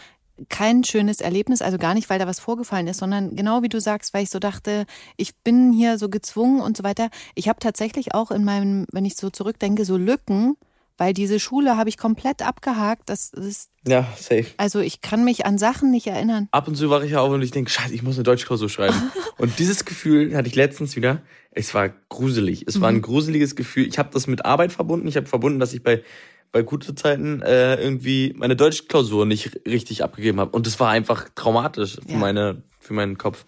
kein 0.50 0.84
schönes 0.84 1.22
Erlebnis, 1.22 1.62
also 1.62 1.78
gar 1.78 1.94
nicht, 1.94 2.10
weil 2.10 2.20
da 2.20 2.28
was 2.28 2.40
vorgefallen 2.40 2.88
ist, 2.88 2.98
sondern 3.00 3.36
genau 3.36 3.62
wie 3.64 3.70
du 3.70 3.80
sagst, 3.80 4.14
weil 4.14 4.24
ich 4.24 4.30
so 4.30 4.40
dachte, 4.40 4.86
ich 5.18 5.36
bin 5.44 5.72
hier 5.72 5.98
so 5.98 6.10
gezwungen 6.10 6.60
und 6.62 6.76
so 6.78 6.84
weiter. 6.84 7.10
Ich 7.36 7.48
habe 7.48 7.60
tatsächlich 7.60 8.14
auch 8.14 8.32
in 8.32 8.44
meinem, 8.44 8.86
wenn 8.92 9.06
ich 9.06 9.16
so 9.16 9.30
zurückdenke, 9.30 9.86
so 9.86 9.98
Lücken, 9.98 10.56
weil 10.98 11.14
diese 11.14 11.40
Schule 11.42 11.76
habe 11.78 11.90
ich 11.90 11.98
komplett 11.98 12.42
abgehakt. 12.42 13.10
Das 13.10 13.32
ist, 13.34 13.70
Ja, 13.86 14.08
safe. 14.18 14.46
also 14.58 14.80
ich 14.80 15.02
kann 15.02 15.26
mich 15.26 15.46
an 15.46 15.58
Sachen 15.58 15.92
nicht 15.92 16.08
erinnern. 16.08 16.48
Ab 16.52 16.68
und 16.68 16.76
zu 16.76 16.90
wache 16.90 17.06
ich 17.06 17.16
auf 17.18 17.32
und 17.32 17.42
ich 17.42 17.52
denke, 17.52 17.70
scheiße, 17.70 17.94
ich 17.94 18.02
muss 18.04 18.16
eine 18.16 18.24
Deutschklausur 18.24 18.70
schreiben. 18.70 18.96
und 19.38 19.60
dieses 19.60 19.84
Gefühl 19.86 20.36
hatte 20.36 20.48
ich 20.48 20.56
letztens 20.56 20.96
wieder. 20.96 21.22
Es 21.52 21.74
war 21.74 21.90
gruselig. 22.10 22.66
Es 22.68 22.80
war 22.82 22.90
ein 22.90 23.02
gruseliges 23.02 23.56
Gefühl. 23.56 23.88
Ich 23.88 23.98
habe 24.00 24.10
das 24.14 24.28
mit 24.28 24.46
Arbeit 24.46 24.72
verbunden. 24.74 25.08
Ich 25.08 25.16
habe 25.18 25.28
verbunden, 25.28 25.60
dass 25.60 25.74
ich 25.74 25.84
bei 25.84 26.02
bei 26.52 26.62
gute 26.62 26.96
Zeiten 26.96 27.42
äh, 27.42 27.76
irgendwie 27.76 28.34
meine 28.38 28.56
Deutschklausur 28.56 29.26
nicht 29.26 29.60
richtig 29.68 30.04
abgegeben 30.04 30.40
habe. 30.40 30.52
Und 30.52 30.68
das 30.68 30.80
war 30.80 30.90
einfach 30.90 31.28
traumatisch 31.36 31.98
für 32.06 32.14
Ja. 32.14 32.18
meine 32.18 32.64
für 32.80 32.94
meinen 32.94 33.18
Kopf. 33.18 33.46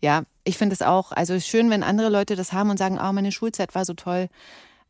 Ja, 0.00 0.24
ich 0.44 0.56
finde 0.58 0.74
es 0.74 0.82
auch. 0.82 1.12
Also 1.12 1.38
schön, 1.40 1.70
wenn 1.70 1.82
andere 1.82 2.08
Leute 2.08 2.36
das 2.36 2.52
haben 2.52 2.70
und 2.70 2.78
sagen, 2.78 2.98
oh, 3.02 3.12
meine 3.12 3.32
Schulzeit 3.32 3.74
war 3.74 3.84
so 3.84 3.94
toll. 3.94 4.28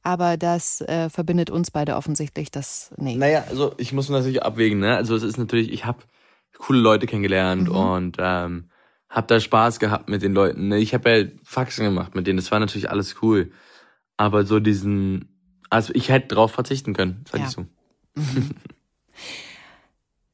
Aber 0.02 0.36
das 0.36 0.82
äh, 0.82 1.08
verbindet 1.08 1.48
uns 1.48 1.70
beide 1.70 1.96
offensichtlich. 1.96 2.50
Das, 2.50 2.92
nee. 2.98 3.16
Naja, 3.16 3.44
also 3.48 3.74
ich 3.78 3.92
muss 3.92 4.10
natürlich 4.10 4.42
abwägen, 4.42 4.80
ne? 4.80 4.96
Also 4.96 5.16
es 5.16 5.22
ist 5.22 5.38
natürlich, 5.38 5.72
ich 5.72 5.86
habe 5.86 6.00
coole 6.58 6.78
Leute 6.78 7.06
kennengelernt 7.06 7.68
und 7.68 8.16
ähm, 8.18 8.68
habe 9.08 9.26
da 9.28 9.40
Spaß 9.40 9.78
gehabt 9.78 10.08
mit 10.08 10.22
den 10.22 10.34
Leuten. 10.34 10.68
Ne? 10.68 10.78
Ich 10.78 10.92
habe 10.92 11.10
ja 11.10 11.26
Faxen 11.42 11.84
gemacht 11.84 12.14
mit 12.14 12.26
denen, 12.26 12.36
das 12.36 12.50
war 12.50 12.58
natürlich 12.60 12.90
alles 12.90 13.16
cool. 13.22 13.50
Aber 14.16 14.44
so 14.44 14.60
diesen, 14.60 15.33
also 15.74 15.92
ich 15.94 16.08
hätte 16.08 16.34
drauf 16.34 16.52
verzichten 16.52 16.94
können, 16.94 17.24
sag 17.30 17.40
Ja. 17.40 17.46
ich 17.46 17.52
so. 17.52 17.66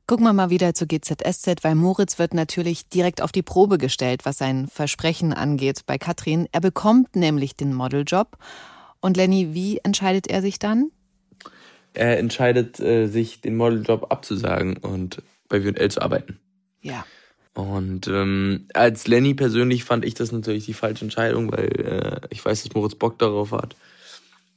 Gucken 0.06 0.24
wir 0.24 0.32
mal 0.32 0.50
wieder 0.50 0.74
zu 0.74 0.86
GZSZ, 0.86 1.62
weil 1.62 1.74
Moritz 1.76 2.18
wird 2.18 2.34
natürlich 2.34 2.88
direkt 2.88 3.22
auf 3.22 3.30
die 3.30 3.42
Probe 3.42 3.78
gestellt, 3.78 4.24
was 4.24 4.38
sein 4.38 4.66
Versprechen 4.66 5.32
angeht 5.32 5.82
bei 5.86 5.98
Katrin. 5.98 6.48
Er 6.50 6.60
bekommt 6.60 7.14
nämlich 7.14 7.54
den 7.54 7.72
Modeljob. 7.74 8.36
Und 9.00 9.16
Lenny, 9.16 9.54
wie 9.54 9.78
entscheidet 9.78 10.26
er 10.26 10.42
sich 10.42 10.58
dann? 10.58 10.90
er 11.94 12.18
entscheidet 12.18 12.78
äh, 12.80 13.06
sich, 13.06 13.40
den 13.40 13.56
Modeljob 13.56 14.10
abzusagen 14.12 14.76
und 14.76 15.22
bei 15.48 15.64
W&L 15.64 15.90
zu 15.90 16.00
arbeiten. 16.00 16.38
Ja. 16.82 17.04
Und 17.54 18.06
ähm, 18.06 18.66
als 18.74 19.08
Lenny 19.08 19.34
persönlich 19.34 19.84
fand 19.84 20.04
ich 20.04 20.14
das 20.14 20.30
natürlich 20.30 20.66
die 20.66 20.74
falsche 20.74 21.04
Entscheidung, 21.04 21.50
weil 21.50 21.66
äh, 21.66 22.20
ich 22.30 22.44
weiß, 22.44 22.62
dass 22.62 22.74
Moritz 22.74 22.94
Bock 22.94 23.18
darauf 23.18 23.50
hat. 23.52 23.74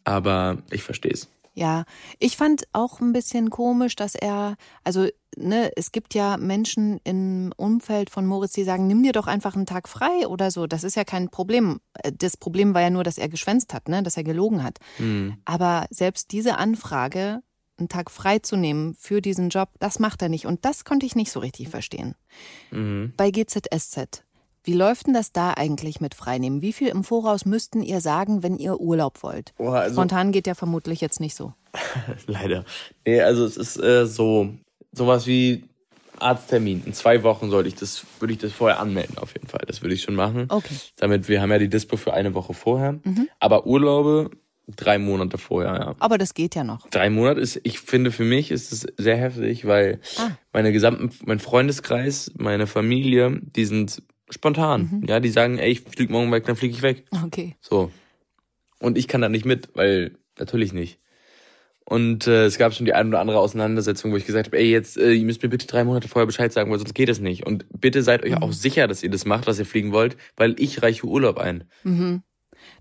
Aber 0.04 0.58
ich 0.72 0.84
verstehe 0.84 1.12
es. 1.12 1.30
Ja, 1.56 1.86
ich 2.18 2.36
fand 2.36 2.64
auch 2.74 3.00
ein 3.00 3.14
bisschen 3.14 3.52
komisch, 3.52 3.96
dass 3.96 4.16
er, 4.16 4.56
also 4.84 5.08
ne, 5.38 5.72
es 5.76 5.92
gibt 5.92 6.16
ja 6.16 6.38
Menschen 6.38 7.00
im 7.04 7.54
Umfeld 7.58 8.10
von 8.10 8.26
Moritz, 8.26 8.54
die 8.54 8.64
sagen, 8.64 8.88
nimm 8.88 9.04
dir 9.04 9.12
doch 9.12 9.28
einfach 9.28 9.56
einen 9.56 9.68
Tag 9.68 9.88
frei 9.88 10.28
oder 10.28 10.50
so. 10.50 10.66
Das 10.66 10.84
ist 10.84 10.96
ja 10.96 11.04
kein 11.04 11.30
Problem. 11.30 11.80
Das 12.18 12.38
Problem 12.38 12.74
war 12.74 12.82
ja 12.82 12.90
nur, 12.90 13.04
dass 13.04 13.20
er 13.20 13.30
geschwänzt 13.30 13.74
hat, 13.74 13.88
ne, 13.88 14.02
dass 14.02 14.18
er 14.18 14.24
gelogen 14.24 14.64
hat. 14.64 14.80
Mhm. 14.98 15.38
Aber 15.46 15.86
selbst 15.92 16.32
diese 16.32 16.58
Anfrage, 16.58 17.42
einen 17.78 17.90
Tag 17.90 18.10
frei 18.10 18.40
zu 18.40 18.56
nehmen 18.56 18.96
für 18.96 19.22
diesen 19.22 19.50
Job, 19.50 19.70
das 19.80 20.00
macht 20.00 20.24
er 20.24 20.30
nicht. 20.30 20.48
Und 20.48 20.66
das 20.66 20.86
konnte 20.86 21.06
ich 21.06 21.16
nicht 21.16 21.32
so 21.32 21.40
richtig 21.40 21.70
verstehen. 21.70 22.16
Mhm. 22.72 23.14
Bei 23.16 23.30
GZSZ. 23.30 24.24
Wie 24.64 24.74
läuft 24.74 25.08
denn 25.08 25.14
das 25.14 25.32
da 25.32 25.52
eigentlich 25.52 26.00
mit 26.00 26.16
Freinehmen? 26.16 26.62
Wie 26.62 26.74
viel 26.74 26.88
im 26.88 27.04
Voraus 27.04 27.46
müssten 27.46 27.82
ihr 27.84 28.00
sagen, 28.00 28.44
wenn 28.44 28.58
ihr 28.58 28.80
Urlaub 28.80 29.22
wollt? 29.24 29.54
Boah, 29.58 29.80
also, 29.80 29.96
Spontan 29.96 30.32
geht 30.32 30.48
ja 30.48 30.56
vermutlich 30.56 31.02
jetzt 31.02 31.20
nicht 31.20 31.36
so. 31.36 31.54
leider. 32.28 32.64
Nee, 33.06 33.22
also 33.22 33.46
es 33.46 33.58
ist 33.58 33.78
äh, 33.78 34.06
so 34.06 34.50
sowas 34.92 35.28
wie 35.28 35.64
Arzttermin. 36.20 36.84
In 36.86 36.94
zwei 36.94 37.24
Wochen 37.24 37.50
sollte 37.50 37.68
ich 37.70 37.76
das, 37.76 38.06
würde 38.20 38.34
ich 38.34 38.40
das 38.40 38.54
vorher 38.54 38.80
anmelden 38.80 39.18
auf 39.18 39.34
jeden 39.34 39.48
Fall. 39.48 39.64
Das 39.68 39.82
würde 39.82 39.96
ich 39.96 40.02
schon 40.04 40.16
machen. 40.16 40.46
Okay. 40.50 40.76
Damit 40.98 41.28
wir 41.28 41.42
haben 41.42 41.52
ja 41.52 41.58
die 41.58 41.70
Dispo 41.70 41.98
für 41.98 42.14
eine 42.14 42.34
Woche 42.34 42.54
vorher. 42.54 42.94
Mhm. 43.04 43.28
Aber 43.40 43.66
Urlaube 43.66 44.30
drei 44.68 44.98
Monate 44.98 45.38
vorher, 45.38 45.74
ja. 45.76 45.96
Aber 46.00 46.18
das 46.18 46.34
geht 46.34 46.56
ja 46.56 46.64
noch. 46.64 46.88
Drei 46.90 47.10
Monate 47.10 47.42
ist, 47.42 47.60
ich 47.64 47.80
finde 47.80 48.12
für 48.12 48.24
mich 48.24 48.50
ist 48.50 48.72
es 48.72 48.86
sehr 48.98 49.18
heftig, 49.18 49.66
weil 49.68 50.00
Ah. 50.18 50.30
meine 50.54 50.72
gesamten, 50.72 51.10
mein 51.26 51.40
Freundeskreis, 51.40 52.32
meine 52.38 52.66
Familie, 52.66 53.42
die 53.42 53.66
sind 53.66 54.02
spontan. 54.30 54.90
Mhm. 54.92 55.08
Ja, 55.08 55.20
die 55.20 55.30
sagen, 55.30 55.58
ey, 55.58 55.72
ich 55.72 55.82
flieg 55.82 56.10
morgen 56.10 56.32
weg, 56.32 56.46
dann 56.46 56.56
flieg 56.56 56.72
ich 56.72 56.82
weg. 56.82 57.06
Okay. 57.26 57.56
So. 57.60 57.92
Und 58.80 58.98
ich 58.98 59.08
kann 59.08 59.22
da 59.22 59.30
nicht 59.30 59.46
mit, 59.46 59.70
weil 59.76 60.18
natürlich 60.38 60.74
nicht. 60.74 61.00
Und 61.86 62.28
äh, 62.28 62.46
es 62.46 62.58
gab 62.58 62.74
schon 62.74 62.86
die 62.86 62.94
ein 62.94 63.10
oder 63.10 63.20
andere 63.20 63.40
Auseinandersetzung, 63.40 64.12
wo 64.12 64.18
ich 64.18 64.26
gesagt 64.26 64.48
habe, 64.48 64.58
ey, 64.58 64.72
jetzt 64.72 64.98
äh, 64.98 65.12
ihr 65.12 65.26
müsst 65.26 65.44
mir 65.44 65.50
bitte 65.50 65.68
drei 65.68 65.84
Monate 65.84 66.08
vorher 66.08 66.26
Bescheid 66.26 66.52
sagen, 66.54 66.72
weil 66.72 66.80
sonst 66.80 66.96
geht 66.96 67.10
es 67.10 67.20
nicht. 67.20 67.46
Und 67.46 67.66
bitte 67.78 68.04
seid 68.04 68.24
euch 68.24 68.42
auch 68.42 68.54
sicher, 68.54 68.88
dass 68.88 69.04
ihr 69.04 69.10
das 69.10 69.26
macht, 69.26 69.48
was 69.48 69.60
ihr 69.60 69.66
fliegen 69.66 69.92
wollt, 69.92 70.16
weil 70.38 70.56
ich 70.60 70.82
reiche 70.82 71.06
Urlaub 71.06 71.38
ein. 71.38 71.66
Mhm. 71.84 72.24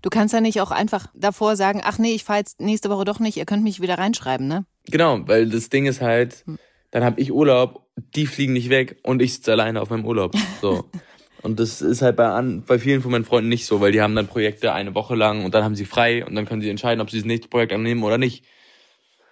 Du 0.01 0.09
kannst 0.09 0.33
ja 0.33 0.39
nicht 0.39 0.61
auch 0.61 0.71
einfach 0.71 1.07
davor 1.13 1.57
sagen, 1.57 1.81
ach 1.83 1.97
nee, 1.97 2.13
ich 2.13 2.23
fahre 2.23 2.39
jetzt 2.39 2.61
nächste 2.61 2.89
Woche 2.89 3.03
doch 3.03 3.19
nicht, 3.19 3.37
ihr 3.37 3.45
könnt 3.45 3.63
mich 3.63 3.81
wieder 3.81 3.97
reinschreiben, 3.97 4.47
ne? 4.47 4.65
Genau, 4.85 5.19
weil 5.27 5.49
das 5.49 5.69
Ding 5.69 5.85
ist 5.85 6.01
halt, 6.01 6.45
dann 6.91 7.03
habe 7.03 7.19
ich 7.19 7.31
Urlaub, 7.31 7.87
die 8.15 8.25
fliegen 8.25 8.53
nicht 8.53 8.69
weg 8.69 8.99
und 9.03 9.21
ich 9.21 9.33
sitze 9.33 9.51
alleine 9.51 9.81
auf 9.81 9.89
meinem 9.89 10.05
Urlaub. 10.05 10.33
So. 10.61 10.89
und 11.43 11.59
das 11.59 11.81
ist 11.81 12.01
halt 12.01 12.15
bei, 12.15 12.41
bei 12.65 12.79
vielen 12.79 13.01
von 13.01 13.11
meinen 13.11 13.25
Freunden 13.25 13.49
nicht 13.49 13.65
so, 13.65 13.81
weil 13.81 13.91
die 13.91 14.01
haben 14.01 14.15
dann 14.15 14.27
Projekte 14.27 14.73
eine 14.73 14.95
Woche 14.95 15.13
lang 15.13 15.43
und 15.43 15.53
dann 15.53 15.63
haben 15.63 15.75
sie 15.75 15.85
frei 15.85 16.25
und 16.25 16.35
dann 16.35 16.45
können 16.45 16.61
sie 16.61 16.69
entscheiden, 16.69 17.01
ob 17.01 17.11
sie 17.11 17.17
das 17.17 17.25
nächste 17.25 17.49
Projekt 17.49 17.73
annehmen 17.73 18.03
oder 18.03 18.17
nicht. 18.17 18.45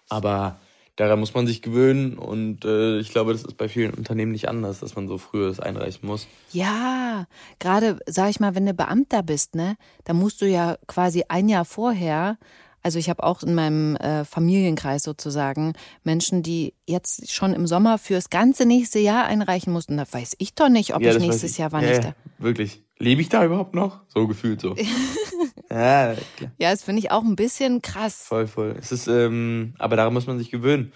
Aber 0.09 0.59
daran 0.97 1.21
muss 1.21 1.33
man 1.33 1.47
sich 1.47 1.61
gewöhnen 1.61 2.17
und 2.17 2.65
äh, 2.65 2.99
ich 2.99 3.11
glaube, 3.11 3.31
das 3.31 3.43
ist 3.43 3.55
bei 3.57 3.69
vielen 3.69 3.93
Unternehmen 3.93 4.33
nicht 4.33 4.49
anders, 4.49 4.81
dass 4.81 4.95
man 4.95 5.07
so 5.07 5.17
früh 5.17 5.47
das 5.47 5.61
einreichen 5.61 6.05
muss. 6.05 6.27
Ja, 6.51 7.27
gerade, 7.59 7.99
sag 8.05 8.29
ich 8.29 8.41
mal, 8.41 8.55
wenn 8.55 8.65
du 8.65 8.73
Beamter 8.73 9.23
bist, 9.23 9.55
ne, 9.55 9.77
da 10.03 10.13
musst 10.13 10.41
du 10.41 10.45
ja 10.45 10.77
quasi 10.87 11.23
ein 11.29 11.47
Jahr 11.47 11.65
vorher, 11.65 12.37
also 12.83 12.99
ich 12.99 13.09
habe 13.09 13.23
auch 13.23 13.43
in 13.43 13.53
meinem 13.53 13.95
äh, 13.97 14.25
Familienkreis 14.25 15.03
sozusagen 15.03 15.73
Menschen, 16.03 16.43
die 16.43 16.73
jetzt 16.87 17.31
schon 17.31 17.53
im 17.53 17.67
Sommer 17.67 17.97
fürs 17.97 18.29
ganze 18.29 18.65
nächste 18.65 18.99
Jahr 18.99 19.25
einreichen 19.25 19.71
mussten. 19.71 19.97
Da 19.97 20.05
weiß 20.11 20.35
ich 20.39 20.55
doch 20.55 20.69
nicht, 20.69 20.95
ob 20.95 21.01
Ja, 21.01 21.11
ich 21.11 21.19
nächstes 21.19 21.51
ich. 21.53 21.57
Jahr 21.59 21.71
wann 21.71 21.83
ja, 21.83 21.89
ich 21.91 21.97
ja, 21.97 22.03
da. 22.03 22.15
Wirklich. 22.39 22.83
Lebe 22.97 23.21
ich 23.21 23.29
da 23.29 23.43
überhaupt 23.45 23.73
noch? 23.73 24.01
So 24.07 24.27
gefühlt 24.27 24.61
so. 24.61 24.75
ja, 25.69 26.13
klar. 26.37 26.51
Ja, 26.57 26.71
das 26.71 26.83
finde 26.83 26.99
ich 26.99 27.11
auch 27.11 27.23
ein 27.23 27.35
bisschen 27.35 27.81
krass. 27.81 28.23
Voll, 28.27 28.47
voll. 28.47 28.75
Es 28.79 28.91
ist, 28.91 29.07
ähm, 29.07 29.73
aber 29.79 29.95
daran 29.95 30.13
muss 30.13 30.27
man 30.27 30.37
sich 30.37 30.51
gewöhnen. 30.51 30.91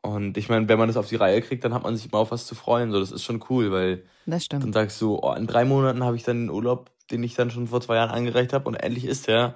Und 0.00 0.36
ich 0.36 0.48
meine, 0.48 0.68
wenn 0.68 0.78
man 0.78 0.88
das 0.88 0.96
auf 0.96 1.08
die 1.08 1.16
Reihe 1.16 1.40
kriegt, 1.42 1.64
dann 1.64 1.74
hat 1.74 1.84
man 1.84 1.96
sich 1.96 2.06
immer 2.06 2.18
auf 2.18 2.30
was 2.30 2.46
zu 2.46 2.54
freuen. 2.54 2.90
So, 2.90 2.98
das 2.98 3.12
ist 3.12 3.22
schon 3.22 3.44
cool, 3.50 3.70
weil 3.70 3.98
Das 4.26 4.48
dann 4.48 4.60
stimmt. 4.60 4.74
sagst 4.74 5.00
du, 5.00 5.18
oh, 5.22 5.32
in 5.34 5.46
drei 5.46 5.64
Monaten 5.64 6.02
habe 6.02 6.16
ich 6.16 6.24
dann 6.24 6.40
den 6.46 6.50
Urlaub, 6.50 6.90
den 7.10 7.22
ich 7.22 7.34
dann 7.34 7.50
schon 7.50 7.68
vor 7.68 7.80
zwei 7.80 7.96
Jahren 7.96 8.10
angereicht 8.10 8.52
habe 8.52 8.66
und 8.68 8.74
endlich 8.74 9.04
ist 9.04 9.28
der. 9.28 9.54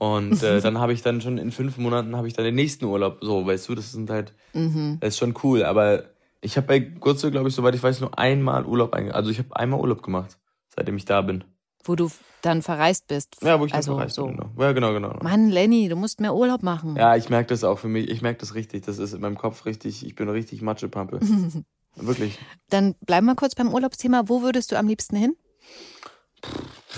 Und 0.00 0.42
äh, 0.42 0.60
dann 0.62 0.78
habe 0.78 0.94
ich 0.94 1.02
dann 1.02 1.20
schon 1.20 1.36
in 1.36 1.52
fünf 1.52 1.76
Monaten 1.76 2.16
habe 2.16 2.26
ich 2.26 2.32
dann 2.32 2.46
den 2.46 2.54
nächsten 2.54 2.86
Urlaub. 2.86 3.18
So, 3.20 3.46
weißt 3.46 3.68
du, 3.68 3.74
das 3.74 3.92
sind 3.92 4.08
halt, 4.08 4.32
Mhm. 4.54 4.96
das 5.00 5.10
ist 5.10 5.18
schon 5.18 5.34
cool. 5.44 5.62
Aber 5.62 6.04
ich 6.40 6.56
habe 6.56 6.66
bei 6.66 6.78
Gurze, 6.78 7.30
glaube 7.30 7.50
ich, 7.50 7.54
soweit 7.54 7.74
ich 7.74 7.82
weiß, 7.82 8.00
nur 8.00 8.18
einmal 8.18 8.64
Urlaub 8.64 8.94
einge 8.94 9.14
Also 9.14 9.30
ich 9.30 9.38
habe 9.38 9.54
einmal 9.54 9.78
Urlaub 9.78 10.02
gemacht, 10.02 10.38
seitdem 10.74 10.96
ich 10.96 11.04
da 11.04 11.20
bin. 11.20 11.44
Wo 11.84 11.96
du 11.96 12.10
dann 12.40 12.62
verreist 12.62 13.08
bist. 13.08 13.36
Ja, 13.42 13.60
wo 13.60 13.66
ich 13.66 13.72
dann 13.72 13.78
also, 13.80 13.94
verreist 13.94 14.14
so. 14.14 14.26
bin. 14.26 14.36
Genau. 14.38 14.50
Ja, 14.58 14.72
genau, 14.72 14.94
genau. 14.94 15.18
Mann, 15.22 15.50
Lenny, 15.50 15.90
du 15.90 15.96
musst 15.96 16.18
mehr 16.20 16.34
Urlaub 16.34 16.62
machen. 16.62 16.96
Ja, 16.96 17.14
ich 17.16 17.28
merke 17.28 17.50
das 17.50 17.62
auch 17.62 17.78
für 17.78 17.88
mich. 17.88 18.08
Ich 18.10 18.22
merke 18.22 18.40
das 18.40 18.54
richtig. 18.54 18.86
Das 18.86 18.98
ist 18.98 19.12
in 19.12 19.20
meinem 19.20 19.36
Kopf 19.36 19.66
richtig. 19.66 20.04
Ich 20.06 20.14
bin 20.14 20.30
richtig 20.30 20.62
Matschepampe. 20.62 21.20
Wirklich. 21.96 22.38
Dann 22.70 22.94
bleiben 23.04 23.26
wir 23.26 23.34
kurz 23.34 23.54
beim 23.54 23.72
Urlaubsthema. 23.74 24.22
Wo 24.28 24.40
würdest 24.40 24.72
du 24.72 24.78
am 24.78 24.86
liebsten 24.88 25.16
hin? 25.16 25.36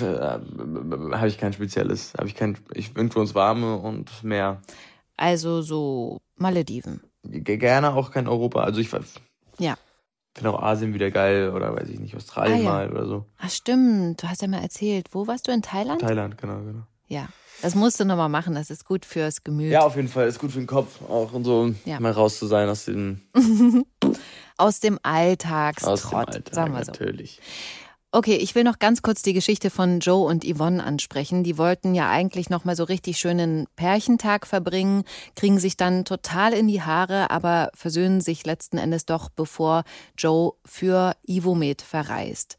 Äh, 0.00 0.04
habe 0.04 1.28
ich 1.28 1.38
kein 1.38 1.52
spezielles. 1.52 2.14
Habe 2.16 2.28
ich 2.28 2.34
kein. 2.34 2.56
Ich 2.74 2.94
wünsche 2.96 3.18
uns 3.18 3.34
warme 3.34 3.76
und 3.76 4.22
Meer. 4.24 4.62
Also 5.16 5.62
so 5.62 6.18
Malediven. 6.36 7.00
G- 7.24 7.56
Gerne 7.58 7.92
auch 7.94 8.10
kein 8.10 8.26
Europa. 8.28 8.60
Also 8.62 8.80
ich 8.80 8.90
Ja. 9.58 9.76
finde 10.34 10.50
auch 10.52 10.62
Asien 10.62 10.94
wieder 10.94 11.10
geil 11.10 11.50
oder 11.50 11.74
weiß 11.76 11.88
ich 11.88 12.00
nicht 12.00 12.16
Australien 12.16 12.60
Ah, 12.60 12.62
ja. 12.62 12.70
mal 12.70 12.90
oder 12.90 13.06
so. 13.06 13.26
Ach 13.38 13.50
stimmt, 13.50 14.22
du 14.22 14.28
hast 14.28 14.42
ja 14.42 14.48
mal 14.48 14.62
erzählt. 14.62 15.08
Wo 15.12 15.26
warst 15.26 15.46
du 15.46 15.52
in 15.52 15.62
Thailand? 15.62 16.00
Thailand, 16.00 16.38
genau, 16.38 16.60
genau. 16.62 16.82
ja. 17.08 17.28
Das 17.60 17.76
musst 17.76 18.00
du 18.00 18.04
nochmal 18.04 18.28
machen, 18.30 18.54
das 18.56 18.70
ist 18.70 18.84
gut 18.86 19.04
fürs 19.04 19.44
Gemüt. 19.44 19.70
Ja, 19.70 19.82
auf 19.82 19.94
jeden 19.94 20.08
Fall 20.08 20.26
ist 20.26 20.40
gut 20.40 20.50
für 20.50 20.58
den 20.58 20.66
Kopf 20.66 21.00
auch 21.08 21.32
und 21.32 21.44
so 21.44 21.72
Ja. 21.84 22.00
mal 22.00 22.10
raus 22.10 22.38
zu 22.40 22.46
sein 22.46 22.68
aus 22.68 22.86
dem 22.86 23.20
Aus 23.34 23.34
dem 23.44 23.86
aus 24.56 24.80
dem 24.80 24.98
Alltagstrott, 25.04 26.28
Alltag 26.28 26.54
sagen 26.54 26.72
wir 26.74 26.84
so. 26.84 26.90
natürlich. 26.92 27.40
Okay, 28.14 28.36
ich 28.36 28.54
will 28.54 28.62
noch 28.62 28.78
ganz 28.78 29.00
kurz 29.00 29.22
die 29.22 29.32
Geschichte 29.32 29.70
von 29.70 30.00
Joe 30.00 30.26
und 30.26 30.44
Yvonne 30.44 30.84
ansprechen. 30.84 31.44
Die 31.44 31.56
wollten 31.56 31.94
ja 31.94 32.10
eigentlich 32.10 32.50
noch 32.50 32.66
mal 32.66 32.76
so 32.76 32.84
richtig 32.84 33.16
schönen 33.16 33.66
Pärchentag 33.74 34.46
verbringen, 34.46 35.04
kriegen 35.34 35.58
sich 35.58 35.78
dann 35.78 36.04
total 36.04 36.52
in 36.52 36.68
die 36.68 36.82
Haare, 36.82 37.30
aber 37.30 37.70
versöhnen 37.72 38.20
sich 38.20 38.44
letzten 38.44 38.76
Endes 38.76 39.06
doch, 39.06 39.30
bevor 39.30 39.84
Joe 40.18 40.52
für 40.66 41.16
Ivomed 41.26 41.80
verreist. 41.80 42.58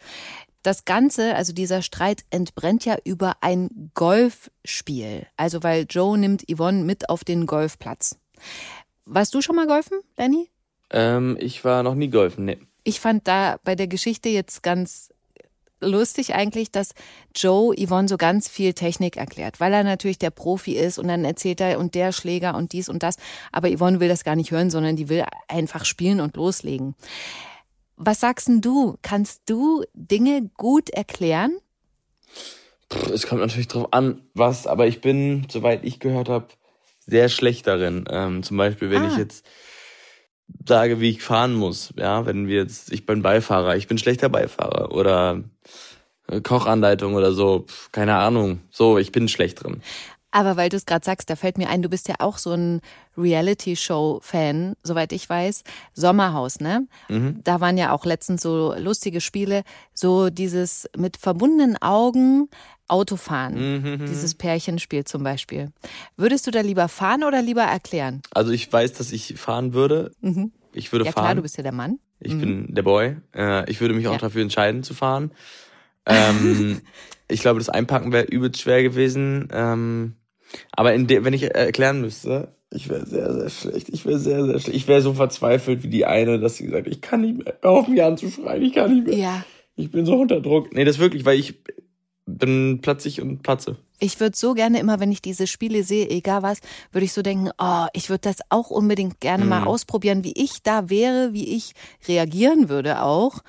Das 0.64 0.86
Ganze, 0.86 1.36
also 1.36 1.54
dieser 1.54 1.84
Streit, 1.84 2.24
entbrennt 2.32 2.84
ja 2.86 2.97
über 3.04 3.34
ein 3.41 3.91
Golfspiel. 3.93 5.28
Also 5.38 5.62
weil 5.62 5.86
Joe 5.88 6.18
nimmt 6.18 6.45
Yvonne 6.51 6.84
mit 6.84 7.10
auf 7.10 7.24
den 7.24 7.45
Golfplatz. 7.45 8.18
Warst 9.06 9.36
du 9.36 9.41
schon 9.43 9.56
mal 9.56 9.68
golfen, 9.68 9.99
Lenny? 10.18 10.49
Ähm, 10.89 11.38
ich 11.39 11.64
war 11.64 11.84
noch 11.84 11.93
nie 11.93 12.10
golfen. 12.10 12.45
Nee. 12.45 12.58
Ich 12.84 12.99
fand 12.99 13.28
da 13.28 13.58
bei 13.64 13.76
der 13.76 13.88
Geschichte 13.88 14.30
jetzt 14.30 14.64
ganz 14.64 15.12
lustig 15.86 16.34
eigentlich, 16.34 16.71
dass 16.71 16.93
Joe 17.36 17.75
Yvonne 17.75 18.07
so 18.07 18.17
ganz 18.17 18.47
viel 18.49 18.73
Technik 18.73 19.17
erklärt, 19.17 19.59
weil 19.59 19.73
er 19.73 19.84
natürlich 19.84 20.17
der 20.19 20.29
Profi 20.31 20.73
ist 20.73 20.97
und 20.99 21.07
dann 21.07 21.25
erzählt 21.25 21.61
er 21.61 21.79
und 21.79 21.95
der 21.95 22.11
Schläger 22.11 22.55
und 22.55 22.73
dies 22.73 22.89
und 22.89 23.03
das. 23.03 23.17
Aber 23.51 23.69
Yvonne 23.69 23.99
will 23.99 24.09
das 24.09 24.23
gar 24.23 24.36
nicht 24.36 24.51
hören, 24.51 24.69
sondern 24.69 24.95
die 24.95 25.09
will 25.09 25.25
einfach 25.47 25.86
spielen 25.86 26.19
und 26.19 26.36
loslegen. 26.36 26.95
Was 27.95 28.19
sagst 28.19 28.47
denn 28.47 28.61
du? 28.61 28.97
Kannst 29.01 29.43
du 29.45 29.84
Dinge 29.93 30.49
gut 30.57 30.89
erklären? 30.89 31.57
Es 33.11 33.27
kommt 33.27 33.41
natürlich 33.41 33.67
drauf 33.67 33.88
an, 33.91 34.21
was, 34.34 34.67
aber 34.67 34.88
ich 34.88 35.01
bin, 35.01 35.47
soweit 35.49 35.84
ich 35.84 35.99
gehört 35.99 36.29
habe, 36.29 36.47
sehr 37.05 37.27
schlecht 37.29 37.67
darin. 37.67 38.05
Ähm, 38.09 38.43
zum 38.43 38.57
Beispiel, 38.57 38.89
wenn 38.89 39.03
Ah. 39.03 39.07
ich 39.11 39.17
jetzt 39.17 39.45
sage, 40.68 40.99
wie 40.99 41.10
ich 41.10 41.24
fahren 41.24 41.54
muss, 41.54 41.93
ja, 41.97 42.26
wenn 42.26 42.47
wir 42.47 42.58
jetzt, 42.58 42.91
ich 42.91 43.06
bin 43.06 43.22
Beifahrer, 43.22 43.76
ich 43.76 43.88
bin 43.88 43.97
schlechter 43.97 44.30
Beifahrer 44.30 44.91
oder 44.91 45.43
äh, 46.28 46.41
Kochanleitung 46.41 47.16
oder 47.16 47.34
so, 47.34 47.66
keine 47.91 48.16
Ahnung. 48.16 48.62
So, 48.72 48.97
ich 48.97 49.12
bin 49.12 49.28
schlecht 49.28 49.64
drin. 49.64 49.82
Aber 50.36 50.58
weil 50.58 50.70
du 50.70 50.78
es 50.78 50.88
gerade 50.88 51.06
sagst, 51.06 51.30
da 51.30 51.36
fällt 51.36 51.60
mir 51.60 51.70
ein, 51.70 51.84
du 51.84 51.89
bist 51.89 52.08
ja 52.08 52.16
auch 52.18 52.39
so 52.39 52.54
ein 52.54 52.82
Reality-Show-Fan, 53.16 54.74
soweit 54.82 55.12
ich 55.14 55.30
weiß. 55.30 55.64
Sommerhaus, 55.93 56.60
ne? 56.60 56.88
Da 57.43 57.62
waren 57.62 57.78
ja 57.78 57.91
auch 57.91 58.04
letztens 58.04 58.41
so 58.41 58.74
lustige 58.76 59.22
Spiele, 59.22 59.62
so 59.93 60.32
dieses 60.32 60.89
mit 60.97 61.18
verbundenen 61.18 61.80
Augen 61.80 62.49
Autofahren, 62.94 63.56
Mhm. 63.82 64.06
dieses 64.06 64.36
Pärchenspiel 64.36 65.04
zum 65.04 65.24
Beispiel. 65.24 65.72
Würdest 66.16 66.46
du 66.48 66.52
da 66.52 66.62
lieber 66.62 66.88
fahren 66.88 67.24
oder 67.24 67.41
lieber 67.41 67.64
erklären? 67.64 68.22
Also 68.32 68.52
ich 68.52 68.72
weiß, 68.72 68.94
dass 68.94 69.12
ich 69.12 69.34
fahren 69.38 69.74
würde. 69.74 70.12
Ich 70.74 70.91
würde 70.91 71.06
Ja 71.06 71.12
fahren. 71.12 71.24
klar, 71.26 71.36
du 71.36 71.41
bist 71.41 71.58
ja 71.58 71.64
der 71.64 71.72
Mann. 71.72 72.00
Ich 72.20 72.38
bin 72.38 72.74
der 72.74 72.84
Boy. 72.84 73.18
Äh, 73.36 73.70
ich 73.70 73.82
würde 73.82 73.94
mich 73.96 74.08
auch 74.08 74.14
Ja. 74.14 74.18
dafür 74.20 74.41
entscheiden 74.44 74.84
zu 74.84 74.94
fahren. 74.94 75.32
Ähm, 76.06 76.82
ich 77.28 77.41
glaube, 77.41 77.60
das 77.60 77.70
Einpacken 77.70 78.12
wäre 78.12 78.26
übelst 78.26 78.62
schwer 78.62 78.84
gewesen. 78.84 79.48
Ähm, 79.52 80.14
aber 80.72 80.91
wenn 80.94 81.34
ich 81.34 81.44
erklären 81.56 82.02
müsste, 82.02 82.56
Ich 82.76 82.89
wäre 82.89 83.06
sehr, 83.06 83.32
sehr 83.34 83.50
schlecht. 83.50 83.89
Ich 83.89 84.04
wäre 84.06 84.18
sehr, 84.18 84.46
sehr 84.46 84.60
schlecht. 84.60 84.76
Ich 84.78 84.88
wäre 84.88 85.02
so 85.02 85.14
verzweifelt 85.14 85.84
wie 85.84 85.89
die 85.89 86.06
eine, 86.06 86.39
dass 86.39 86.58
sie 86.58 86.66
gesagt, 86.66 86.88
ich 86.88 87.02
kann 87.02 87.22
nicht 87.22 87.38
mehr. 87.44 87.54
Hör 87.62 87.72
auf 87.72 87.88
mich 87.88 88.02
anzuschreien, 88.04 88.64
ich 88.64 88.74
kann 88.74 88.94
nicht 88.96 89.06
mehr. 89.08 89.16
Ja. 89.18 89.46
Ich 89.76 89.91
bin 89.91 90.06
so 90.06 90.16
unter 90.16 90.39
Druck. 90.41 90.74
Nee, 90.74 90.84
das 90.84 90.98
wirklich, 91.00 91.24
weil 91.26 91.38
ich 91.39 91.56
bin 92.26 92.80
platzig 92.82 93.21
und 93.21 93.43
patze. 93.43 93.78
Ich 93.99 94.19
würde 94.19 94.36
so 94.36 94.53
gerne 94.53 94.80
immer, 94.80 94.99
wenn 94.99 95.11
ich 95.11 95.21
diese 95.21 95.47
Spiele 95.47 95.84
sehe, 95.84 96.09
egal 96.09 96.41
was, 96.43 96.59
würde 96.91 97.05
ich 97.05 97.13
so 97.13 97.21
denken, 97.21 97.49
oh, 97.57 97.86
ich 97.93 98.09
würde 98.09 98.21
das 98.21 98.38
auch 98.49 98.69
unbedingt 98.69 99.19
gerne 99.21 99.45
mal 99.45 99.61
Mhm. 99.61 99.67
ausprobieren, 99.67 100.24
wie 100.24 100.34
ich 100.34 100.61
da 100.63 100.89
wäre, 100.89 101.34
wie 101.34 101.55
ich 101.55 101.74
reagieren 102.07 102.69
würde 102.69 103.01
auch. 103.01 103.39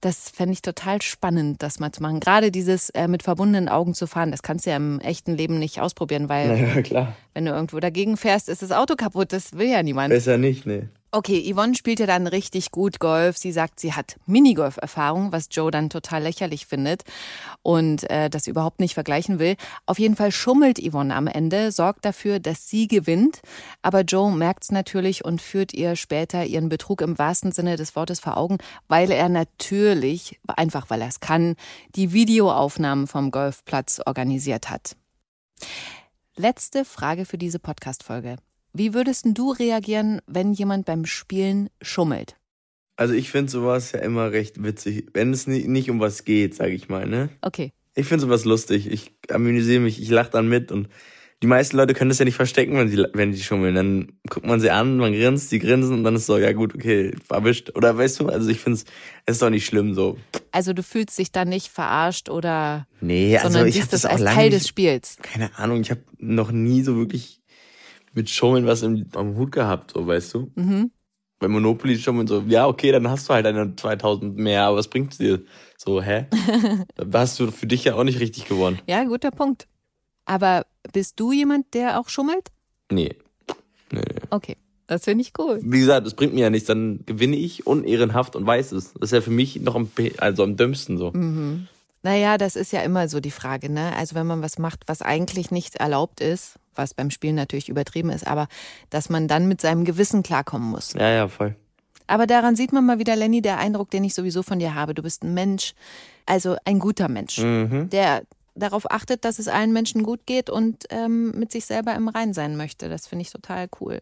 Das 0.00 0.28
fände 0.28 0.52
ich 0.52 0.60
total 0.60 1.00
spannend, 1.00 1.62
das 1.62 1.80
mal 1.80 1.90
zu 1.90 2.02
machen. 2.02 2.20
Gerade 2.20 2.50
dieses 2.50 2.90
äh, 2.90 3.08
mit 3.08 3.22
verbundenen 3.22 3.70
Augen 3.70 3.94
zu 3.94 4.06
fahren, 4.06 4.30
das 4.32 4.42
kannst 4.42 4.66
du 4.66 4.70
ja 4.70 4.76
im 4.76 5.00
echten 5.00 5.34
Leben 5.34 5.58
nicht 5.58 5.80
ausprobieren, 5.80 6.28
weil 6.28 6.48
Naja, 6.90 7.14
wenn 7.32 7.46
du 7.46 7.52
irgendwo 7.52 7.80
dagegen 7.80 8.18
fährst, 8.18 8.50
ist 8.50 8.60
das 8.60 8.72
Auto 8.72 8.96
kaputt. 8.96 9.32
Das 9.32 9.54
will 9.54 9.68
ja 9.70 9.82
niemand. 9.82 10.10
Besser 10.10 10.36
nicht, 10.36 10.66
nee. 10.66 10.82
Okay, 11.14 11.48
Yvonne 11.48 11.76
spielt 11.76 12.00
ja 12.00 12.06
dann 12.06 12.26
richtig 12.26 12.72
gut 12.72 12.98
Golf. 12.98 13.38
Sie 13.38 13.52
sagt, 13.52 13.78
sie 13.78 13.92
hat 13.92 14.16
Minigolf-Erfahrung, 14.26 15.30
was 15.30 15.46
Joe 15.48 15.70
dann 15.70 15.88
total 15.88 16.24
lächerlich 16.24 16.66
findet 16.66 17.04
und 17.62 18.10
äh, 18.10 18.28
das 18.28 18.48
überhaupt 18.48 18.80
nicht 18.80 18.94
vergleichen 18.94 19.38
will. 19.38 19.54
Auf 19.86 20.00
jeden 20.00 20.16
Fall 20.16 20.32
schummelt 20.32 20.80
Yvonne 20.80 21.14
am 21.14 21.28
Ende, 21.28 21.70
sorgt 21.70 22.04
dafür, 22.04 22.40
dass 22.40 22.68
sie 22.68 22.88
gewinnt. 22.88 23.42
Aber 23.80 24.00
Joe 24.00 24.32
merkt's 24.32 24.72
natürlich 24.72 25.24
und 25.24 25.40
führt 25.40 25.72
ihr 25.72 25.94
später 25.94 26.46
ihren 26.46 26.68
Betrug 26.68 27.00
im 27.00 27.16
wahrsten 27.16 27.52
Sinne 27.52 27.76
des 27.76 27.94
Wortes 27.94 28.18
vor 28.18 28.36
Augen, 28.36 28.58
weil 28.88 29.12
er 29.12 29.28
natürlich, 29.28 30.40
einfach 30.48 30.90
weil 30.90 31.00
er 31.00 31.06
es 31.06 31.20
kann, 31.20 31.54
die 31.94 32.12
Videoaufnahmen 32.12 33.06
vom 33.06 33.30
Golfplatz 33.30 34.00
organisiert 34.04 34.68
hat. 34.68 34.96
Letzte 36.34 36.84
Frage 36.84 37.24
für 37.24 37.38
diese 37.38 37.60
Podcast-Folge. 37.60 38.38
Wie 38.76 38.92
würdest 38.92 39.24
du 39.34 39.52
reagieren, 39.52 40.20
wenn 40.26 40.52
jemand 40.52 40.84
beim 40.84 41.06
Spielen 41.06 41.70
schummelt? 41.80 42.36
Also 42.96 43.14
ich 43.14 43.30
finde 43.30 43.50
sowas 43.50 43.92
ja 43.92 44.00
immer 44.00 44.32
recht 44.32 44.62
witzig, 44.62 45.06
wenn 45.14 45.32
es 45.32 45.46
ni- 45.46 45.66
nicht 45.68 45.90
um 45.90 46.00
was 46.00 46.24
geht, 46.24 46.54
sag 46.56 46.70
ich 46.70 46.88
mal, 46.88 47.06
ne? 47.06 47.28
Okay. 47.40 47.72
Ich 47.94 48.06
finde 48.06 48.22
sowas 48.22 48.44
lustig. 48.44 48.88
Ich 48.90 49.12
amüsiere 49.30 49.80
mich, 49.80 50.02
ich 50.02 50.10
lache 50.10 50.30
dann 50.30 50.48
mit 50.48 50.72
und 50.72 50.88
die 51.42 51.46
meisten 51.46 51.76
Leute 51.76 51.94
können 51.94 52.08
das 52.08 52.18
ja 52.18 52.24
nicht 52.24 52.34
verstecken, 52.36 52.76
wenn 52.76 52.88
sie 52.88 53.04
wenn 53.12 53.30
die 53.32 53.42
schummeln. 53.42 53.74
Dann 53.76 54.12
guckt 54.28 54.46
man 54.46 54.58
sie 54.60 54.70
an, 54.70 54.96
man 54.96 55.12
grinst, 55.12 55.52
die 55.52 55.58
grinsen 55.60 55.94
und 55.98 56.04
dann 56.04 56.16
ist 56.16 56.26
so, 56.26 56.38
ja 56.38 56.52
gut, 56.52 56.74
okay, 56.74 57.14
erwischt. 57.28 57.70
Oder 57.76 57.96
weißt 57.96 58.20
du, 58.20 58.26
also 58.28 58.48
ich 58.48 58.58
finde 58.58 58.78
es, 58.78 58.84
ist 59.26 59.42
doch 59.42 59.50
nicht 59.50 59.66
schlimm 59.66 59.94
so. 59.94 60.16
Also 60.50 60.72
du 60.72 60.82
fühlst 60.82 61.16
dich 61.18 61.30
dann 61.30 61.48
nicht 61.48 61.68
verarscht 61.68 62.28
oder, 62.28 62.86
Nee, 63.00 63.36
also 63.36 63.50
sondern 63.50 63.68
ich 63.68 63.74
siehst 63.74 63.92
das 63.92 64.06
auch 64.06 64.10
als 64.12 64.24
Teil 64.24 64.50
nicht, 64.50 64.62
des 64.62 64.68
Spiels. 64.68 65.16
keine 65.22 65.56
Ahnung, 65.58 65.80
ich 65.80 65.90
habe 65.92 66.02
noch 66.18 66.50
nie 66.50 66.82
so 66.82 66.96
wirklich 66.96 67.40
mit 68.14 68.30
Schummeln 68.30 68.66
was 68.66 68.82
im, 68.82 69.06
am 69.14 69.36
Hut 69.36 69.52
gehabt, 69.52 69.92
so 69.92 70.06
weißt 70.06 70.34
du. 70.34 70.52
Mhm. 70.54 70.90
Bei 71.40 71.48
Monopoly 71.48 71.98
schummeln 71.98 72.26
so, 72.26 72.42
ja 72.46 72.66
okay, 72.66 72.92
dann 72.92 73.08
hast 73.08 73.28
du 73.28 73.34
halt 73.34 73.44
deine 73.44 73.74
2000 73.74 74.36
mehr, 74.36 74.64
aber 74.64 74.78
was 74.78 74.88
bringt's 74.88 75.18
dir? 75.18 75.42
So, 75.76 76.00
hä? 76.00 76.26
da 76.96 77.20
hast 77.20 77.38
du 77.40 77.50
für 77.50 77.66
dich 77.66 77.84
ja 77.84 77.96
auch 77.96 78.04
nicht 78.04 78.20
richtig 78.20 78.46
gewonnen. 78.46 78.78
Ja, 78.86 79.04
guter 79.04 79.30
Punkt. 79.30 79.66
Aber 80.24 80.64
bist 80.92 81.20
du 81.20 81.32
jemand, 81.32 81.74
der 81.74 82.00
auch 82.00 82.08
schummelt? 82.08 82.48
Nee. 82.90 83.16
Nee, 83.92 84.00
nee. 84.00 84.20
Okay, 84.30 84.56
das 84.86 85.04
finde 85.04 85.22
ich 85.22 85.32
cool. 85.38 85.60
Wie 85.62 85.80
gesagt, 85.80 86.06
das 86.06 86.14
bringt 86.14 86.34
mir 86.34 86.42
ja 86.42 86.50
nichts, 86.50 86.68
dann 86.68 87.04
gewinne 87.04 87.36
ich 87.36 87.66
unehrenhaft 87.66 88.36
und 88.36 88.46
weiß 88.46 88.72
es. 88.72 88.94
Das 88.94 89.02
ist 89.02 89.12
ja 89.12 89.20
für 89.20 89.30
mich 89.30 89.60
noch 89.60 89.74
am, 89.74 89.90
also 90.18 90.44
am 90.44 90.56
dümmsten 90.56 90.98
so. 90.98 91.10
Mhm. 91.12 91.68
Naja, 92.02 92.36
das 92.38 92.54
ist 92.54 92.72
ja 92.72 92.82
immer 92.82 93.08
so 93.08 93.20
die 93.20 93.30
Frage, 93.30 93.70
ne? 93.70 93.96
Also 93.96 94.14
wenn 94.14 94.26
man 94.26 94.42
was 94.42 94.58
macht, 94.58 94.82
was 94.86 95.00
eigentlich 95.00 95.50
nicht 95.50 95.76
erlaubt 95.76 96.20
ist, 96.20 96.58
was 96.76 96.94
beim 96.94 97.10
Spielen 97.10 97.34
natürlich 97.34 97.68
übertrieben 97.68 98.10
ist, 98.10 98.26
aber 98.26 98.48
dass 98.90 99.08
man 99.10 99.28
dann 99.28 99.48
mit 99.48 99.60
seinem 99.60 99.84
Gewissen 99.84 100.22
klarkommen 100.22 100.68
muss. 100.70 100.92
Ja, 100.94 101.10
ja, 101.10 101.28
voll. 101.28 101.56
Aber 102.06 102.26
daran 102.26 102.54
sieht 102.54 102.72
man 102.72 102.84
mal 102.84 102.98
wieder, 102.98 103.16
Lenny, 103.16 103.40
der 103.40 103.58
Eindruck, 103.58 103.90
den 103.90 104.04
ich 104.04 104.14
sowieso 104.14 104.42
von 104.42 104.58
dir 104.58 104.74
habe. 104.74 104.92
Du 104.94 105.02
bist 105.02 105.22
ein 105.24 105.32
Mensch, 105.32 105.74
also 106.26 106.56
ein 106.64 106.78
guter 106.78 107.08
Mensch, 107.08 107.38
Mhm. 107.38 107.88
der 107.90 108.22
darauf 108.54 108.90
achtet, 108.90 109.24
dass 109.24 109.38
es 109.38 109.48
allen 109.48 109.72
Menschen 109.72 110.02
gut 110.02 110.26
geht 110.26 110.48
und 110.50 110.84
ähm, 110.90 111.30
mit 111.32 111.50
sich 111.50 111.64
selber 111.64 111.94
im 111.94 112.08
Rein 112.08 112.34
sein 112.34 112.56
möchte. 112.56 112.88
Das 112.88 113.06
finde 113.06 113.22
ich 113.22 113.30
total 113.30 113.68
cool. 113.80 114.00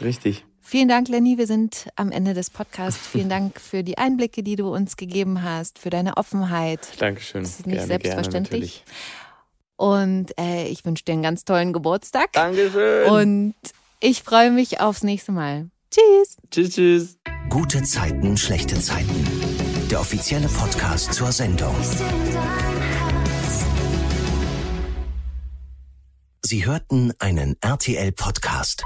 Richtig. 0.00 0.44
Vielen 0.60 0.88
Dank, 0.88 1.08
Lenny. 1.08 1.38
Wir 1.38 1.46
sind 1.46 1.86
am 1.94 2.10
Ende 2.10 2.34
des 2.34 2.50
Podcasts. 2.50 3.06
Vielen 3.12 3.28
Dank 3.28 3.60
für 3.60 3.84
die 3.84 3.98
Einblicke, 3.98 4.42
die 4.42 4.56
du 4.56 4.74
uns 4.74 4.96
gegeben 4.96 5.44
hast, 5.44 5.78
für 5.78 5.90
deine 5.90 6.16
Offenheit. 6.16 6.80
Dankeschön. 6.98 7.42
Das 7.42 7.60
ist 7.60 7.66
nicht 7.66 7.74
Gerne, 7.76 7.86
selbstverständlich. 7.86 8.82
Gerne, 8.84 8.96
Und 9.76 10.38
äh, 10.38 10.68
ich 10.68 10.84
wünsche 10.84 11.04
dir 11.04 11.12
einen 11.12 11.22
ganz 11.22 11.44
tollen 11.44 11.72
Geburtstag. 11.72 12.32
Dankeschön. 12.32 13.10
Und 13.10 13.54
ich 14.00 14.22
freue 14.22 14.50
mich 14.50 14.80
aufs 14.80 15.02
nächste 15.02 15.32
Mal. 15.32 15.68
Tschüss. 15.90 16.36
tschüss, 16.50 16.74
tschüss. 16.74 17.18
Gute 17.48 17.82
Zeiten, 17.82 18.36
schlechte 18.36 18.78
Zeiten. 18.80 19.26
Der 19.90 20.00
offizielle 20.00 20.48
Podcast 20.48 21.14
zur 21.14 21.30
Sendung. 21.30 21.74
Sie 26.44 26.66
hörten 26.66 27.12
einen 27.18 27.56
RTL-Podcast. 27.60 28.84